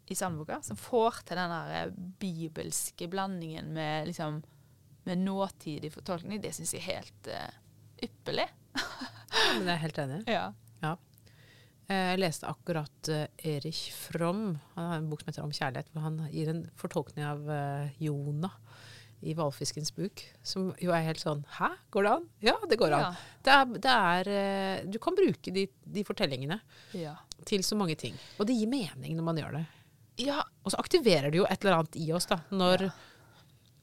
i 0.04 0.16
salmeboka 0.18 0.58
som 0.60 0.76
får 0.76 1.22
til 1.24 1.40
den 1.40 1.52
der 1.54 1.92
bibelske 2.20 3.08
blandingen 3.08 3.72
med 3.72 4.10
liksom 4.10 4.42
med 5.04 5.20
nåtidig 5.20 5.90
fortolkning, 5.92 6.40
det 6.40 6.54
syns 6.56 6.74
jeg 6.74 6.80
er 6.80 6.92
helt 6.94 7.28
uh, 7.28 7.56
ypperlig. 8.04 8.46
Men 9.58 9.66
jeg 9.68 9.74
er 9.74 9.82
helt 9.84 9.98
enig. 10.04 10.20
Ja. 10.30 10.44
Ja. 10.84 10.94
Eh, 11.88 12.10
Jeg 12.14 12.20
leste 12.22 12.48
akkurat 12.48 13.08
eh, 13.12 13.26
Erich 13.56 13.86
Fromm, 13.92 14.58
han 14.74 14.90
har 14.90 14.98
en 15.02 15.08
bok 15.10 15.22
som 15.24 15.30
heter 15.32 15.44
Om 15.46 15.52
kjærlighet, 15.54 15.90
hvor 15.92 16.06
han 16.06 16.20
gir 16.32 16.50
en 16.52 16.64
fortolkning 16.80 17.26
av 17.28 17.42
Jona 17.48 17.90
Jonah 18.00 18.58
i 19.24 19.32
hvalfiskens 19.32 19.88
buk, 19.96 20.20
som 20.44 20.66
jo 20.82 20.90
er 20.92 21.06
helt 21.06 21.20
sånn 21.22 21.38
Hæ, 21.56 21.70
går 21.94 22.04
det 22.04 22.10
an? 22.12 22.24
Ja, 22.44 22.52
det 22.68 22.76
går 22.76 22.92
an. 22.92 23.04
Ja. 23.06 23.38
Det 23.46 23.52
er, 23.54 23.70
det 23.86 23.92
er 23.94 24.28
eh, 24.34 24.82
Du 24.92 24.98
kan 25.00 25.16
bruke 25.16 25.52
de, 25.54 25.62
de 25.96 26.02
fortellingene 26.04 26.58
Ja. 26.92 27.14
til 27.48 27.64
så 27.64 27.76
mange 27.78 27.96
ting. 27.96 28.18
Og 28.38 28.44
det 28.50 28.56
gir 28.58 28.68
mening 28.68 29.16
når 29.16 29.24
man 29.30 29.40
gjør 29.40 29.56
det. 29.60 29.64
ja. 30.26 30.42
Og 30.64 30.72
så 30.74 30.80
aktiverer 30.80 31.30
det 31.32 31.40
jo 31.40 31.46
et 31.48 31.64
eller 31.64 31.78
annet 31.78 31.96
i 32.00 32.06
oss, 32.16 32.24
da. 32.28 32.38
Når 32.52 32.86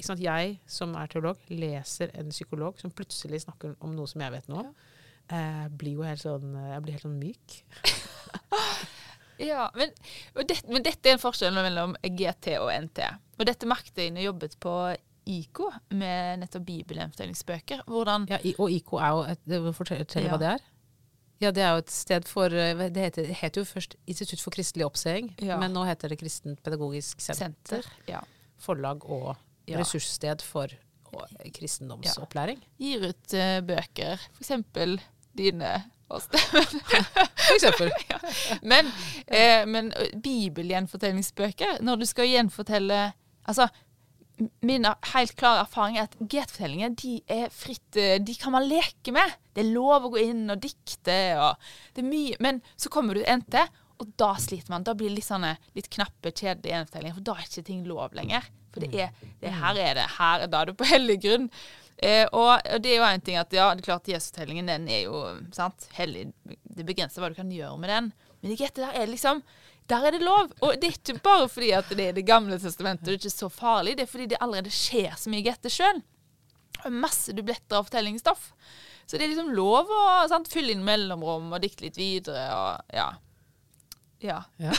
sant, 0.02 0.22
jeg, 0.22 0.56
som 0.66 0.94
er 0.98 1.10
teolog, 1.14 1.38
leser 1.54 2.10
en 2.18 2.30
psykolog 2.34 2.78
som 2.82 2.90
plutselig 2.94 3.44
snakker 3.44 3.76
om 3.86 3.92
noe 3.98 4.10
som 4.10 4.22
jeg 4.24 4.34
vet 4.34 4.48
noe 4.50 4.64
om, 4.64 4.72
eh, 5.32 5.68
blir 5.70 5.98
jo 6.00 6.04
helt 6.08 6.22
sånn, 6.22 6.52
jeg 6.56 6.82
blir 6.86 6.98
helt 6.98 7.08
sånn 7.08 7.20
myk. 7.22 7.62
Ja, 9.42 9.72
men, 9.74 9.90
det, 10.46 10.60
men 10.70 10.84
dette 10.86 11.10
er 11.10 11.16
en 11.16 11.22
forskjell 11.22 11.56
mellom 11.56 11.96
GT 12.06 12.52
og 12.62 12.68
NT. 12.86 13.00
Og 13.40 13.48
dette 13.50 13.66
merket 13.66 13.98
jeg 13.98 14.12
når 14.14 14.22
jeg 14.22 14.28
jobbet 14.28 14.58
på 14.62 14.74
IK 15.32 15.62
med 15.98 16.44
nettopp 16.44 16.66
bibelgjenfortellingsbøker. 16.68 17.82
Hvordan 17.90 18.28
Ja, 18.30 18.38
og 18.62 18.70
IK 18.70 18.92
er 19.00 19.16
jo 19.16 19.24
et, 19.32 19.42
det- 19.50 19.62
Fortell 19.74 20.04
fortell 20.04 20.28
Ja. 20.28 20.36
hva 20.36 20.40
det 20.44 20.52
er. 20.52 20.68
Ja, 21.42 21.50
det 21.58 21.64
er 21.66 21.72
jo 21.74 21.82
et 21.82 21.90
sted 21.90 22.28
for 22.30 22.54
eh, 22.54 22.76
Det 22.94 23.02
heter, 23.08 23.32
heter 23.34 23.62
jo 23.62 23.66
først 23.66 23.96
Institutt 24.06 24.42
for 24.46 24.54
kristelig 24.54 24.86
oppseing, 24.86 25.34
Ja. 25.42 25.58
men 25.58 25.74
nå 25.74 25.88
heter 25.90 26.10
det 26.14 26.20
Kristent 26.22 26.62
pedagogisk 26.62 27.20
senter. 27.20 27.82
senter 27.82 27.90
ja, 28.08 28.22
Forlag 28.62 29.02
og 29.10 29.36
ressurssted 29.68 30.42
for 30.46 30.68
kristendomsopplæring. 31.52 32.62
gir 32.80 33.10
ut 33.10 33.34
uh, 33.34 33.58
bøker, 33.66 34.22
f.eks. 34.38 35.02
dine 35.38 35.74
og 36.12 36.22
For 36.32 37.56
eksempel. 37.56 37.92
Men, 38.72 38.90
eh, 39.28 39.64
men 39.68 39.94
bibelgjenfortellingsbøker, 40.24 41.80
når 41.82 42.02
du 42.02 42.06
skal 42.10 42.28
gjenfortelle 42.28 43.14
Altså, 43.48 43.66
min 44.62 44.86
helt 45.14 45.34
klare 45.40 45.64
erfaring 45.64 45.98
er 45.98 46.10
at 46.10 46.18
GT-fortellinger 46.20 46.94
de 47.00 47.16
er 47.32 47.48
fritt 47.50 47.98
De 48.22 48.36
kan 48.38 48.54
man 48.54 48.68
leke 48.70 49.14
med. 49.16 49.34
Det 49.56 49.64
er 49.64 49.72
lov 49.74 50.06
å 50.06 50.12
gå 50.14 50.22
inn 50.22 50.44
og 50.52 50.62
dikte. 50.62 51.16
og 51.42 51.58
det 51.96 52.04
er 52.04 52.10
mye, 52.10 52.36
Men 52.40 52.62
så 52.76 52.92
kommer 52.94 53.18
du 53.18 53.24
til 53.24 53.40
NT, 53.40 53.58
og 54.02 54.14
da 54.18 54.32
sliter 54.42 54.74
man. 54.74 54.86
Da 54.86 54.94
blir 54.98 55.10
det 55.10 55.20
litt 55.20 55.30
sånne 55.30 55.56
litt 55.78 55.90
knappe, 55.94 56.34
kjedelige 56.34 56.74
gjenfortellinger, 56.74 57.18
for 57.18 57.28
da 57.30 57.36
er 57.38 57.50
ikke 57.50 57.66
ting 57.68 57.84
lov 57.90 58.18
lenger. 58.18 58.48
For 58.72 58.86
det 58.86 58.94
er, 58.96 59.12
det 59.42 59.50
er 59.50 59.58
her 59.60 59.82
er 59.84 59.98
det. 60.00 60.08
Her, 60.18 60.46
da 60.48 60.62
er 60.62 60.72
du 60.72 60.78
på 60.80 60.88
hellig 60.88 61.18
grunn. 61.26 61.50
Eh, 62.02 62.26
og, 62.34 62.58
det 62.82 62.96
er 62.96 62.98
jo 62.98 63.06
en 63.06 63.22
ting 63.22 63.38
at 63.38 63.52
ja, 63.54 63.68
det 63.76 63.84
er 63.84 63.92
klart 63.92 64.10
Jesusfortellingen 64.10 64.72
den 64.72 64.88
er 64.90 65.04
jo 65.06 65.20
sant, 65.54 65.86
hellig. 65.94 66.32
Det 66.44 66.86
begrenser 66.88 67.22
hva 67.22 67.30
du 67.30 67.38
kan 67.38 67.52
gjøre 67.54 67.78
med 67.82 67.94
den. 67.94 68.08
Men 68.42 68.54
i 68.54 68.58
gjetter 68.58 68.88
der 68.88 68.96
er 68.98 69.06
det 69.06 69.16
liksom 69.16 69.44
der 69.92 70.06
er 70.08 70.16
det 70.16 70.24
lov. 70.24 70.54
Og 70.64 70.78
det 70.80 70.88
er 70.88 70.96
ikke 70.98 71.20
bare 71.24 71.50
fordi 71.52 71.72
at 71.76 71.90
det 71.92 72.06
er 72.08 72.16
Det 72.16 72.28
gamle 72.28 72.58
testamentet, 72.60 73.04
og 73.04 73.12
det 73.12 73.18
er 73.18 73.26
ikke 73.26 73.34
så 73.34 73.50
farlig. 73.52 73.98
Det 73.98 74.06
er 74.06 74.12
fordi 74.12 74.30
det 74.32 74.40
allerede 74.42 74.74
skjer 74.74 75.18
så 75.20 75.34
mye 75.34 75.46
GT 75.46 75.72
sjøl. 75.74 76.02
Masse 76.96 77.36
dubletter 77.38 77.78
av 77.78 77.90
fortellingsstoff. 77.90 78.52
Så 79.06 79.18
det 79.18 79.26
er 79.26 79.34
liksom 79.34 79.52
lov 79.54 79.90
å 79.92 80.04
sant, 80.32 80.48
fylle 80.50 80.72
inn 80.72 80.86
mellomrom 80.88 81.52
og 81.52 81.62
dikte 81.62 81.84
litt 81.84 82.00
videre 82.00 82.46
og 82.56 82.96
ja. 82.96 83.10
Ja. 84.24 84.38
Ja. 84.62 84.76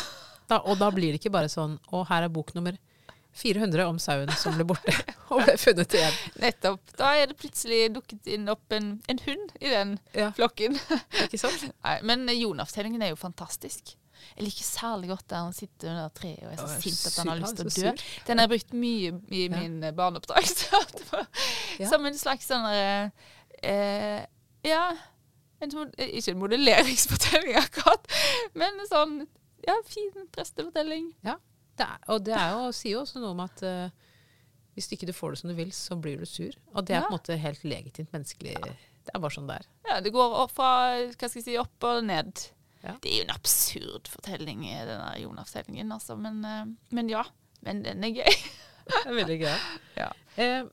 Da, 0.48 0.62
og 0.62 0.78
da 0.80 0.88
blir 0.94 1.12
det 1.12 1.20
ikke 1.20 1.32
bare 1.34 1.50
sånn 1.50 1.74
Å, 1.90 2.04
her 2.06 2.26
er 2.26 2.32
bok 2.32 2.52
nummer 2.56 2.76
400 3.34 3.86
om 3.88 3.98
sauen 4.02 4.28
som 4.36 4.54
ble 4.58 4.64
borte 4.68 4.92
og 5.32 5.40
ble 5.44 5.54
funnet 5.60 5.94
igjen. 5.96 6.16
Nettopp. 6.42 6.92
Da 6.98 7.14
er 7.16 7.30
det 7.30 7.38
plutselig 7.40 7.86
dukket 7.94 8.26
inn 8.34 8.48
opp 8.52 8.72
en, 8.76 8.90
en 9.08 9.22
hund 9.24 9.54
i 9.60 9.70
den 9.72 9.94
Ja. 10.16 10.30
flokken. 10.36 10.76
Ikke 11.24 11.40
sant? 11.40 11.64
Nei, 11.84 11.96
men 12.04 12.26
Jonah-fortellingen 12.28 13.02
er 13.06 13.14
jo 13.14 13.20
fantastisk. 13.20 13.94
Jeg 14.36 14.44
liker 14.46 14.62
særlig 14.64 15.08
godt 15.10 15.24
der 15.32 15.40
han 15.42 15.54
sitter 15.56 15.88
under 15.90 16.12
treet 16.14 16.44
og 16.46 16.52
er 16.52 16.60
så 16.60 16.68
Å, 16.68 16.74
sint 16.84 17.00
at 17.08 17.16
han 17.18 17.30
har 17.32 17.40
lyst 17.40 17.56
til 17.58 17.66
å 17.66 17.72
dø. 17.74 18.04
Den 18.28 18.38
har 18.38 18.46
jeg 18.46 18.52
brukt 18.52 18.76
mye 18.78 19.14
i 19.34 19.40
Ja. 19.48 19.56
min 19.56 19.80
barneoppdrag. 19.96 20.46
barneoppdragelse. 20.70 21.80
Ja. 21.82 21.88
Som 21.90 22.06
en 22.06 22.18
slags 22.20 22.46
sånn 22.52 22.68
eh, 22.70 23.08
eh, 23.66 24.20
Ja, 24.68 24.84
en, 25.64 25.74
eh, 25.98 26.12
ikke 26.20 26.36
en 26.36 26.38
modelleringsfortelling 26.44 27.56
akkurat, 27.58 28.06
men 28.54 28.78
en 28.78 28.88
sånn 28.92 29.16
ja, 29.66 29.74
fin 29.90 30.28
prestefortelling. 30.34 31.10
Det 31.78 31.86
er, 31.88 31.98
og 32.12 32.24
det 32.26 32.34
er 32.36 32.50
jo, 32.56 32.70
sier 32.76 32.96
jo 32.98 33.02
også 33.06 33.20
noe 33.22 33.32
om 33.32 33.40
at 33.44 33.62
uh, 33.64 33.90
hvis 34.76 34.90
ikke 34.92 35.06
du 35.08 35.12
får 35.16 35.34
det 35.34 35.38
som 35.42 35.50
du 35.52 35.56
vil, 35.56 35.70
så 35.76 35.96
blir 36.00 36.20
du 36.20 36.26
sur. 36.28 36.52
Og 36.74 36.84
det 36.88 36.96
er 36.96 37.00
Ja. 37.00 37.06
på 37.08 37.12
en 37.12 37.18
måte 37.18 37.36
helt 37.40 37.62
legitimt 37.64 38.12
menneskelig. 38.12 38.54
Det 39.02 39.12
er 39.14 39.20
bare 39.20 39.34
sånn 39.34 39.48
det 39.48 39.56
er. 39.60 39.66
Ja, 39.88 40.00
det 40.04 40.12
går 40.14 40.36
opp 40.44 40.52
fra 40.54 40.68
hva 41.00 41.12
skal 41.16 41.40
jeg 41.40 41.44
si, 41.48 41.56
opp 41.60 41.84
og 41.88 42.04
ned. 42.06 42.44
Ja. 42.82 42.96
Det 43.02 43.10
er 43.12 43.16
jo 43.20 43.24
en 43.26 43.34
absurd 43.34 44.08
fortelling, 44.10 44.62
den 44.66 44.88
der 44.92 45.18
Jonah-fortellingen, 45.22 45.92
altså. 45.94 46.16
Men, 46.18 46.40
uh, 46.44 46.64
men 46.94 47.08
ja. 47.12 47.24
Men 47.62 47.82
den 47.84 48.04
er 48.04 48.14
gøy. 48.20 48.38
Det 48.88 49.04
er 49.06 49.14
veldig 49.14 49.40
gøy. 49.44 49.58
Ja. 50.02 50.08
Eh, 50.36 50.64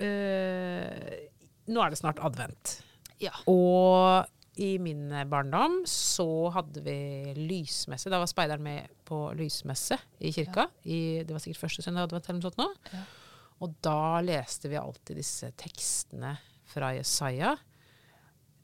eh, 0.00 1.18
nå 1.68 1.82
er 1.84 1.92
det 1.92 1.98
snart 2.00 2.20
advent. 2.24 2.78
Ja. 3.22 3.32
Og 3.50 4.24
i 4.60 4.78
min 4.78 5.08
barndom 5.30 5.80
så 5.90 6.48
hadde 6.54 6.82
vi 6.84 6.96
lysmesse. 7.38 8.10
Da 8.12 8.20
var 8.22 8.30
speideren 8.30 8.62
med 8.62 8.92
på 9.08 9.18
lysmesse 9.38 9.98
i 10.18 10.32
kirka. 10.34 10.68
I, 10.84 11.24
det 11.26 11.34
var 11.34 11.42
sikkert 11.42 11.64
første 11.66 11.84
søndag 11.84 12.08
advent 12.08 12.28
eller 12.28 12.40
noe 12.40 12.48
sånt 12.48 12.60
nå. 12.62 12.68
Ja. 12.92 13.02
Og 13.64 13.74
da 13.84 14.20
leste 14.24 14.70
vi 14.70 14.78
alltid 14.78 15.18
disse 15.18 15.50
tekstene 15.58 16.34
fra 16.70 16.92
Jesaja. 16.94 17.54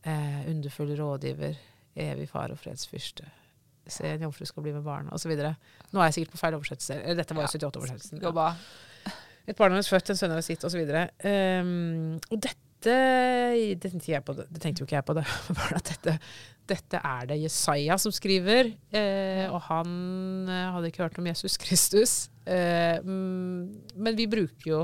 Eh, 0.03 0.40
underfull 0.50 0.94
rådgiver, 0.98 1.59
evig 1.94 2.29
far 2.31 2.55
og 2.55 2.59
fredsfyrste. 2.61 3.26
Se, 3.90 4.07
en 4.07 4.22
jomfru 4.26 4.46
skal 4.46 4.64
bli 4.64 4.72
med 4.76 4.85
barn, 4.87 5.11
osv. 5.14 5.33
Nå 5.35 6.00
er 6.00 6.11
jeg 6.11 6.20
sikkert 6.20 6.35
på 6.37 6.40
feil 6.44 6.57
oversettelse. 6.59 6.98
Dette 7.18 7.37
var 7.37 7.46
jo 7.46 7.53
78-oversettelsen. 7.59 8.22
Ja. 8.22 8.50
Et 9.48 9.59
barn 9.59 9.74
er 9.74 9.87
født, 9.87 10.12
en 10.12 10.18
sønn 10.18 10.35
er 10.37 10.44
sitt, 10.46 10.64
osv. 10.66 10.83
Um, 10.85 12.18
og 12.31 12.37
dette 12.37 12.69
det 12.87 13.81
tenkte, 13.83 14.12
jeg 14.12 14.25
på, 14.25 14.35
det 14.38 14.47
det 14.51 14.62
tenkte 14.62 14.83
jo 14.83 14.87
ikke 14.88 14.97
jeg 14.99 15.07
på, 15.09 15.16
det 15.19 15.25
var 15.59 15.75
at 15.79 15.90
dette, 15.90 16.14
dette 16.71 17.01
er 17.05 17.27
det 17.31 17.40
Jesaja 17.43 17.97
som 18.01 18.14
skriver. 18.14 18.73
Eh, 18.95 19.45
og 19.51 19.61
han 19.69 19.93
eh, 20.49 20.71
hadde 20.77 20.90
ikke 20.93 21.05
hørt 21.05 21.19
om 21.21 21.29
Jesus 21.31 21.59
Kristus. 21.61 22.14
Eh, 22.47 22.99
mm, 23.05 23.93
men 24.01 24.16
vi 24.19 24.27
bruker 24.31 24.71
jo 24.73 24.81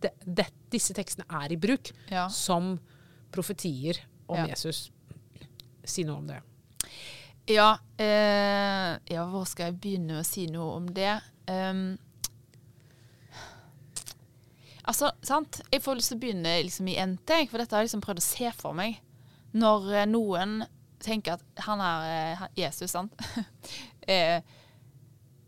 det, 0.00 0.14
det, 0.24 0.46
Disse 0.72 0.94
tekstene 0.96 1.26
er 1.42 1.52
i 1.52 1.58
bruk 1.60 1.90
Ja. 2.12 2.28
som 2.32 2.76
profetier 3.34 3.98
om 4.30 4.38
Ja. 4.38 4.46
Jesus. 4.52 4.90
Si 5.84 6.04
noe 6.06 6.20
om 6.22 6.28
det. 6.30 6.38
Ja, 7.50 7.72
eh, 7.98 8.94
ja, 9.10 9.24
hvor 9.26 9.44
skal 9.48 9.70
jeg 9.72 9.80
begynne 9.82 10.20
å 10.20 10.26
si 10.26 10.46
noe 10.46 10.76
om 10.78 10.86
det? 10.94 11.16
Um, 11.50 11.98
altså, 14.84 15.12
sant? 15.26 15.60
Jeg 15.72 15.82
får 15.84 15.98
lyst 15.98 16.12
til 16.12 16.18
å 16.18 16.22
begynne 16.24 16.56
liksom, 16.64 16.88
i 16.90 16.98
NT, 16.98 17.32
for 17.50 17.60
dette 17.60 17.76
har 17.76 17.82
jeg 17.82 17.90
liksom 17.90 18.04
prøvd 18.04 18.22
å 18.22 18.26
se 18.26 18.52
for 18.56 18.76
meg. 18.76 19.00
Når 19.56 19.88
eh, 19.94 20.08
noen 20.10 20.60
tenker 21.02 21.38
at 21.38 21.64
han 21.66 21.82
er 21.84 22.10
eh, 22.10 22.44
Jesus, 22.60 22.92
sant? 22.92 23.14
eh, 24.12 24.40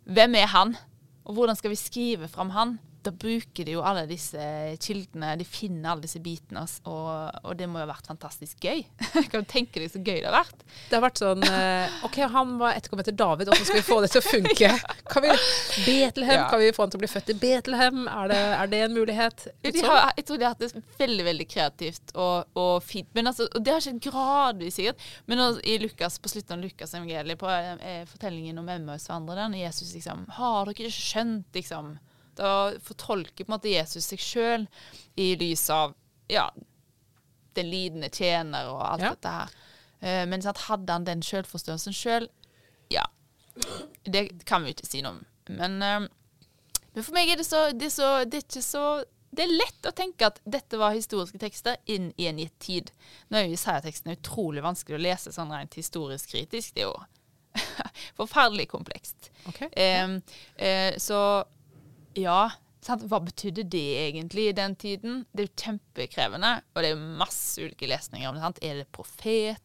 hvem 0.05 0.39
er 0.41 0.49
han? 0.51 0.75
Og 1.23 1.37
hvordan 1.37 1.59
skal 1.59 1.73
vi 1.73 1.79
skrive 1.79 2.31
fram 2.31 2.51
han? 2.57 2.79
Da 3.03 3.11
bruker 3.11 3.67
de 3.67 3.75
jo 3.75 3.83
alle 3.83 4.05
disse 4.07 4.39
kildene, 4.83 5.33
de 5.41 5.47
finner 5.49 5.91
alle 5.93 6.05
disse 6.05 6.21
bitene, 6.23 6.63
og, 6.87 7.41
og 7.43 7.57
det 7.59 7.67
må 7.67 7.81
jo 7.81 7.87
ha 7.87 7.91
vært 7.91 8.07
fantastisk 8.11 8.63
gøy. 8.63 8.85
kan 9.33 9.43
du 9.43 9.49
tenke 9.51 9.83
deg 9.83 9.91
så 9.91 9.99
gøy 9.99 10.21
det 10.21 10.29
har 10.29 10.37
vært? 10.37 10.63
Det 10.89 10.95
har 10.95 11.03
vært 11.03 11.23
sånn 11.23 11.43
eh, 11.49 11.97
OK, 12.07 12.19
han 12.35 12.53
var 12.61 12.77
etterkommet 12.79 13.09
til 13.11 13.17
David, 13.19 13.51
hvordan 13.51 13.67
skal 13.69 13.81
vi 13.81 13.85
få 13.87 13.99
det 14.05 14.13
til 14.15 14.23
å 14.23 14.27
funke? 14.29 14.71
Kan 15.13 15.27
vi 15.27 15.33
Betlehem, 15.87 16.39
Ja. 16.45 16.47
kan 16.53 16.63
vi 16.63 16.71
få 16.77 16.85
han 16.87 16.93
til 16.95 17.01
å 17.01 17.03
bli 17.03 17.11
født 17.11 17.33
i 17.35 17.39
Betlehem? 17.43 18.05
Er 18.13 18.31
det, 18.31 18.39
er 18.61 18.71
det 18.73 18.83
en 18.87 18.95
mulighet? 18.97 19.47
De 19.65 19.73
sånn. 19.75 19.89
har, 19.91 20.13
jeg 20.21 20.29
tror 20.29 20.39
de 20.41 20.47
har 20.47 20.55
hatt 20.55 20.63
det 20.63 20.85
veldig 21.03 21.27
veldig 21.27 21.49
kreativt 21.51 22.15
og, 22.15 22.47
og 22.59 22.73
fint. 22.87 23.11
Men 23.19 23.33
altså, 23.33 23.49
og 23.51 23.67
det 23.67 23.75
har 23.75 23.83
skjedd 23.85 24.01
gradvis, 24.05 24.79
sikkert. 24.79 25.03
Men 25.27 25.43
også, 25.49 25.65
i 25.67 25.77
Lukas, 25.83 26.21
på 26.23 26.31
slutten 26.33 26.57
av 26.57 26.63
Lukas 26.65 26.95
evangeliet, 26.95 27.41
på 27.43 27.51
eh, 27.51 28.07
fortellingen 28.09 28.63
om 28.63 28.71
Emmaus-vandrere, 28.73 29.51
når 29.53 29.65
Jesus 29.67 29.93
liksom 29.99 30.25
Har 30.39 30.71
dere 30.71 30.77
ikke 30.79 30.95
skjønt, 30.95 31.51
liksom? 31.59 31.93
Da 32.39 32.73
fortolker 32.83 33.45
på 33.45 33.51
en 33.51 33.57
måte 33.57 33.73
Jesus 33.73 34.07
seg 34.13 34.23
sjøl 34.23 34.67
i 35.21 35.33
lys 35.41 35.67
av 35.75 35.95
ja, 36.33 36.47
den 37.59 37.69
lidende 37.69 38.09
tjener 38.09 38.71
og 38.73 38.81
alt 38.87 39.03
Ja. 39.05 39.11
dette 39.15 39.35
her. 39.37 39.59
Uh, 40.03 40.25
men 40.31 40.43
sant, 40.43 40.65
hadde 40.69 40.93
han 40.93 41.05
den 41.07 41.23
sjølforståelsen 41.23 41.95
sjøl? 41.95 42.29
Ja. 42.91 43.05
Det 44.05 44.45
kan 44.49 44.63
vi 44.65 44.73
jo 44.73 44.79
ikke 44.79 44.89
si 44.89 45.03
noe 45.05 45.19
om. 45.19 45.25
Men 45.53 45.79
uh, 45.83 46.09
men 46.93 47.05
for 47.05 47.17
meg 47.17 47.31
er 47.33 47.41
det 47.41 47.47
så 47.49 47.71
det 47.73 47.89
er, 47.89 47.95
så, 47.95 48.09
det 48.29 48.39
er 48.39 48.45
ikke 48.45 48.63
så 48.65 48.85
Det 49.33 49.47
er 49.47 49.53
lett 49.55 49.87
å 49.89 49.95
tenke 49.97 50.29
at 50.29 50.41
dette 50.45 50.77
var 50.77 50.93
historiske 50.93 51.39
tekster 51.41 51.79
inn 51.89 52.11
i 52.21 52.27
en 52.29 52.41
gitt 52.43 52.59
tid. 52.61 52.91
Nå 53.31 53.39
er 53.39 53.47
jo 53.47 53.57
Isaiah-teksten 53.57 54.13
utrolig 54.13 54.61
vanskelig 54.65 54.99
å 54.99 55.01
lese 55.07 55.33
sånn 55.33 55.55
rent 55.55 55.79
historisk 55.79 56.35
kritisk. 56.35 56.75
Det 56.77 56.85
er 56.85 56.91
jo 56.91 56.99
forferdelig 58.21 58.67
komplekst. 58.69 59.31
Okay. 59.49 59.71
Eh, 59.73 60.19
uh, 60.61 60.99
så 61.01 61.21
ja, 62.19 62.51
sant? 62.85 63.05
hva 63.09 63.21
betydde 63.25 63.65
det 63.73 63.87
egentlig 64.07 64.49
i 64.51 64.57
den 64.57 64.77
tiden? 64.79 65.23
Det 65.33 65.45
er 65.45 65.49
jo 65.49 65.63
kjempekrevende, 65.65 66.55
og 66.75 66.85
det 66.85 66.93
er 66.93 67.05
masse 67.21 67.63
ulike 67.63 67.91
lesninger 67.91 68.29
om 68.29 68.39
det. 68.39 68.45
sant? 68.47 68.63
Er 68.63 68.81
det 68.81 68.91
profet? 68.95 69.63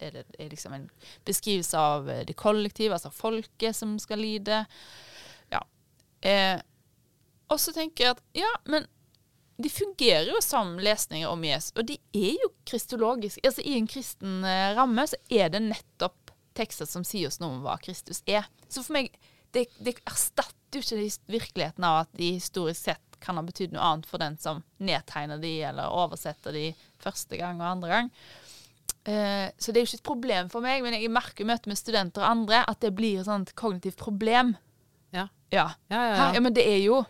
Er 0.00 0.12
det 0.12 0.24
er 0.36 0.50
liksom 0.52 0.74
en 0.76 0.88
beskrivelse 1.24 1.78
av 1.80 2.08
eh, 2.12 2.24
det 2.28 2.36
kollektive, 2.36 2.94
altså 2.96 3.12
folket 3.14 3.76
som 3.76 3.96
skal 4.02 4.20
lide? 4.20 4.64
Ja. 5.52 5.62
Eh, 6.20 6.58
og 7.50 7.60
så 7.60 7.72
tenker 7.74 8.04
jeg 8.04 8.16
at 8.16 8.24
ja, 8.42 8.50
men 8.70 8.86
de 9.60 9.70
fungerer 9.72 10.30
jo 10.32 10.40
som 10.44 10.78
lesninger 10.80 11.28
om 11.28 11.42
Jesus, 11.44 11.74
og 11.76 11.88
de 11.88 11.98
er 12.16 12.36
jo 12.40 12.52
kristologiske. 12.68 13.42
Altså 13.44 13.64
I 13.64 13.76
en 13.76 13.88
kristen 13.90 14.44
eh, 14.46 14.70
ramme 14.76 15.04
så 15.08 15.18
er 15.32 15.52
det 15.52 15.64
nettopp 15.66 16.32
tekster 16.56 16.88
som 16.88 17.04
sier 17.06 17.28
oss 17.30 17.40
noe 17.40 17.56
om 17.56 17.64
hva 17.64 17.76
Kristus 17.82 18.22
er. 18.28 18.48
Så 18.68 18.84
for 18.84 18.96
meg, 18.96 19.12
det, 19.54 19.66
det 19.82 19.98
erstatter 20.08 20.59
jo 20.78 20.82
ikke 20.82 21.32
virkeligheten 21.32 21.86
av 21.86 22.04
at 22.04 22.12
de 22.18 22.34
historisk 22.36 22.90
sett 22.90 23.18
kan 23.20 23.36
ha 23.36 23.44
betydd 23.44 23.74
noe 23.74 23.84
annet 23.84 24.08
for 24.08 24.22
den 24.22 24.38
som 24.40 24.62
nedtegner 24.80 25.40
de 25.42 25.52
eller 25.68 25.92
oversetter 25.92 26.56
de 26.56 26.70
første 27.02 27.36
gang 27.40 27.60
og 27.60 27.68
andre 27.74 27.92
gang. 27.92 28.10
Eh, 29.04 29.48
så 29.58 29.72
det 29.72 29.80
er 29.80 29.84
jo 29.84 29.90
ikke 29.90 30.00
et 30.00 30.08
problem 30.10 30.50
for 30.52 30.64
meg, 30.64 30.82
men 30.84 30.96
jeg 30.96 31.12
merker 31.12 31.44
i 31.44 31.48
møte 31.48 31.70
med 31.70 31.78
studenter 31.80 32.24
og 32.24 32.30
andre 32.30 32.64
at 32.68 32.80
det 32.84 32.92
blir 32.96 33.20
et 33.20 33.28
sånt 33.28 33.54
kognitivt 33.56 34.00
problem. 34.00 34.54
Ja. 35.16 35.28
Ja. 35.52 35.70
Ja, 35.92 36.02
ja, 36.04 36.28
ja. 36.34 36.40
men 36.40 36.54
det 36.54 36.66
er 36.68 36.78
jo 36.84 37.00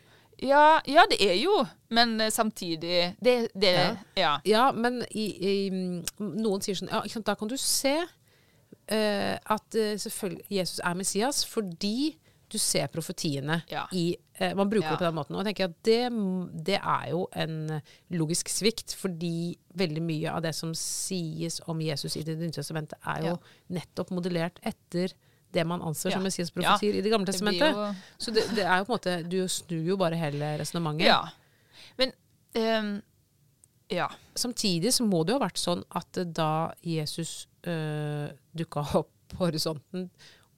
Ja, 0.40 0.80
ja 0.88 1.02
det 1.10 1.18
er 1.20 1.34
jo, 1.36 1.52
men 1.92 2.14
eh, 2.20 2.30
samtidig 2.32 3.14
Det, 3.20 3.50
det 3.52 3.74
Ja. 4.16 4.38
ja. 4.44 4.70
Men 4.72 5.02
i, 5.10 5.26
i, 5.36 5.70
mm, 5.70 6.06
noen 6.40 6.62
sier 6.64 6.78
sånn 6.78 6.88
Ja, 6.88 7.02
da 7.26 7.34
kan 7.36 7.50
du 7.50 7.58
se 7.60 7.98
uh, 8.00 9.36
at 9.36 9.76
selvfølgelig 9.76 10.46
Jesus 10.48 10.80
er 10.80 10.96
Messias 10.96 11.44
fordi 11.44 12.16
du 12.50 12.58
ser 12.58 12.88
profetiene 12.92 13.62
Ja. 13.70 13.86
i 13.92 14.16
eh, 14.40 14.54
Man 14.54 14.68
bruker 14.70 14.86
Ja. 14.88 14.90
det 14.96 14.98
på 14.98 15.04
den 15.06 15.14
måten. 15.14 15.36
Og 15.36 15.44
jeg 15.44 15.54
tenker 15.54 15.64
at 15.70 15.82
det, 15.82 16.64
det 16.66 16.78
er 16.82 17.08
jo 17.10 17.26
en 17.32 17.80
logisk 18.10 18.48
svikt, 18.48 18.94
fordi 18.98 19.56
veldig 19.76 20.02
mye 20.02 20.30
av 20.34 20.42
det 20.42 20.54
som 20.54 20.72
sies 20.74 21.60
om 21.68 21.80
Jesus 21.80 22.16
i 22.16 22.22
Det 22.26 22.36
nye 22.38 22.50
testamentet, 22.50 22.98
er 23.06 23.28
jo 23.30 23.36
nettopp 23.70 24.10
modellert 24.10 24.58
etter 24.62 25.12
det 25.52 25.64
man 25.66 25.80
anser 25.82 26.10
som 26.12 26.20
Ja. 26.22 26.26
Messias-profetier 26.28 26.94
i 26.94 27.00
Det 27.02 27.10
gamle 27.10 27.26
Det 27.26 27.34
testamentet. 27.34 27.74
jo 27.74 27.94
Så 28.18 28.32
det, 28.34 28.44
det 28.54 28.64
er 28.64 28.78
jo 28.78 28.84
på 28.84 28.92
en 28.92 28.98
måte 28.98 29.28
Du 29.28 29.38
snur 29.48 29.84
jo 29.86 29.96
bare 29.96 30.14
hele 30.16 30.58
resonnementet. 30.58 31.06
Ja. 31.06 31.28
Men 31.98 32.12
um 32.54 33.02
Ja. 33.90 34.08
Samtidig 34.36 34.92
så 34.94 35.02
må 35.04 35.24
det 35.26 35.32
jo 35.34 35.38
ha 35.40 35.46
vært 35.48 35.58
sånn 35.58 35.82
at 35.90 36.16
eh, 36.16 36.24
da 36.24 36.72
Jesus 36.80 37.48
øh, 37.66 38.30
dukka 38.54 38.84
opp 38.94 39.10
på 39.30 39.36
horisonten, 39.46 40.08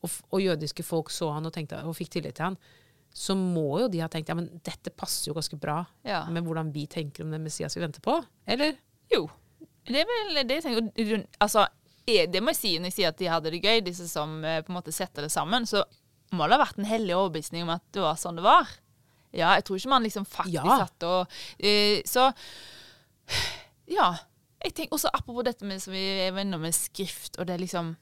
og, 0.03 0.14
og 0.34 0.42
jødiske 0.42 0.84
folk 0.86 1.11
så 1.14 1.30
han 1.34 1.46
og, 1.46 1.53
tenkte, 1.55 1.80
og 1.86 1.94
fikk 1.96 2.11
tillit 2.16 2.36
til 2.38 2.50
han, 2.50 2.57
så 3.12 3.36
må 3.36 3.82
jo 3.82 3.88
de 3.92 4.00
ha 4.00 4.09
tenkt 4.09 4.30
ja, 4.32 4.34
men 4.38 4.48
dette 4.64 4.90
passer 4.96 5.28
jo 5.30 5.36
ganske 5.36 5.59
bra 5.61 5.82
ja. 6.09 6.22
med 6.32 6.46
hvordan 6.46 6.70
vi 6.72 6.86
tenker 6.90 7.26
om 7.26 7.32
den 7.34 7.42
Messias 7.44 7.76
vi 7.76 7.82
venter 7.84 8.00
på. 8.05 8.14
Eller? 8.48 8.78
Jo. 9.12 9.26
Det 9.84 10.00
er 10.00 10.09
vel 10.09 10.40
det 10.48 10.61
jeg 10.61 10.64
tenker. 10.64 11.26
Altså, 11.42 11.66
er- 12.09 12.30
det 12.32 12.40
må 12.42 12.55
jeg 12.55 12.61
si 12.61 12.70
når 12.78 12.88
jeg 12.88 12.96
sier 12.96 13.12
at 13.12 13.18
de 13.20 13.28
hadde 13.28 13.53
det 13.53 13.61
gøy, 13.62 13.82
disse 13.84 14.07
som 14.09 14.38
eh, 14.48 14.62
på 14.64 14.72
en 14.72 14.78
måte 14.78 14.94
setter 14.96 15.26
det 15.26 15.32
sammen. 15.34 15.66
Så 15.68 15.84
må 16.32 16.46
det 16.48 16.57
ha 16.57 16.62
vært 16.64 16.80
en 16.80 16.88
hellig 16.88 17.12
overbevisning 17.18 17.66
om 17.66 17.74
at 17.76 17.84
det 17.92 18.00
var 18.00 18.16
sånn 18.20 18.40
det 18.40 18.46
var. 18.46 18.70
Ja, 19.32 19.53
jeg 19.59 19.66
tror 19.68 19.76
ikke 19.80 19.92
man 19.92 20.07
liksom 20.09 20.24
faktisk 20.28 20.64
Ja. 20.64 20.78
satt 20.84 21.05
og 21.09 21.36
uh, 21.64 22.00
Så 22.09 22.26
ja. 23.92 24.11
Jeg 24.62 24.74
tenker 24.76 24.94
også 24.94 25.11
Apropos 25.12 25.42
dette 25.46 25.66
med 25.66 25.80
som 25.82 25.92
vi 25.94 26.03
er 26.28 26.36
innom 26.38 26.62
med 26.62 26.74
skrift, 26.76 27.38
og 27.40 27.48
det 27.48 27.57
er 27.57 27.62
liksom 27.64 27.94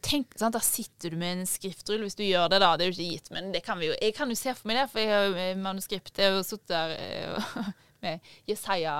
tenk, 0.00 0.32
sant? 0.38 0.54
Da 0.54 0.60
sitter 0.64 1.12
du 1.12 1.16
med 1.20 1.40
en 1.40 1.48
skriftrull 1.48 2.02
hvis 2.06 2.16
du 2.18 2.24
gjør 2.24 2.48
det, 2.52 2.60
da. 2.62 2.72
Det 2.76 2.86
er 2.86 2.90
jo 2.90 2.96
ikke 2.96 3.16
gitt, 3.16 3.30
men 3.34 3.52
det 3.54 3.62
kan 3.66 3.80
vi 3.80 3.90
jo. 3.90 3.96
Jeg 4.00 4.14
kan 4.16 4.30
jo 4.32 4.36
se 4.38 4.54
for 4.56 4.70
meg 4.70 4.80
det, 4.80 4.88
for 4.92 5.02
jeg 5.02 5.12
har 5.12 5.24
jo 5.28 5.38
eh, 5.42 5.56
manuskript. 5.58 6.12
Jeg 6.18 6.30
har 6.30 6.38
jo 6.38 6.44
sittet 6.46 6.72
der 6.72 6.94
eh, 6.96 7.70
med 8.02 8.32
Jesaja 8.50 8.94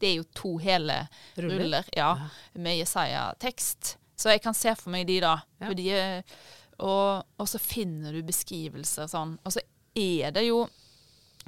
Det 0.00 0.10
er 0.10 0.16
jo 0.18 0.26
to 0.36 0.56
hele 0.60 0.98
Ruller? 1.36 1.62
ruller, 1.62 1.92
ja, 1.96 2.10
med 2.54 2.78
Jesaja-tekst. 2.80 3.96
Så 4.18 4.34
jeg 4.34 4.42
kan 4.44 4.54
se 4.54 4.74
for 4.78 4.92
meg 4.94 5.06
de, 5.08 5.20
da. 5.24 5.36
Ja. 5.60 5.66
For 5.68 5.78
de 5.78 5.88
er, 5.96 6.36
og, 6.82 7.24
og 7.38 7.48
så 7.48 7.60
finner 7.62 8.12
du 8.14 8.22
beskrivelser 8.26 9.08
sånn. 9.10 9.36
Og 9.46 9.54
så 9.54 9.62
er 9.98 10.34
det 10.34 10.46
jo 10.48 10.64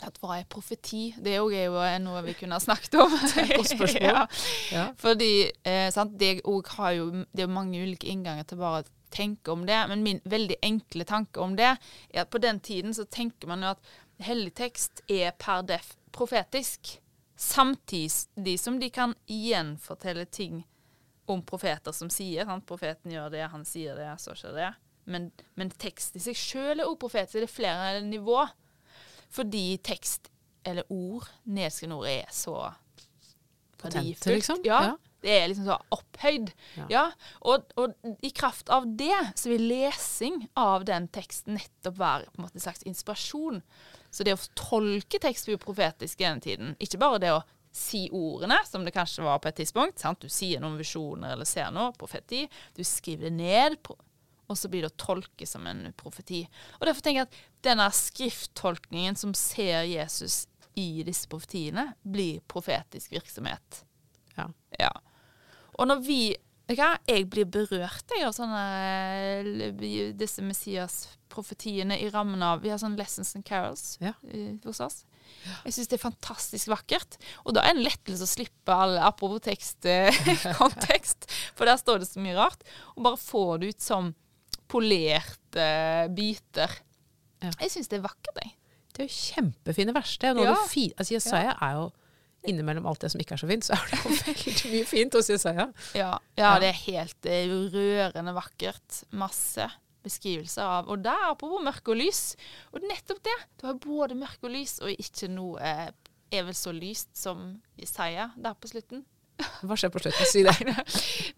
at 0.03 0.18
Hva 0.18 0.40
er 0.40 0.49
profeti? 0.51 1.12
Det 1.16 1.36
er 1.36 1.42
jo, 1.42 1.51
er 1.55 1.68
jo 1.68 2.03
noe 2.03 2.24
vi 2.26 2.34
kunne 2.38 2.59
ha 2.59 2.62
snakket 2.62 2.97
om. 2.99 3.14
Godt 3.55 3.70
spørsmål. 3.70 4.09
ja. 4.11 4.26
Ja. 4.74 4.88
Fordi 4.99 5.32
eh, 5.62 5.88
sant, 5.95 6.16
det, 6.20 6.40
har 6.45 6.92
jo, 6.97 7.11
det 7.30 7.45
er 7.45 7.49
jo 7.49 7.55
mange 7.55 7.82
ulike 7.82 8.11
innganger 8.11 8.49
til 8.49 8.61
bare 8.62 8.82
å 8.82 8.90
tenke 9.14 9.53
om 9.55 9.62
det, 9.68 9.78
men 9.90 10.03
min 10.03 10.20
veldig 10.26 10.57
enkle 10.66 11.07
tanke 11.07 11.38
om 11.38 11.55
det 11.55 11.68
er 11.76 12.24
at 12.24 12.32
på 12.34 12.40
den 12.42 12.59
tiden 12.59 12.95
så 12.97 13.07
tenker 13.07 13.47
man 13.47 13.62
jo 13.62 13.70
at 13.76 13.92
hellig 14.26 14.57
tekst 14.59 15.05
er 15.11 15.34
per 15.38 15.62
def 15.66 15.92
profetisk, 16.14 16.97
samtidig 17.38 18.59
som 18.59 18.78
de 18.80 18.90
kan 18.95 19.14
gjenfortelle 19.30 20.26
ting 20.26 20.64
om 21.30 21.42
profeter 21.47 21.95
som 21.95 22.11
sier 22.12 22.47
sant? 22.47 22.66
Profeten 22.68 23.14
gjør 23.14 23.32
det, 23.32 23.47
han 23.51 23.64
sier 23.66 23.97
det, 23.99 24.11
så 24.22 24.34
skjer 24.38 24.55
det. 24.59 24.72
Men, 25.11 25.30
men 25.59 25.72
tekst 25.80 26.16
i 26.16 26.22
seg 26.22 26.36
sjøl 26.38 26.78
er 26.78 26.86
også 26.86 27.01
profetisk. 27.05 27.38
Det 27.38 27.49
er 27.49 27.53
flere 27.53 28.05
nivå. 28.07 28.45
Fordi 29.35 29.66
tekst, 29.85 30.30
eller 30.64 30.87
ord, 30.93 31.26
nedskrevne 31.51 31.99
ord, 31.99 32.09
er 32.09 32.30
så 32.32 32.70
Potente, 33.85 34.30
liksom? 34.32 34.62
Ja. 34.64 34.78
Ja. 34.85 34.95
Det 35.24 35.32
er 35.32 35.49
liksom 35.49 35.64
så 35.64 35.78
opphøyd. 35.95 36.51
Ja. 36.76 36.87
Ja. 36.93 37.05
Og, 37.49 37.64
og 37.80 37.95
i 38.24 38.30
kraft 38.37 38.68
av 38.72 38.87
det 38.99 39.16
så 39.41 39.51
vil 39.55 39.66
lesing 39.70 40.43
av 40.61 40.85
den 40.89 41.09
teksten 41.12 41.57
nettopp 41.59 41.97
være 42.01 42.28
på 42.28 42.41
en 42.41 42.45
måte 42.45 42.61
en 42.61 42.64
slags 42.66 42.85
inspirasjon. 42.89 43.62
Så 44.12 44.26
det 44.26 44.37
å 44.37 44.43
tolke 44.59 45.20
tekst 45.22 45.49
blir 45.49 45.61
profetisk 45.61 46.20
i 46.20 46.26
denne 46.28 46.45
tiden. 46.45 46.74
Ikke 46.76 47.01
bare 47.01 47.22
det 47.24 47.32
å 47.35 47.43
si 47.74 48.05
ordene, 48.14 48.61
som 48.68 48.85
det 48.87 48.95
kanskje 48.95 49.24
var 49.26 49.41
på 49.43 49.51
et 49.51 49.59
tidspunkt. 49.59 49.99
Sant? 49.99 50.22
Du 50.22 50.30
sier 50.30 50.62
noen 50.62 50.76
visjoner 50.78 51.35
eller 51.35 51.49
ser 51.49 51.72
noe, 51.74 51.95
profeti. 51.99 52.45
Du 52.76 52.85
skriver 52.87 53.30
det 53.30 53.35
ned, 53.41 53.80
og 54.49 54.59
så 54.61 54.68
blir 54.68 54.84
det 54.84 54.92
å 54.92 55.01
tolke 55.01 55.47
som 55.49 55.66
en 55.70 55.86
profeti. 55.97 56.42
Og 56.80 56.86
Derfor 56.88 57.05
tenker 57.05 57.22
jeg 57.24 57.28
at 57.30 57.38
denne 57.64 57.86
skrifttolkningen 57.95 59.16
som 59.16 59.34
ser 59.38 59.84
Jesus 59.88 60.45
i 60.74 61.05
disse 61.07 61.28
profetiene, 61.30 61.92
blir 62.03 62.40
profetisk 62.51 63.12
virksomhet. 63.14 63.84
Ja. 64.36 64.49
Ja. 64.80 64.90
Og 65.78 65.86
når 65.90 66.01
vi 66.07 66.18
ja, 66.72 66.95
Jeg 67.07 67.26
blir 67.28 67.45
berørt 67.45 68.09
jeg, 68.16 68.24
av 68.24 68.32
sånne 68.32 68.61
eh, 69.45 70.12
disse 70.16 70.40
Messias-profetiene 70.42 71.99
i 72.01 72.09
rammen 72.09 72.40
av 72.42 72.62
Vi 72.64 72.70
har 72.72 72.80
sånn 72.80 72.97
Lessons 72.97 73.34
and 73.36 73.45
Carols 73.45 73.99
Ja. 74.01 74.14
eh, 74.32 74.55
hos 74.64 74.80
oss. 74.80 75.03
Jeg 75.64 75.74
syns 75.76 75.90
det 75.90 75.99
er 75.99 76.03
fantastisk 76.07 76.70
vakkert. 76.72 77.18
Og 77.45 77.55
da 77.57 77.62
er 77.64 77.74
det 77.74 77.82
en 77.82 77.84
lettelse 77.84 78.24
å 78.24 78.30
slippe 78.32 78.72
alle 78.72 79.03
apropos 79.05 79.45
tekst, 79.45 79.84
eh, 79.84 80.09
kontekst, 80.61 81.28
for 81.55 81.68
der 81.68 81.76
står 81.80 82.01
det 82.01 82.09
så 82.09 82.22
mye 82.24 82.36
rart. 82.38 82.64
Og 82.97 83.05
bare 83.11 83.20
få 83.20 83.45
det 83.61 83.74
ut 83.74 83.84
som 83.84 84.14
polerte 84.69 85.67
biter. 86.15 86.71
Ja. 87.43 87.51
Jeg 87.61 87.71
syns 87.75 87.91
det 87.93 87.99
er 88.01 88.07
vakkert, 88.07 88.39
jeg. 88.43 88.55
Det 88.95 89.05
er 89.05 89.09
jo 89.09 89.17
kjempefine 89.35 89.95
vers. 89.97 90.17
Det 90.23 90.29
er 90.31 90.35
noe 90.39 90.47
Ja. 90.47 90.55
altså, 90.57 91.15
Jesaja 91.17 91.57
er 91.61 91.77
jo 91.81 91.93
Innimellom 92.45 92.85
alt 92.85 93.01
det 93.01 93.09
som 93.11 93.21
ikke 93.23 93.33
er 93.33 93.41
så 93.41 93.47
fint, 93.49 93.65
så 93.65 93.73
er 93.73 93.87
det 93.89 93.99
jo 94.05 94.11
veldig 94.27 94.71
mye 94.75 94.85
fint 94.85 95.15
hos 95.17 95.31
Jesaja. 95.33 95.65
Ja, 95.97 96.11
ja, 96.37 96.43
Ja. 96.43 96.59
det 96.61 96.69
er 96.69 96.81
helt 96.93 97.17
det 97.25 97.33
er 97.33 97.55
rørende 97.73 98.35
vakkert. 98.37 98.99
Masse 99.17 99.65
beskrivelser 100.05 100.61
av 100.62 100.91
Og 100.93 101.01
der, 101.07 101.23
apropos 101.31 101.65
mørke 101.65 101.95
og 101.95 101.97
lys. 102.03 102.37
Og 102.77 102.85
nettopp 102.85 103.23
det. 103.25 103.39
Du 103.62 103.67
har 103.71 103.79
både 103.81 104.15
mørke 104.21 104.45
og 104.45 104.53
lys, 104.53 104.77
og 104.85 104.93
ikke 104.93 105.31
noe 105.33 105.57
eh, 105.65 105.89
er 106.37 106.45
vel 106.45 106.53
så 106.55 106.75
lyst 106.77 107.17
som 107.17 107.62
Jesaja 107.81 108.29
der 108.37 108.53
på 108.61 108.69
slutten. 108.69 109.07
Hva 109.66 109.76
skjer 109.80 109.91
på 109.95 109.99
slutten? 110.05 110.28
Si 110.30 110.43
det. 110.47 110.55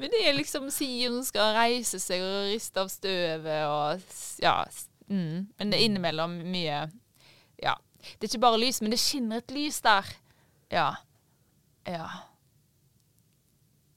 Men 0.00 0.12
det 0.12 0.20
er 0.28 0.36
liksom 0.36 0.68
Sion 0.74 1.22
skal 1.24 1.54
reise 1.56 2.00
seg 2.02 2.20
og 2.24 2.50
riste 2.52 2.82
av 2.82 2.90
støvet 2.92 3.64
og 3.70 4.04
Ja. 4.42 4.58
Mm. 5.08 5.46
Men 5.58 5.70
det 5.70 5.78
er 5.78 5.84
innimellom 5.86 6.38
mye 6.50 6.80
Ja. 7.62 7.76
Det 8.06 8.26
er 8.26 8.32
ikke 8.34 8.42
bare 8.44 8.58
lys, 8.60 8.80
men 8.82 8.92
det 8.92 8.98
skinner 9.02 9.40
et 9.42 9.50
lys 9.54 9.80
der. 9.82 10.06
Ja. 10.70 10.88
Ja. 11.86 12.06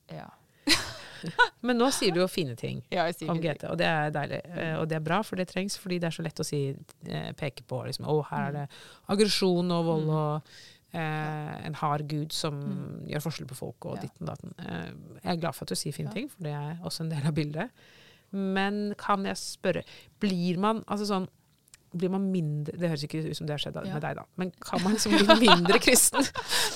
Ja. 0.09 0.29
Men 1.65 1.77
nå 1.77 1.89
sier 1.93 2.13
du 2.15 2.21
jo 2.21 2.27
fine 2.31 2.55
ting 2.57 2.79
ja 2.95 3.03
om 3.27 3.41
det. 3.41 3.57
GT, 3.59 3.67
og 3.69 3.77
det 3.81 3.85
er 3.89 4.11
deilig. 4.15 4.39
Eh, 4.55 4.75
Og 4.79 4.87
det 4.89 4.97
er 4.97 5.03
bra, 5.05 5.19
for 5.25 5.35
det 5.41 5.49
trengs, 5.51 5.75
fordi 5.77 5.97
det 6.01 6.07
er 6.09 6.15
så 6.15 6.23
lett 6.25 6.39
å 6.41 6.45
si, 6.47 6.61
eh, 7.05 7.31
peke 7.37 7.65
på 7.69 7.81
liksom, 7.85 8.07
å, 8.09 8.19
her 8.31 8.47
er 8.47 8.55
det 8.55 8.65
aggresjon 9.13 9.73
og 9.75 9.85
vold 9.89 10.09
og 10.09 10.53
eh, 10.93 11.65
en 11.67 11.73
hard 11.75 12.07
gud 12.09 12.31
som 12.33 12.59
gjør 13.07 13.21
forskjell 13.27 13.47
på 13.47 13.55
folk 13.55 13.85
og 13.85 13.95
Ja. 13.97 14.01
ditten 14.07 14.27
og 14.27 14.35
datten. 14.35 14.53
Eh, 14.59 14.91
jeg 15.23 15.31
er 15.37 15.41
glad 15.41 15.55
for 15.55 15.63
at 15.65 15.69
du 15.69 15.75
sier 15.75 15.93
fine 15.93 16.09
Ja. 16.09 16.13
ting, 16.13 16.29
for 16.29 16.43
det 16.43 16.53
er 16.53 16.79
også 16.83 17.01
en 17.01 17.09
del 17.09 17.25
av 17.27 17.33
bildet. 17.33 17.69
Men 18.31 18.93
kan 18.97 19.23
jeg 19.25 19.35
spørre, 19.35 19.83
blir 20.19 20.57
man 20.59 20.83
altså 20.87 21.05
sånn 21.05 21.27
blir 21.91 22.11
man 22.11 22.31
mindre 22.31 22.77
Det 22.77 22.85
høres 22.87 23.01
ikke 23.03 23.31
ut 23.31 23.35
som 23.35 23.47
det 23.47 23.53
har 23.55 23.57
skjedd 23.71 23.83
Ja. 23.83 23.93
med 23.95 24.01
deg, 24.03 24.15
da. 24.19 24.23
Men 24.37 24.51
kan 24.61 24.79
man 24.83 24.93
liksom 24.93 25.09
bli 25.39 25.47
mindre 25.47 25.79
kristen 25.81 26.21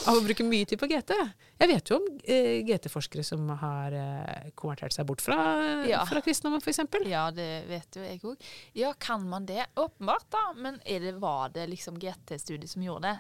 av 0.07 0.15
å 0.17 0.23
bruke 0.25 0.41
mye 0.43 0.65
tid 0.65 0.79
på 0.79 0.87
GT? 0.89 1.13
Jeg 1.59 1.69
vet 1.69 1.85
jo 1.91 1.97
om 1.97 2.07
eh, 2.25 2.63
GT-forskere 2.65 3.23
som 3.23 3.47
har 3.49 3.93
eh, 3.93 4.49
konvertert 4.55 4.91
seg 4.91 5.05
bort 5.05 5.21
fra, 5.21 5.85
Ja. 5.85 6.03
fra 6.09 6.19
kristendommen, 6.19 6.61
f.eks. 6.65 6.79
Ja, 7.05 7.29
det 7.29 7.67
vet 7.69 7.93
jo 7.95 8.01
jeg 8.01 8.21
òg. 8.23 8.37
Ja, 8.73 8.91
kan 8.97 9.21
man 9.29 9.45
det? 9.45 9.67
Åpenbart, 9.77 10.25
da. 10.31 10.51
Men 10.57 10.79
er 10.83 10.99
det, 10.99 11.13
var 11.21 11.49
det 11.49 11.69
liksom 11.69 11.99
GT-studiet 12.01 12.69
som 12.69 12.81
gjorde 12.81 13.01
det? 13.03 13.19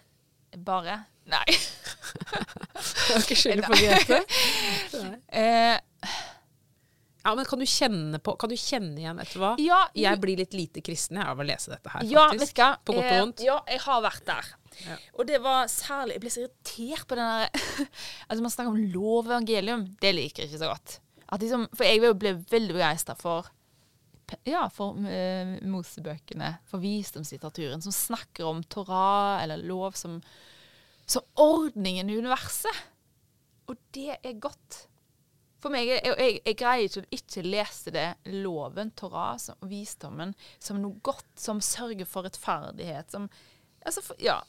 Bare? 0.57 0.99
Nei. 1.31 1.45
Jeg 3.07 3.15
har 3.15 3.23
ikke 3.23 3.37
skylda 3.39 3.69
på. 3.71 4.21
Eh, 5.33 5.79
Ja, 7.23 7.31
men 7.39 7.45
kan 7.47 7.61
du 7.61 7.63
kjenne 7.69 8.19
på 8.19 8.33
Kan 8.35 8.51
du 8.51 8.55
kjenne 8.59 8.99
igjen, 8.99 9.19
etter 9.23 9.39
hva? 9.39 9.53
ja, 9.63 9.77
Jeg 9.95 10.19
blir 10.19 10.35
litt 10.41 10.51
lite 10.57 10.81
kristen 10.83 11.15
jeg, 11.21 11.23
av 11.31 11.39
å 11.39 11.45
lese 11.47 11.71
dette 11.71 11.87
her, 11.93 12.03
ja, 12.03 12.25
vet 12.33 12.41
faktisk. 12.41 12.57
du 12.57 12.61
hva? 12.61 12.71
På 12.83 12.95
godt 12.97 13.05
og 13.05 13.13
Eh, 13.13 13.21
vondt. 13.21 13.43
Ja, 13.47 13.55
jeg 13.71 13.79
har 13.85 14.01
vært 14.03 14.25
der. 14.27 14.49
Ja. 14.83 14.97
Og 15.15 15.27
det 15.29 15.39
var 15.45 15.67
særlig 15.71 16.17
Jeg 16.17 16.23
ble 16.25 16.33
så 16.33 16.43
irritert 16.43 17.07
på 17.07 17.15
den 17.15 17.31
der 17.31 17.87
Altså, 18.27 18.41
man 18.43 18.51
snakker 18.51 18.73
om 18.73 18.83
lov 18.97 19.21
og 19.23 19.31
evangelium. 19.31 19.85
Det 20.03 20.11
liker 20.17 20.43
jeg 20.43 20.51
ikke 20.51 20.63
så 20.65 20.71
godt. 20.73 20.99
Liksom, 21.39 21.63
for 21.73 21.87
jeg 21.87 22.03
ble 22.19 22.33
veldig 22.51 22.75
begeistra 22.75 23.15
for 23.17 23.47
ja, 24.47 24.63
for 24.73 24.97
uh, 24.97 25.53
Mosebøkene, 25.69 26.55
for 26.69 26.83
visdomslitteraturen, 26.83 27.83
som 27.83 27.95
snakker 27.95 28.47
om 28.47 28.63
Torah 28.63 29.43
eller 29.43 29.61
lov 29.63 29.97
som, 29.99 30.19
som 31.05 31.25
ordningen 31.39 32.09
i 32.09 32.17
universet. 32.17 32.83
Og 33.71 33.79
det 33.95 34.17
er 34.19 34.41
godt. 34.43 34.85
For 35.63 35.71
meg, 35.71 35.87
jeg, 35.87 36.03
jeg, 36.03 36.39
jeg 36.43 36.59
greier 36.59 36.89
ikke 36.89 37.03
å 37.03 37.17
ikke 37.17 37.45
lese 37.47 37.93
det, 37.95 38.07
loven, 38.43 38.91
Torah, 38.99 39.37
som, 39.39 39.59
visdommen, 39.69 40.33
som 40.59 40.81
noe 40.83 40.99
godt, 41.05 41.29
som 41.39 41.63
sørger 41.63 42.07
for 42.09 42.27
rettferdighet, 42.27 43.13
som 43.13 43.29
altså, 43.85 44.03
for, 44.03 44.19
Ja. 44.23 44.41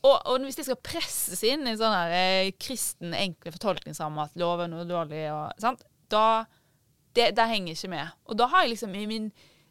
Og, 0.00 0.14
og 0.30 0.46
hvis 0.46 0.56
det 0.56 0.64
skal 0.68 0.78
presses 0.80 1.42
inn 1.44 1.66
i 1.66 1.74
en 1.74 1.80
sånn 1.80 1.92
her 1.92 2.14
eh, 2.16 2.52
kristen, 2.56 3.12
enkle 3.12 3.52
fortolkningsramme 3.52 4.30
at 4.30 4.38
loven 4.40 4.70
er 4.70 4.78
noe 4.78 4.88
dårlig, 4.88 5.26
og, 5.34 5.50
sant? 5.60 5.82
da 6.10 6.46
det, 7.16 7.30
det 7.36 7.46
henger 7.50 7.74
ikke 7.74 7.90
med. 7.92 8.12
Og 8.30 8.38
da 8.38 8.46
har 8.50 8.64
jeg 8.64 8.74
liksom 8.74 8.94
i 8.94 9.06
min 9.10 9.30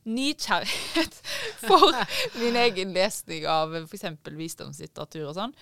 nykjærlighet 0.09 1.19
for 1.67 1.95
min 2.39 2.57
egen 2.59 2.93
lesning 2.95 3.47
av 3.49 3.75
f.eks. 3.83 4.05
visdomslitteratur 4.25 5.27
og 5.29 5.35
sånn, 5.37 5.55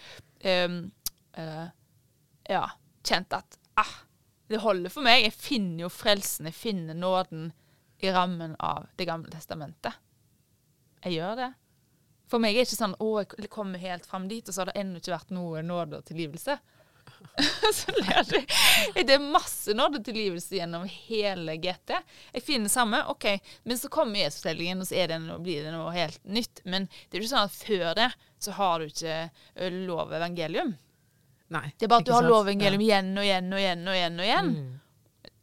um, 0.45 0.81
uh, 1.37 1.67
ja, 2.47 2.65
kjent 3.07 3.33
at 3.35 3.57
ah, 3.81 3.95
det 4.47 4.61
holder 4.63 4.93
for 4.93 5.05
meg. 5.05 5.25
Jeg 5.25 5.35
finner 5.35 5.85
jo 5.85 5.93
frelsen, 5.93 6.49
jeg 6.49 6.57
finner 6.57 6.97
nåden 6.97 7.51
i 7.99 8.11
rammen 8.13 8.53
av 8.61 8.85
Det 8.95 9.07
gamle 9.09 9.31
testamentet. 9.33 9.95
Jeg 11.03 11.17
gjør 11.17 11.39
det. 11.39 11.51
For 12.27 12.43
meg 12.43 12.55
er 12.55 12.65
det 12.65 12.69
ikke 12.69 12.81
sånn 12.81 12.97
å, 13.01 13.11
jeg 13.23 13.49
kommer 13.51 13.81
helt 13.81 14.05
fram 14.05 14.27
dit, 14.29 14.45
og 14.47 14.53
så 14.53 14.61
har 14.61 14.71
det 14.71 14.81
ennå 14.81 14.99
ikke 14.99 15.15
vært 15.15 15.33
noe 15.33 15.63
nåde 15.65 16.01
og 16.01 16.07
tilgivelse. 16.07 16.57
så 17.73 17.91
det, 17.91 19.03
det 19.03 19.13
er 19.13 19.23
masse 19.23 19.73
nådetilgivelse 19.77 20.57
gjennom 20.57 20.87
hele 20.89 21.57
GT. 21.61 21.93
Jeg 22.33 22.43
finner 22.45 22.69
det 22.69 22.73
samme, 22.73 23.03
OK, 23.11 23.27
men 23.63 23.77
så 23.77 23.91
kommer 23.93 24.19
Jesusfortellingen, 24.23 24.81
og 24.81 24.89
så 24.89 25.05
det 25.09 25.19
noe, 25.23 25.39
blir 25.43 25.67
det 25.67 25.75
noe 25.75 25.93
helt 25.95 26.23
nytt. 26.25 26.63
Men 26.65 26.87
det 26.89 27.17
er 27.17 27.21
jo 27.21 27.27
ikke 27.27 27.35
sånn 27.35 27.51
at 27.51 27.59
før 27.59 27.85
det 27.99 28.09
så 28.43 28.55
har 28.57 28.81
du 28.81 28.89
ikke 28.89 29.69
lov 29.85 30.13
evangelium. 30.17 30.73
Nei, 31.53 31.67
det 31.77 31.87
er 31.87 31.93
bare 31.93 32.03
at 32.03 32.09
du 32.09 32.15
har 32.15 32.27
lov 32.27 32.47
evangelium 32.47 32.83
ja. 32.83 32.87
igjen 32.87 33.13
og 33.13 33.27
igjen 33.27 33.53
og 33.53 33.61
igjen 33.61 33.87
og 33.87 33.95
igjen. 33.97 34.17
Og 34.19 34.27
igjen. 34.27 34.51
Mm. 34.57 34.73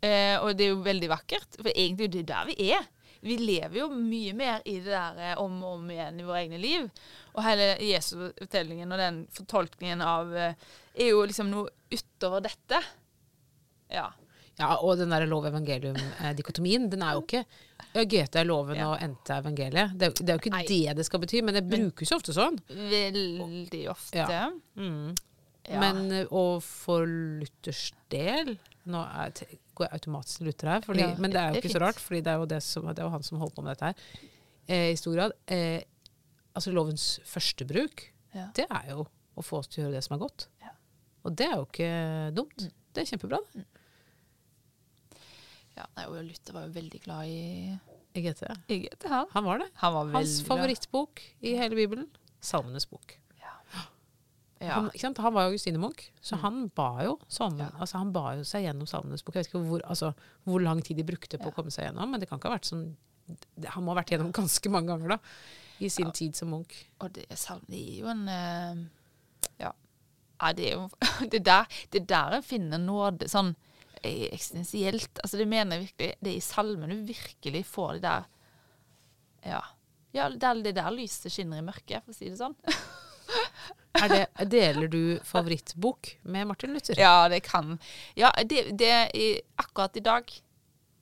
Eh, 0.05 0.35
og 0.41 0.51
det 0.59 0.66
er 0.66 0.75
jo 0.75 0.83
veldig 0.85 1.14
vakkert, 1.14 1.61
for 1.61 1.72
egentlig 1.72 2.11
er 2.11 2.16
det 2.18 2.27
der 2.29 2.51
vi 2.51 2.72
er 2.75 2.91
vi 3.25 3.39
lever 3.41 3.79
jo 3.79 3.87
mye 3.89 4.35
mer 4.37 4.64
i 4.68 4.77
det 4.85 4.93
der 4.93 5.20
eh, 5.31 5.39
om 5.41 5.57
og 5.64 5.79
om 5.79 5.91
igjen 5.91 6.18
i 6.20 6.27
våre 6.27 6.43
egne 6.43 6.59
liv. 6.61 6.89
Og 7.33 7.41
hele 7.47 7.70
Jesu-fortellingen 7.81 8.93
og 8.93 9.01
den 9.01 9.20
fortolkningen 9.33 10.03
av 10.05 10.35
eh, 10.37 10.66
er 10.95 11.11
jo 11.11 11.24
liksom 11.26 11.51
noe 11.53 11.70
utover 11.92 12.45
dette. 12.45 12.80
Ja. 13.92 14.11
Ja, 14.55 14.76
og 14.86 15.01
den 15.01 15.11
der 15.11 15.24
lov-evangelium-dikotomien, 15.26 16.86
den 16.90 17.03
er 17.03 17.16
jo 17.16 17.24
ikke 17.24 17.42
Goethe 17.95 18.38
er 18.38 18.47
loven 18.47 18.78
ja. 18.78 18.88
og 18.90 19.03
er 19.03 19.40
evangeliet. 19.40 19.95
Det, 19.99 20.12
det, 20.20 20.28
er 20.28 20.36
jo 20.36 20.42
ikke 20.42 20.53
Nei. 20.55 20.64
det 20.68 20.97
det 20.99 21.07
skal 21.07 21.22
bety, 21.22 21.40
men 21.47 21.57
det 21.59 21.64
brukes 21.66 22.11
jo 22.11 22.18
ofte 22.18 22.34
sånn. 22.34 22.59
Veldig 22.70 23.82
ofte. 23.90 24.22
Ja. 24.22 24.47
Mm. 24.78 25.14
Ja. 25.64 25.80
Men 25.80 26.12
eh, 26.12 26.30
og 26.34 26.59
for 26.66 27.09
Luthers 27.09 27.86
del 28.12 28.57
Nå 28.84 29.01
er, 29.01 29.32
går 29.72 29.86
jeg 29.86 29.97
automatisk 29.97 30.42
til 30.42 30.51
Luther 30.51 30.68
her, 30.74 30.82
fordi, 30.84 31.01
ja, 31.01 31.14
men 31.16 31.32
det 31.32 31.40
er 31.40 31.55
jo 31.55 31.62
ikke 31.62 31.72
så 31.72 31.80
rart, 31.80 32.01
for 32.03 32.12
det 32.12 32.28
er 32.28 32.42
det 32.51 32.59
det 32.61 32.99
er 32.99 33.07
jo 33.07 33.12
han 33.14 33.24
som 33.24 33.40
holdt 33.40 33.55
på 33.57 33.64
med 33.64 33.72
dette 33.72 33.88
her. 33.88 34.26
Eh, 34.68 34.90
I 34.92 34.99
stor 35.01 35.14
grad. 35.16 35.32
Eh, 35.49 35.80
altså 36.53 36.74
lovens 36.74 37.07
første 37.24 37.64
bruk, 37.64 38.05
ja. 38.36 38.51
det 38.59 38.66
er 38.68 38.90
jo 38.92 39.07
å 39.34 39.42
få 39.42 39.62
oss 39.62 39.70
til 39.72 39.80
å 39.80 39.86
gjøre 39.86 39.97
det 39.97 40.05
som 40.05 40.18
er 40.18 40.22
godt. 40.26 40.47
Og 41.25 41.35
det 41.39 41.49
er 41.49 41.57
jo 41.57 41.66
ikke 41.66 41.91
dumt. 42.37 42.66
Mm. 42.66 42.77
Det 42.95 43.03
er 43.03 43.11
kjempebra. 43.11 43.41
Mm. 43.55 43.66
Ja, 45.75 45.89
nei, 45.97 46.07
og 46.07 46.20
Luther 46.22 46.55
var 46.55 46.68
jo 46.68 46.75
veldig 46.77 47.01
glad 47.03 47.31
i 47.33 47.41
I 48.14 48.22
GT. 48.22 48.45
I 48.70 48.79
GT 48.85 49.09
han. 49.11 49.45
var 49.47 49.64
det. 49.64 49.68
Han 49.81 49.95
var 49.97 50.12
Hans 50.14 50.39
favorittbok 50.47 51.22
i 51.43 51.57
hele 51.59 51.75
Bibelen. 51.75 52.07
Salmenes 52.45 52.87
bok. 52.87 53.16
Ja. 54.62 54.79
Han, 54.79 54.91
han, 55.18 55.35
var 55.35 55.43
jo 55.43 55.53
Augustine-Munch, 55.53 56.07
så 56.22 56.37
mm. 56.37 56.43
han 56.45 56.61
ba 56.77 56.89
jo 57.05 57.16
ja. 57.59 57.66
altså 57.75 57.99
han 57.99 58.12
ba 58.14 58.37
jo 58.39 58.45
seg 58.49 58.64
gjennom 58.64 58.87
Salmenes 58.89 59.25
bok. 59.25 59.35
Jeg 59.35 59.45
vet 59.45 59.51
ikke 59.51 59.64
hvor, 59.66 59.83
altså, 59.85 60.12
hvor, 60.45 60.62
lang 60.62 60.81
tid 60.85 60.97
de 61.01 61.05
brukte 61.05 61.41
på 61.41 61.49
ja. 61.49 61.53
å 61.53 61.57
komme 61.57 61.75
seg 61.75 61.89
gjennom, 61.89 62.11
men 62.11 62.22
det 62.22 62.31
kan 62.31 62.41
ikke 62.41 62.53
ha 62.53 62.57
vært 62.57 62.70
sånn 62.70 62.87
Han 63.72 63.85
må 63.85 63.93
ha 63.93 63.99
vært 63.99 64.14
gjennom 64.14 64.33
ganske 64.37 64.70
mange 64.72 64.93
ganger 64.93 65.16
da, 65.16 65.18
i 65.81 65.91
sin 65.91 66.12
tid 66.16 66.37
som 66.39 66.53
Munch. 66.55 66.77
Og 67.03 67.12
det, 67.16 67.27
det 67.33 67.81
gir 67.81 68.05
jo 68.05 68.12
en 68.12 68.25
uh, 68.29 68.85
Ja. 69.61 69.75
Det 70.53 70.66
er 70.70 70.74
jo 70.76 70.88
det 71.32 71.45
der, 71.47 71.78
det 71.95 72.05
der 72.11 72.38
en 72.38 72.45
finner 72.45 72.82
nåde 72.82 73.28
sånn 73.30 73.55
eh, 74.03 74.28
eksistensielt. 74.30 75.22
Altså 75.22 75.40
det 75.40 75.49
mener 75.51 75.78
jeg 75.78 75.88
virkelig. 75.88 76.11
Det 76.20 76.32
er 76.32 76.36
i 76.36 76.45
salmen 76.45 76.92
du 76.92 77.07
virkelig 77.09 77.64
får 77.70 77.97
det 77.99 78.05
der 78.09 78.30
Ja. 79.45 79.62
ja 80.16 80.28
det 80.32 80.51
er 80.51 80.62
det 80.64 80.76
der 80.76 80.95
lyset 80.95 81.32
skinner 81.32 81.61
i 81.61 81.66
mørket, 81.66 82.05
for 82.05 82.14
å 82.14 82.18
si 82.18 82.30
det 82.30 82.40
sånn. 82.40 82.57
Det, 83.95 84.26
deler 84.51 84.88
du 84.90 85.20
favorittbok 85.24 86.09
med 86.26 86.49
Martin 86.51 86.74
Luther? 86.74 86.99
Ja, 86.99 87.28
det 87.30 87.45
kan 87.47 87.78
Ja, 88.18 88.32
det, 88.42 88.74
det 88.76 88.90
er 88.90 89.38
akkurat 89.57 89.97
i 89.97 90.03
dag. 90.05 90.32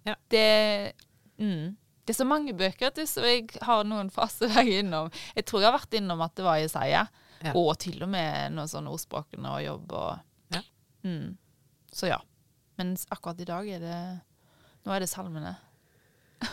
Ja. 0.05 0.15
Det, 0.31 0.93
mm, 1.41 1.73
det 2.05 2.15
er 2.15 2.19
så 2.19 2.27
mange 2.27 2.55
bøker 2.55 2.91
til, 2.95 3.07
så 3.09 3.25
jeg 3.27 3.49
har 3.63 3.85
noen 3.87 4.11
faser 4.13 4.51
jeg 4.51 4.69
er 4.69 4.85
innom. 4.85 5.11
Jeg 5.37 5.47
tror 5.47 5.63
jeg 5.63 5.71
har 5.71 5.79
vært 5.79 5.99
innom 5.99 6.23
at 6.25 6.35
det 6.39 6.47
var 6.47 6.61
Jesaja, 6.61 7.07
ja. 7.45 7.55
og 7.59 7.73
til 7.83 8.03
og 8.05 8.11
med 8.13 8.55
noen 8.57 8.71
sånne 8.71 8.93
ordspråkene 8.93 9.55
og 9.57 9.65
jobb 9.65 9.95
og 9.99 10.57
ja. 10.57 10.63
Mm, 11.07 11.33
Så 11.93 12.11
ja. 12.11 12.21
Men 12.81 12.95
akkurat 13.13 13.41
i 13.43 13.49
dag 13.49 13.69
er 13.69 13.83
det 13.83 14.03
Nå 14.83 14.93
er 14.95 15.05
det 15.05 15.11
salmene. 15.11 15.57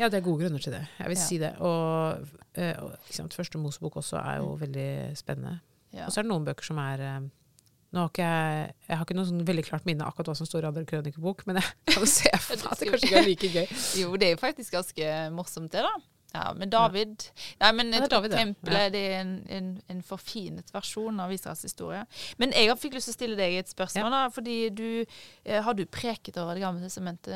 Ja, 0.00 0.08
det 0.08 0.16
er 0.16 0.24
gode 0.24 0.40
grunner 0.40 0.62
til 0.64 0.72
det. 0.72 0.80
Jeg 0.96 1.10
vil 1.10 1.18
ja. 1.18 1.24
si 1.26 1.36
det. 1.36 1.50
Og, 1.60 2.30
uh, 2.56 2.92
sant, 3.12 3.34
Første 3.36 3.58
Mosebok 3.60 3.98
også 4.00 4.16
er 4.16 4.38
jo 4.40 4.54
mm. 4.54 4.60
veldig 4.62 4.92
spennende. 5.18 5.58
Ja. 5.92 6.06
Og 6.06 6.14
så 6.14 6.22
er 6.22 6.24
det 6.24 6.30
noen 6.30 6.46
bøker 6.46 6.64
som 6.64 6.80
er 6.80 7.02
uh, 7.04 7.26
nå 7.90 8.04
har 8.04 8.12
ikke 8.12 8.28
jeg, 8.28 8.74
jeg 8.86 8.96
har 8.96 9.04
ikke 9.06 9.16
noe 9.18 9.28
sånn 9.28 9.42
veldig 9.48 9.64
klart 9.66 9.86
minne 9.88 10.06
akkurat 10.06 10.30
hva 10.30 10.36
som 10.38 10.46
står 10.46 10.62
i 10.62 10.68
andre 10.68 10.84
krønikebok, 10.86 11.42
men 11.48 11.58
jeg 11.58 11.70
kan 11.90 12.06
se 12.06 12.30
for 12.46 12.62
meg 12.62 12.70
at 12.70 12.82
det 12.82 12.90
kanskje 12.92 13.08
ikke 13.08 13.20
er 13.20 13.26
like 13.26 13.50
gøy. 13.50 13.72
jo, 14.04 14.12
det 14.20 14.28
er 14.28 14.36
jo 14.36 14.40
faktisk 14.40 14.76
ganske 14.76 15.14
morsomt, 15.34 15.72
det, 15.74 15.82
da. 15.82 15.94
Ja, 16.30 16.52
men 16.54 16.70
David 16.70 17.24
Nei, 17.58 17.72
men 17.74 17.94
et 17.96 18.06
ja, 18.06 18.20
tempel 18.22 18.76
ja. 18.76 18.86
det 18.92 19.00
er 19.02 19.16
en, 19.24 19.32
en, 19.50 19.70
en, 19.90 20.02
forfinet 20.06 20.70
versjon 20.74 21.18
av 21.22 21.32
Israels 21.34 21.64
historie. 21.66 22.04
Men 22.38 22.54
jeg 22.54 22.76
fikk 22.78 22.94
lyst 22.94 23.10
til 23.10 23.16
å 23.16 23.18
stille 23.18 23.38
deg 23.40 23.58
et 23.58 23.72
spørsmål, 23.72 24.14
da, 24.14 24.22
fordi 24.34 24.58
du 24.70 24.88
eh, 25.02 25.60
Har 25.64 25.74
du 25.74 25.82
preket 25.90 26.38
over 26.40 26.54
Det 26.54 26.62
gamle 26.62 26.86
testamentet 26.86 27.34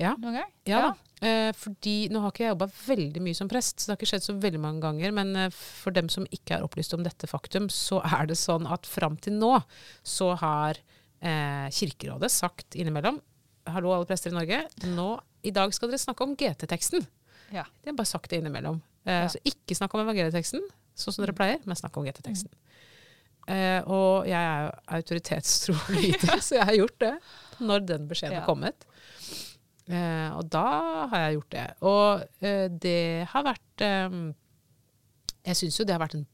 ja. 0.00 0.12
noen 0.18 0.40
gang? 0.42 0.54
Ja, 0.68 0.80
ja. 0.88 0.92
Eh, 1.24 1.50
fordi 1.56 2.10
Nå 2.12 2.20
har 2.20 2.32
ikke 2.34 2.44
jeg 2.44 2.52
jobba 2.52 2.68
veldig 2.68 3.22
mye 3.24 3.38
som 3.38 3.48
prest, 3.50 3.78
så 3.78 3.88
det 3.88 3.94
har 3.94 4.00
ikke 4.00 4.10
skjedd 4.12 4.26
så 4.26 4.36
veldig 4.44 4.60
mange 4.60 4.84
ganger. 4.84 5.14
Men 5.16 5.34
eh, 5.38 5.52
for 5.54 5.94
dem 5.96 6.10
som 6.12 6.28
ikke 6.34 6.58
er 6.58 6.66
opplyst 6.66 6.96
om 6.96 7.04
dette 7.06 7.30
faktum, 7.30 7.70
så 7.72 8.02
er 8.04 8.28
det 8.30 8.38
sånn 8.40 8.68
at 8.68 8.88
fram 8.88 9.16
til 9.24 9.38
nå 9.40 9.54
så 10.04 10.34
har 10.40 10.80
eh, 11.24 11.68
Kirkerådet 11.72 12.32
sagt 12.32 12.76
innimellom 12.76 13.22
Hallo, 13.72 13.94
alle 13.94 14.04
prester 14.04 14.28
i 14.28 14.36
Norge. 14.36 14.58
Nå, 14.92 15.08
I 15.48 15.52
dag 15.56 15.72
skal 15.72 15.88
dere 15.88 16.02
snakke 16.02 16.26
om 16.26 16.34
GT-teksten. 16.36 17.06
Ja. 17.54 17.64
De 17.82 17.92
har 17.92 17.98
bare 17.98 18.10
sagt 18.10 18.30
det 18.32 18.42
innimellom. 18.42 18.80
Eh, 19.06 19.24
ja. 19.24 19.30
Så 19.30 19.40
ikke 19.46 19.76
snakk 19.78 19.94
om 19.94 20.02
evangelieteksten, 20.02 20.64
sånn 20.98 21.16
som 21.16 21.24
dere 21.24 21.36
pleier, 21.36 21.62
men 21.64 21.78
snakk 21.78 21.96
om 22.00 22.06
GT-teksten. 22.06 22.50
Mm. 22.50 22.74
Eh, 23.44 23.80
og 23.92 24.24
jeg 24.24 24.40
er 24.40 24.62
jo 24.64 24.70
autoritetstro 24.98 25.74
lite, 25.98 26.38
så 26.40 26.58
jeg 26.58 26.68
har 26.70 26.78
gjort 26.78 27.00
det 27.02 27.14
når 27.64 27.88
den 27.90 28.06
beskjeden 28.10 28.40
har 28.40 28.48
kommet. 28.48 28.86
Eh, 29.84 30.30
og 30.32 30.48
da 30.48 30.68
har 31.12 31.26
jeg 31.26 31.36
gjort 31.38 31.52
det. 31.52 31.66
Og 31.84 32.46
eh, 32.48 32.66
det 32.70 33.26
har 33.28 33.44
vært 33.44 33.84
eh, 33.84 34.16
Jeg 35.44 35.58
syns 35.60 35.76
jo 35.76 35.84
det 35.84 35.92
har 35.92 36.00
vært 36.00 36.16
en, 36.16 36.24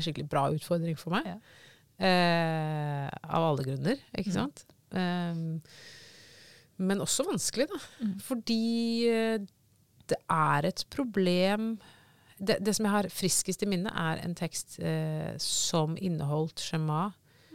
skikkelig 0.00 0.30
bra 0.32 0.46
utfordring 0.54 0.96
for 0.96 1.12
meg. 1.12 1.28
Eh, 1.96 3.04
av 3.04 3.50
alle 3.50 3.66
grunner, 3.66 4.00
ikke 4.16 4.32
mm. 4.32 4.38
sant? 4.40 4.66
men 6.76 7.00
også 7.00 7.24
vanskelig, 7.26 7.66
da. 7.68 7.78
Mm. 8.04 8.12
Fordi 8.24 8.60
det 10.12 10.18
er 10.30 10.68
et 10.68 10.86
problem 10.92 11.76
det, 12.36 12.58
det, 12.60 12.74
som 12.76 12.84
jeg 12.84 12.92
har 12.92 13.06
friskest 13.08 13.62
i 13.64 13.68
minne, 13.70 13.88
er 13.88 14.20
en 14.20 14.34
tekst 14.36 14.76
eh, 14.84 15.32
som 15.40 15.94
inneholdt 15.96 16.60
Shema 16.60 17.06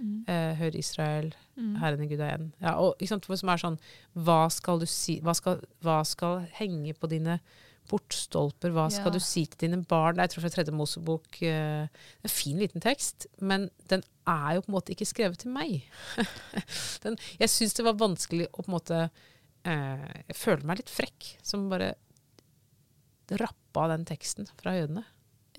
Mm. 0.02 0.26
Eh, 0.28 0.54
hør 0.58 0.76
Israel, 0.76 1.28
mm. 1.56 1.76
Herren 1.78 2.04
i 2.04 2.08
Gud 2.10 2.22
er 2.26 2.38
én. 2.38 2.47
Ja, 2.62 2.74
og, 2.82 3.02
som 3.06 3.52
er 3.54 3.62
sånn 3.62 3.78
Hva 4.18 4.47
skal 4.49 4.82
du 4.82 4.88
si 4.89 5.20
Hva 5.22 5.36
skal, 5.38 5.62
hva 5.86 5.99
skal 6.08 6.47
henge 6.58 6.95
på 6.97 7.10
dine 7.12 7.38
portstolper? 7.91 8.74
Hva 8.74 8.88
skal 8.93 9.12
ja. 9.12 9.16
du 9.18 9.22
si 9.22 9.45
til 9.45 9.68
dine 9.68 9.82
barn? 9.86 10.22
Jeg 10.22 10.34
tror 10.34 10.45
fra 10.45 10.52
Tredje 10.54 10.74
Mosebok. 10.74 11.41
Eh, 11.45 11.86
en 11.86 12.34
fin, 12.34 12.58
liten 12.62 12.84
tekst, 12.84 13.28
men 13.41 13.70
den 13.91 14.06
er 14.30 14.58
jo 14.58 14.66
på 14.66 14.72
en 14.72 14.78
måte 14.78 14.95
ikke 14.95 15.10
skrevet 15.10 15.41
til 15.43 15.54
meg. 15.54 15.82
den, 17.04 17.18
jeg 17.41 17.54
syns 17.54 17.78
det 17.78 17.86
var 17.86 17.99
vanskelig 17.99 18.49
å 18.52 18.62
på 18.62 18.70
en 18.70 18.78
måte 18.78 19.02
eh, 19.04 20.08
Jeg 20.30 20.39
føler 20.39 20.66
meg 20.70 20.82
litt 20.82 20.93
frekk 20.93 21.34
som 21.45 21.70
bare 21.74 21.93
rappa 23.39 23.88
den 23.91 24.05
teksten 24.05 24.49
fra 24.59 24.75
jødene. 24.75 25.03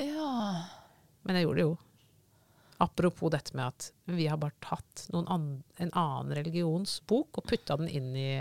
Ja. 0.01 0.65
Men 1.23 1.39
jeg 1.39 1.47
gjorde 1.47 1.61
det 1.61 1.67
jo. 1.67 1.77
Apropos 2.83 3.31
dette 3.31 3.55
med 3.55 3.69
at 3.69 3.91
vi 4.11 4.27
har 4.27 4.41
bare 4.43 4.57
tatt 4.65 5.07
an, 5.15 5.63
en 5.79 5.93
annen 5.93 6.35
religions 6.35 6.99
bok 7.07 7.39
og 7.39 7.47
putta 7.47 7.77
den 7.79 7.89
inn 7.89 8.11
i 8.17 8.33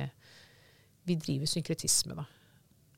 Vi 1.05 1.15
driver 1.17 1.49
synkretisme, 1.49 2.15
da. 2.17 2.25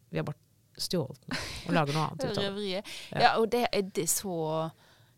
Vi 0.09 0.19
har 0.19 0.25
bare 0.27 0.39
stjålet 0.79 1.19
den 1.25 1.37
og 1.67 1.75
lager 1.75 1.95
noe 1.95 2.05
annet 2.07 2.23
ut 2.25 2.39
av 2.39 2.57
det. 2.59 2.69
Ja. 2.69 2.81
ja, 3.11 3.29
og 3.39 3.49
det 3.51 3.65
er 3.69 3.85
det 3.95 4.07
så 4.11 4.35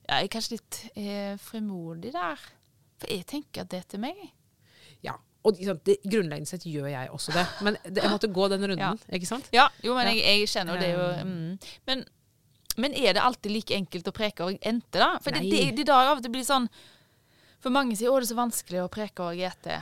Jeg 0.06 0.26
er 0.28 0.32
kanskje 0.34 0.58
litt 0.58 0.82
eh, 0.94 1.38
frimodig 1.42 2.12
der. 2.14 2.42
For 3.02 3.12
jeg 3.12 3.26
tenker 3.30 3.64
at 3.64 3.72
det 3.74 3.82
er 3.82 3.88
til 3.94 4.04
meg. 4.04 4.20
Ja, 5.06 5.18
Og 5.46 5.60
sant, 5.62 5.84
det, 5.86 6.00
grunnleggende 6.10 6.50
sett 6.50 6.66
gjør 6.66 6.88
jeg 6.90 7.10
også 7.14 7.34
det. 7.36 7.46
Men 7.68 7.78
det, 7.86 8.02
jeg 8.02 8.12
måtte 8.12 8.30
gå 8.34 8.48
den 8.50 8.66
runden, 8.72 9.02
ikke 9.14 9.30
sant? 9.30 9.50
Ja, 9.54 9.68
jo, 9.86 9.94
men 9.98 10.10
jeg, 10.10 10.24
jeg 10.26 10.50
kjenner 10.50 10.82
det 10.82 10.90
jo 10.92 11.04
Eh. 11.06 11.22
mm. 11.22 11.60
men, 11.88 12.02
men 12.82 12.98
er 12.98 13.14
det 13.14 13.22
alltid 13.22 13.54
like 13.54 13.78
enkelt 13.78 14.10
å 14.10 14.16
preke 14.16 14.44
over 14.44 14.58
ente, 14.62 14.98
da? 14.98 15.12
For 15.22 15.36
det, 15.36 15.44
Nei. 15.46 15.52
det, 15.54 15.78
det 15.78 15.86
da 15.92 16.00
av 16.02 16.18
og 16.18 16.26
til 16.26 16.34
blir 16.34 16.46
sånn 16.48 16.68
For 17.62 17.74
mange 17.74 17.96
sier 17.98 18.10
'å, 18.12 18.18
det 18.20 18.28
er 18.28 18.34
så 18.34 18.38
vanskelig 18.38 18.82
å 18.84 18.90
preke 18.94 19.24
over 19.24 19.38
GT'. 19.38 19.78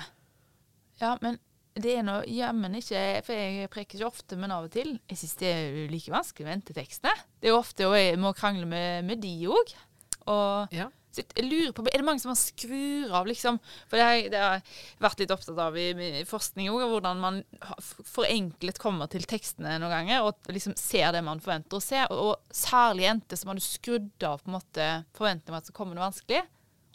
Ja, 1.01 1.17
men 1.21 1.39
det 1.73 1.95
er 1.97 2.03
nå 2.05 2.19
jammen 2.29 2.75
ikke 2.77 3.23
For 3.25 3.33
jeg 3.33 3.69
preker 3.73 3.97
ikke 3.97 4.07
ofte, 4.07 4.37
men 4.39 4.51
av 4.55 4.67
og 4.67 4.71
til. 4.71 4.99
Jeg 5.09 5.17
syns 5.19 5.35
det 5.41 5.49
er 5.49 5.79
like 5.91 6.11
vanskelig 6.13 6.45
med 6.47 6.59
entetekstene. 6.59 7.15
Det 7.41 7.49
er 7.49 7.55
jo 7.55 7.59
ofte 7.59 7.87
og 7.89 7.95
jeg 7.97 8.19
må 8.21 8.31
krangle 8.37 8.67
med, 8.69 9.03
med 9.07 9.23
de 9.23 9.33
òg. 9.47 9.73
Og 10.27 10.75
Ja. 10.75 10.89
Så 11.13 11.21
jeg 11.23 11.45
lurer 11.45 11.73
på, 11.77 11.83
Er 11.93 12.01
det 12.01 12.05
mange 12.07 12.19
som 12.23 12.31
har 12.33 12.39
skrur 12.39 13.11
av, 13.13 13.27
liksom? 13.29 13.59
For 13.87 13.97
det 13.99 14.03
har, 14.05 14.13
jeg- 14.17 14.31
det 14.33 14.39
har 14.41 14.55
jeg 14.57 14.63
vært 15.05 15.19
litt 15.21 15.33
opptatt 15.35 15.59
av 15.61 15.77
i, 15.77 15.87
i 15.93 16.23
forskning 16.25 16.69
òg, 16.73 16.83
hvordan 16.89 17.19
man 17.21 17.43
forenklet 18.01 18.79
kommer 18.81 19.09
til 19.11 19.25
tekstene 19.29 19.75
noen 19.81 19.93
ganger, 19.93 20.23
og 20.27 20.49
liksom 20.53 20.75
ser 20.79 21.11
det 21.15 21.21
man 21.25 21.41
forventer 21.43 21.77
å 21.79 21.83
se. 21.83 22.01
Og, 22.09 22.23
og 22.33 22.55
særlig 22.55 23.05
jenter 23.07 23.39
som 23.39 23.51
har 23.53 23.61
skrudd 23.63 24.25
av 24.27 24.41
på 24.43 24.49
en 24.51 24.57
måte 24.57 24.87
forventningene 25.17 25.53
om 25.55 25.59
at 25.61 25.69
det 25.69 25.75
kommer 25.77 25.97
noe 25.97 26.07
vanskelig, 26.09 26.41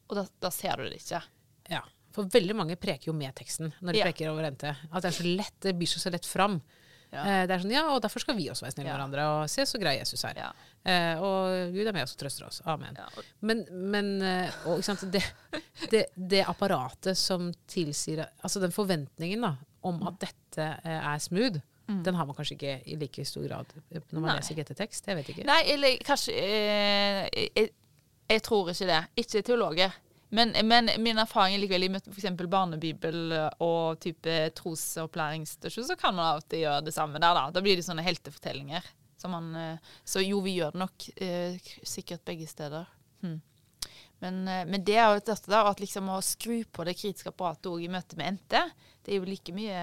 og 0.08 0.16
da, 0.18 0.26
da 0.40 0.50
ser 0.54 0.80
du 0.80 0.88
det 0.88 0.98
ikke. 1.02 1.22
Ja. 1.70 1.82
For 2.16 2.24
veldig 2.32 2.56
mange 2.56 2.76
preker 2.80 3.10
jo 3.10 3.16
med 3.16 3.34
teksten 3.38 3.70
når 3.84 3.92
de 3.94 4.00
Ja. 4.00 4.08
preker 4.08 4.30
over 4.32 4.48
NT. 4.50 4.64
At 4.90 5.02
det 5.04 5.10
er 5.12 5.18
så 5.22 5.26
lett, 5.28 5.54
det 5.62 5.76
byr 5.78 5.90
seg 5.92 6.02
så 6.06 6.10
lett 6.14 6.26
fram. 6.26 6.58
Ja. 7.12 7.22
Eh, 7.24 7.46
det 7.48 7.54
er 7.56 7.62
sånn, 7.62 7.72
ja, 7.72 7.84
og 7.94 8.02
derfor 8.04 8.20
skal 8.20 8.36
vi 8.36 8.48
også 8.52 8.66
være 8.66 8.74
snille 8.74 8.84
med 8.88 8.92
Ja. 8.92 8.96
hverandre. 8.98 9.26
Og 9.42 9.48
se 9.50 9.62
så 9.64 9.78
grei 9.80 9.94
Jesus 9.98 10.24
er. 10.28 10.34
Ja. 10.36 10.50
Eh, 10.84 11.20
og 11.24 11.72
Gud 11.72 11.86
er 11.86 11.92
med 11.96 12.02
oss 12.04 12.12
og 12.14 12.20
trøster 12.20 12.46
oss. 12.46 12.60
Amen. 12.66 12.96
Og- 13.16 13.24
Men, 13.40 13.64
men 13.70 14.10
eh, 14.22 14.50
og, 14.66 14.82
sant, 14.84 15.06
det, 15.12 15.22
det, 15.92 16.06
det 16.16 16.44
apparatet 16.46 17.16
som 17.16 17.52
tilsier 17.66 18.26
Altså 18.42 18.60
den 18.60 18.70
forventningen 18.72 19.40
da, 19.40 19.54
om 19.82 20.02
at 20.06 20.18
dette 20.20 20.66
eh, 20.84 21.00
er 21.14 21.18
smooth, 21.18 21.60
den 21.88 22.14
har 22.14 22.26
man 22.28 22.36
kanskje 22.36 22.52
ikke 22.58 22.72
i 22.84 22.96
like 23.00 23.24
stor 23.24 23.46
grad 23.48 23.70
når 23.90 24.20
man 24.20 24.26
Nei. 24.28 24.36
leser 24.36 24.54
GT-tekst. 24.58 25.06
Jeg 25.08 25.16
vet 25.16 25.28
ikke. 25.32 25.44
Nei, 25.48 25.62
eller 25.72 25.94
kanskje 26.04 26.34
eh, 26.36 27.28
jeg, 27.56 27.70
jeg 28.28 28.42
tror 28.44 28.68
ikke 28.68 28.86
det. 28.90 28.98
Ikke 29.24 29.40
teologer. 29.42 29.94
Men, 30.34 30.52
men 30.68 30.90
min 31.00 31.18
erfaring 31.18 31.56
er 31.56 31.62
likevel 31.62 31.86
i 31.86 31.90
f.eks. 31.96 32.26
barnebibel 32.44 33.32
og 33.64 34.00
type 34.04 34.34
trosopplæringsstasjon, 34.58 35.86
så 35.88 35.96
kan 35.96 36.16
man 36.16 36.34
alltid 36.34 36.66
gjøre 36.66 36.84
det 36.84 36.94
samme 36.96 37.20
der. 37.22 37.38
Da 37.38 37.46
Da 37.54 37.62
blir 37.64 37.78
det 37.78 37.86
sånne 37.86 38.04
heltefortellinger. 38.04 38.84
Så, 39.18 39.28
man, 39.32 39.54
eh, 39.56 39.94
så 40.04 40.22
jo, 40.22 40.40
vi 40.44 40.58
gjør 40.58 40.76
det 40.76 40.82
nok 40.84 41.08
eh, 41.16 41.56
sikkert 41.82 42.22
begge 42.28 42.46
steder. 42.46 42.86
Hm. 43.24 43.40
Men, 44.22 44.48
eh, 44.48 44.64
men 44.66 44.84
det 44.86 44.94
er 44.98 45.10
jo 45.10 45.24
dette 45.26 45.50
der 45.50 45.70
at 45.70 45.82
liksom 45.82 46.10
å 46.12 46.20
skru 46.22 46.60
på 46.70 46.86
det 46.86 46.96
kritiske 46.98 47.32
apparatet 47.32 47.70
òg 47.70 47.82
i 47.82 47.90
møte 47.90 48.18
med 48.18 48.38
NT, 48.38 48.62
det 49.02 49.14
er 49.14 49.20
jo 49.20 49.28
like 49.28 49.54
mye 49.56 49.82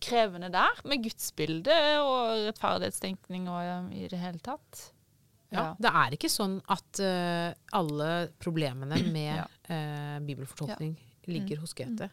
krevende 0.00 0.48
der, 0.52 0.80
med 0.88 1.04
gudsbildet 1.04 2.00
og 2.00 2.46
rettferdighetstenkning 2.46 3.48
og 3.52 3.60
eh, 3.60 3.90
i 4.04 4.08
det 4.12 4.20
hele 4.22 4.40
tatt. 4.44 4.90
Ja, 5.50 5.74
det 5.82 5.90
er 5.90 6.14
ikke 6.14 6.30
sånn 6.30 6.58
at 6.70 7.00
uh, 7.02 7.50
alle 7.74 8.10
problemene 8.38 9.00
med 9.16 9.36
Ja. 9.40 9.46
uh, 9.70 10.18
bibelfortolkning 10.26 10.96
ligger 11.26 11.58
hos 11.64 11.74
GT. 11.74 12.06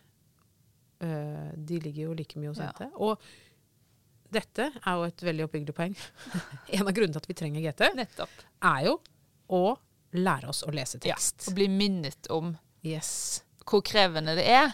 Uh, 1.04 1.52
de 1.56 1.78
ligger 1.84 2.08
jo 2.10 2.14
like 2.18 2.40
mye 2.42 2.50
hos 2.50 2.58
Ja. 2.64 2.72
NT. 2.74 2.88
Og 2.98 3.22
dette 4.34 4.66
er 4.74 4.96
jo 4.98 5.04
et 5.08 5.22
veldig 5.24 5.46
oppbyggelig 5.46 5.76
poeng. 5.78 5.94
en 6.76 6.88
av 6.88 6.94
grunnene 6.98 7.14
til 7.16 7.22
at 7.22 7.30
vi 7.30 7.38
trenger 7.38 7.64
GT, 7.70 7.92
Nettopp. 7.96 8.34
er 8.66 8.88
jo 8.90 8.96
å 9.54 9.62
lære 10.18 10.50
oss 10.52 10.64
å 10.68 10.74
lese 10.74 11.00
tekst. 11.04 11.48
og 11.48 11.56
bli 11.60 11.68
minnet 11.72 12.28
om 12.34 12.56
Yes. 12.84 13.44
hvor 13.68 13.82
krevende 13.84 14.34
det 14.38 14.46
er. 14.50 14.74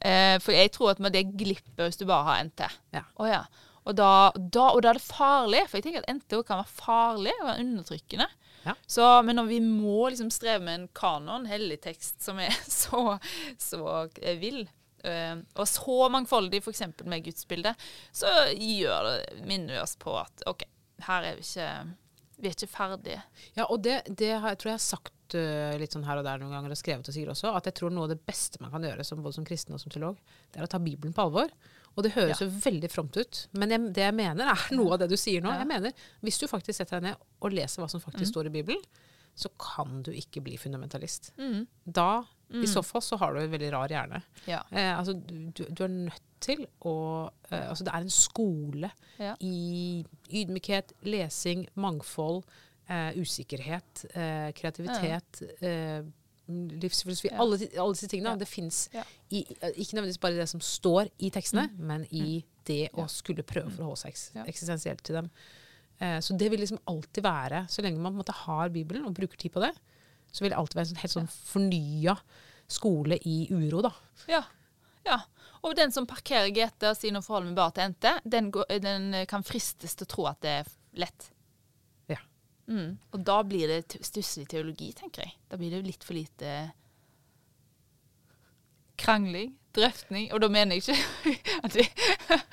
Eh, 0.00 0.36
for 0.44 0.52
jeg 0.52 0.70
tror 0.74 0.90
at 0.92 0.98
man 1.00 1.12
det 1.12 1.24
glipper 1.36 1.86
hvis 1.88 1.96
du 2.00 2.04
bare 2.08 2.24
har 2.28 2.44
NT. 2.44 2.66
Ja. 2.92 3.02
Oh, 3.16 3.26
ja. 3.28 3.42
Og 3.86 3.94
da, 3.94 4.10
da, 4.34 4.70
og 4.74 4.82
da 4.82 4.90
er 4.90 4.98
det 4.98 5.06
farlig, 5.06 5.62
for 5.68 5.78
jeg 5.78 5.86
tenker 5.86 6.02
at 6.02 6.18
NTO 6.18 6.42
kan 6.46 6.62
være 6.62 6.74
farlig 6.74 7.34
og 7.40 7.48
være 7.48 7.62
undertrykkende. 7.62 8.26
Ja. 8.66 8.74
Så, 8.90 9.04
men 9.22 9.38
når 9.38 9.50
vi 9.50 9.60
må 9.62 10.08
liksom 10.10 10.30
streve 10.34 10.64
med 10.66 10.80
en 10.80 10.88
kanon, 10.96 11.46
hellig 11.46 11.78
tekst, 11.84 12.18
som 12.24 12.40
er 12.42 12.54
så, 12.80 13.18
så 13.62 13.82
eh, 14.22 14.40
vill, 14.42 14.64
øh, 15.06 15.36
og 15.54 15.68
så 15.70 16.08
mangfoldig 16.12 16.64
f.eks. 16.64 16.82
med 17.04 17.28
gudsbildet, 17.28 17.86
så 18.10 18.32
gjør 18.54 19.12
det 19.12 19.46
minner 19.46 19.76
vi 19.76 19.84
oss 19.84 19.94
på 20.02 20.16
at 20.18 20.48
OK, 20.50 20.66
her 21.06 21.30
er 21.30 21.38
vi 21.38 21.46
ikke 21.46 21.70
Vi 22.36 22.50
er 22.50 22.52
ikke 22.58 22.68
ferdige. 22.68 23.22
Ja, 23.56 23.64
og 23.64 23.78
det, 23.86 24.02
det 24.10 24.34
har, 24.34 24.50
jeg 24.52 24.58
tror 24.60 24.70
jeg 24.74 24.80
har 24.80 24.84
sagt 24.84 25.38
øh, 25.38 25.78
litt 25.80 25.94
sånn 25.94 26.04
her 26.04 26.18
og 26.20 26.26
der 26.26 26.42
noen 26.42 26.52
ganger, 26.52 26.74
og 26.74 26.76
skrevet 26.76 27.06
og 27.08 27.14
sikkert 27.14 27.32
også, 27.32 27.54
at 27.56 27.70
jeg 27.70 27.78
tror 27.78 27.94
noe 27.94 28.04
av 28.04 28.12
det 28.12 28.18
beste 28.26 28.60
man 28.60 28.74
kan 28.74 28.84
gjøre, 28.84 29.06
som, 29.06 29.22
både 29.24 29.38
som 29.38 29.46
kristen 29.46 29.78
og 29.78 29.80
som 29.80 29.94
teolog, 29.94 30.18
det 30.50 30.60
er 30.60 30.66
å 30.66 30.74
ta 30.74 30.82
Bibelen 30.82 31.14
på 31.16 31.24
alvor. 31.24 31.54
Og 31.96 32.02
det 32.04 32.12
høres 32.12 32.40
Ja. 32.40 32.46
jo 32.46 32.52
veldig 32.52 32.90
fromt 32.92 33.16
ut, 33.16 33.46
men 33.56 33.70
jeg, 33.70 33.80
det 33.96 34.02
jeg 34.04 34.14
mener 34.14 34.50
er 34.52 34.66
noe 34.76 34.92
av 34.92 34.98
det 35.00 35.08
du 35.08 35.16
sier 35.16 35.40
nå. 35.40 35.48
Ja. 35.50 35.58
Jeg 35.64 35.66
mener, 35.70 35.92
Hvis 36.22 36.38
du 36.38 36.46
faktisk 36.46 36.76
setter 36.76 37.00
deg 37.00 37.10
ned 37.12 37.16
og 37.40 37.52
leser 37.52 37.82
hva 37.82 37.88
som 37.90 38.00
faktisk 38.00 38.28
Mm. 38.28 38.32
står 38.34 38.46
i 38.46 38.54
Bibelen, 38.60 38.82
så 39.36 39.48
kan 39.60 40.02
du 40.02 40.10
ikke 40.12 40.40
bli 40.42 40.56
fundamentalist. 40.56 41.32
Mm. 41.38 41.66
Da, 41.84 42.22
i 42.52 42.64
så 42.66 42.82
fall, 42.84 43.02
så 43.02 43.18
har 43.18 43.34
du 43.34 43.40
en 43.40 43.50
veldig 43.50 43.72
rar 43.72 43.88
hjerne. 43.88 44.22
Ja. 44.46 44.62
Eh, 44.72 44.92
altså, 44.98 45.12
du, 45.26 45.64
du 45.68 45.82
er 45.84 45.88
nødt 45.88 46.22
til 46.40 46.66
å 46.84 47.30
eh, 47.50 47.68
Altså, 47.68 47.84
det 47.84 47.92
er 47.92 48.00
en 48.06 48.10
skole 48.10 48.90
i 49.40 50.04
ydmykhet, 50.32 50.92
lesing, 51.04 51.66
mangfold, 51.76 52.44
eh, 52.88 53.12
usikkerhet, 53.16 54.04
eh, 54.14 54.52
kreativitet, 54.52 55.42
eh, 55.60 56.02
livsfilosofi 56.48 57.30
Ja. 57.32 57.38
alle, 57.42 57.58
alle 57.78 57.92
disse 57.94 58.08
tingene. 58.08 58.30
Ja. 58.34 58.36
Det 58.36 58.48
fins 58.48 58.88
Ja. 58.92 59.04
ikke 59.30 59.96
nødvendigvis 59.96 60.20
bare 60.20 60.36
det 60.36 60.48
som 60.48 60.60
står 60.60 61.10
i 61.18 61.30
tekstene, 61.30 61.70
men 61.78 62.06
i 62.10 62.44
det 62.64 62.90
å 62.94 63.06
skulle 63.08 63.42
prøve 63.42 63.70
å 63.70 63.76
forholde 63.76 63.96
seg 64.12 64.46
eksistensielt 64.46 65.02
til 65.02 65.14
dem. 65.20 65.30
Eh, 66.00 66.18
så 66.20 66.36
det 66.36 66.50
vil 66.50 66.60
liksom 66.60 66.78
alltid 66.86 67.22
være, 67.24 67.66
så 67.68 67.82
lenge 67.82 67.98
man 67.98 68.14
måte 68.14 68.32
har 68.32 68.68
Bibelen 68.68 69.06
og 69.06 69.14
bruker 69.14 69.36
tid 69.36 69.52
på 69.52 69.60
det, 69.60 69.72
så 70.32 70.42
vil 70.42 70.50
det 70.50 70.58
alltid 70.58 70.74
være 70.76 70.86
en 70.88 70.94
sånn, 70.94 71.02
helt 71.02 71.12
sånn 71.14 71.28
fornya 71.30 72.16
skole 72.68 73.18
i 73.24 73.46
uro, 73.50 73.80
da. 73.82 73.92
Ja. 74.28 74.42
ja. 75.06 75.20
Og 75.64 75.74
den 75.74 75.90
som 75.92 76.06
parkerer 76.06 76.50
GT 76.52 76.90
og 76.90 76.96
sier 76.98 77.12
nå 77.12 77.22
forholder 77.24 77.48
vi 77.48 77.54
bare 77.54 77.72
til 77.72 77.88
NT, 77.94 78.20
den, 78.28 78.50
går, 78.50 78.66
den 78.82 79.26
kan 79.26 79.42
fristes 79.42 79.94
til 79.96 80.04
å 80.04 80.08
tro 80.08 80.26
at 80.26 80.40
det 80.42 80.50
er 80.60 80.66
lett. 80.94 81.30
Mm. 82.76 82.90
Og 83.16 83.22
da 83.24 83.38
blir 83.48 83.70
det 83.72 83.96
stusslig 84.04 84.44
teologi, 84.52 84.90
tenker 84.98 85.24
jeg. 85.24 85.32
Da 85.48 85.56
blir 85.56 85.72
det 85.72 85.80
jo 85.80 85.86
litt 85.88 86.04
for 86.04 86.16
lite 86.18 86.52
krangling, 89.00 89.54
drøftning. 89.76 90.30
Og 90.32 90.40
da 90.42 90.48
mener 90.52 90.76
jeg 90.76 90.84
ikke 90.84 91.34
at 91.66 91.76
vi 91.76 91.86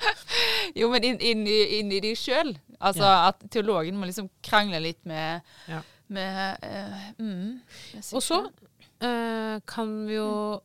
Jo, 0.80 0.88
men 0.90 1.04
inn, 1.06 1.20
inn, 1.22 1.44
inn 1.46 1.92
i 1.94 2.00
de 2.02 2.14
sjøl. 2.18 2.54
Altså 2.80 3.04
Ja. 3.06 3.28
at 3.30 3.44
teologen 3.52 3.96
må 4.00 4.08
liksom 4.08 4.28
krangle 4.44 4.80
litt 4.82 5.04
med, 5.08 5.44
Ja. 5.70 5.80
med 6.08 6.64
uh, 6.64 7.04
mm, 7.18 7.60
Og 8.12 8.22
så 8.22 8.40
eh, 9.00 9.60
kan 9.66 9.94
vi 10.08 10.16
jo 10.18 10.60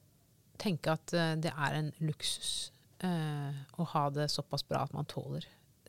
tenke 0.59 0.91
at 0.97 1.13
uh, 1.15 1.35
det 1.39 1.53
er 1.53 1.77
en 1.79 1.93
luksus 1.99 2.71
å 2.99 3.85
ha 3.93 4.01
det 4.11 4.25
såpass 4.27 4.65
bra 4.67 4.81
at 4.83 4.91
man 4.91 5.05
tåler 5.07 5.45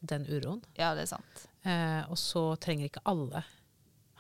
den 0.07 0.23
uroen. 0.31 0.61
Ja, 0.79 0.93
det 0.95 1.09
er 1.09 1.09
sant. 1.11 1.41
Og 2.07 2.14
så 2.23 2.55
trenger 2.62 2.87
ikke 2.87 3.03
alle 3.11 3.43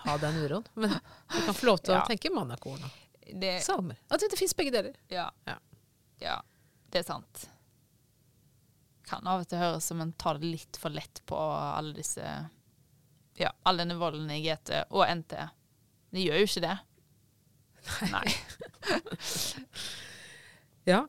ha 0.04 0.16
den 0.22 0.36
uroen. 0.44 0.66
Men 0.74 0.90
du 0.96 1.38
kan 1.46 1.54
få 1.56 1.66
lov 1.70 1.78
til 1.84 1.94
Ja. 1.94 2.02
å 2.02 2.06
tenke 2.08 2.30
mannakorn 2.34 2.82
og 2.84 2.90
samer. 3.62 3.96
At 4.10 4.20
det, 4.20 4.30
det 4.32 4.38
fins 4.40 4.54
begge 4.58 4.72
deler. 4.74 4.94
Ja. 5.12 5.28
Ja. 5.46 5.56
ja. 6.22 6.36
Det 6.90 6.98
er 7.02 7.06
sant. 7.12 7.44
Kan 9.10 9.26
av 9.26 9.40
og 9.44 9.48
til 9.50 9.58
høres 9.58 9.84
som 9.90 10.00
en 10.02 10.12
tar 10.18 10.38
det 10.38 10.46
litt 10.50 10.78
for 10.78 10.90
lett 10.94 11.20
på 11.26 11.36
alle 11.38 11.94
disse 11.96 12.24
Ja, 13.40 13.50
all 13.64 13.78
denne 13.80 13.96
volden 13.98 14.30
i 14.30 14.40
GT 14.44 14.70
og 14.90 15.06
NT. 15.08 15.36
Det 16.10 16.24
gjør 16.26 16.42
jo 16.42 16.48
ikke 16.50 16.64
det. 16.66 16.76
Nei. 18.10 18.26
Ja, 20.88 21.06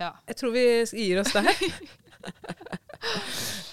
Ja. 0.00 0.12
jeg 0.26 0.36
tror 0.40 0.52
vi 0.54 0.62
gir 0.86 1.20
oss 1.20 1.32
der. 1.34 1.48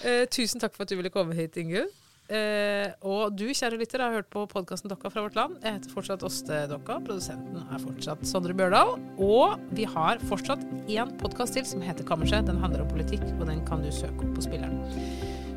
uh, 0.04 0.24
tusen 0.34 0.60
takk 0.62 0.74
for 0.76 0.84
at 0.84 0.90
du 0.92 0.96
ville 0.98 1.10
komme 1.14 1.34
hit, 1.38 1.56
Ingunn. 1.60 1.88
Eh, 2.26 2.90
og 3.06 3.36
du, 3.38 3.44
kjære 3.54 3.78
lytter, 3.78 4.02
har 4.02 4.16
hørt 4.18 4.30
på 4.32 4.42
podkasten 4.50 4.90
Dokka 4.90 5.12
fra 5.12 5.22
vårt 5.26 5.36
land. 5.38 5.60
Jeg 5.62 5.78
heter 5.78 5.92
fortsatt 5.94 6.24
Åste 6.26 6.64
Dokka. 6.70 6.98
Produsenten 7.06 7.60
er 7.62 7.82
fortsatt 7.82 8.26
Sondre 8.26 8.56
Bjørdal. 8.56 8.96
Og 9.22 9.62
vi 9.76 9.86
har 9.86 10.22
fortsatt 10.26 10.64
én 10.90 11.14
podkast 11.20 11.54
til 11.54 11.66
som 11.68 11.84
heter 11.84 12.06
Kammerset. 12.08 12.48
Den 12.48 12.58
handler 12.62 12.82
om 12.82 12.90
politikk, 12.90 13.24
og 13.38 13.46
den 13.50 13.62
kan 13.68 13.84
du 13.84 13.92
søke 13.94 14.26
opp 14.26 14.34
på 14.38 14.46
spilleren. 14.48 14.82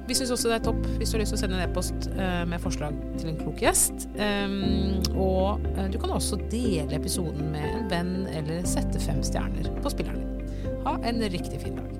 Vi 0.09 0.15
syns 0.17 0.31
også 0.33 0.49
det 0.49 0.55
er 0.55 0.63
topp 0.65 0.85
hvis 0.97 1.11
du 1.11 1.15
har 1.15 1.21
lyst 1.21 1.35
til 1.35 1.37
å 1.37 1.41
sende 1.43 1.57
en 1.59 1.67
e-post 1.67 2.07
eh, 2.15 2.41
med 2.49 2.61
forslag 2.63 2.95
til 3.19 3.29
en 3.29 3.37
klok 3.37 3.61
gjest. 3.61 4.07
Um, 4.17 4.97
og 5.13 5.67
eh, 5.75 5.85
du 5.93 5.99
kan 6.01 6.15
også 6.15 6.39
dele 6.49 6.97
episoden 6.97 7.51
med 7.53 7.69
en 7.69 7.87
venn, 7.93 8.15
eller 8.33 8.65
sette 8.69 9.01
fem 9.03 9.21
stjerner 9.25 9.69
på 9.83 9.93
spilleren 9.93 10.25
din. 10.25 10.75
Ha 10.87 10.97
en 11.11 11.25
riktig 11.29 11.61
fin 11.61 11.77
dag. 11.77 11.98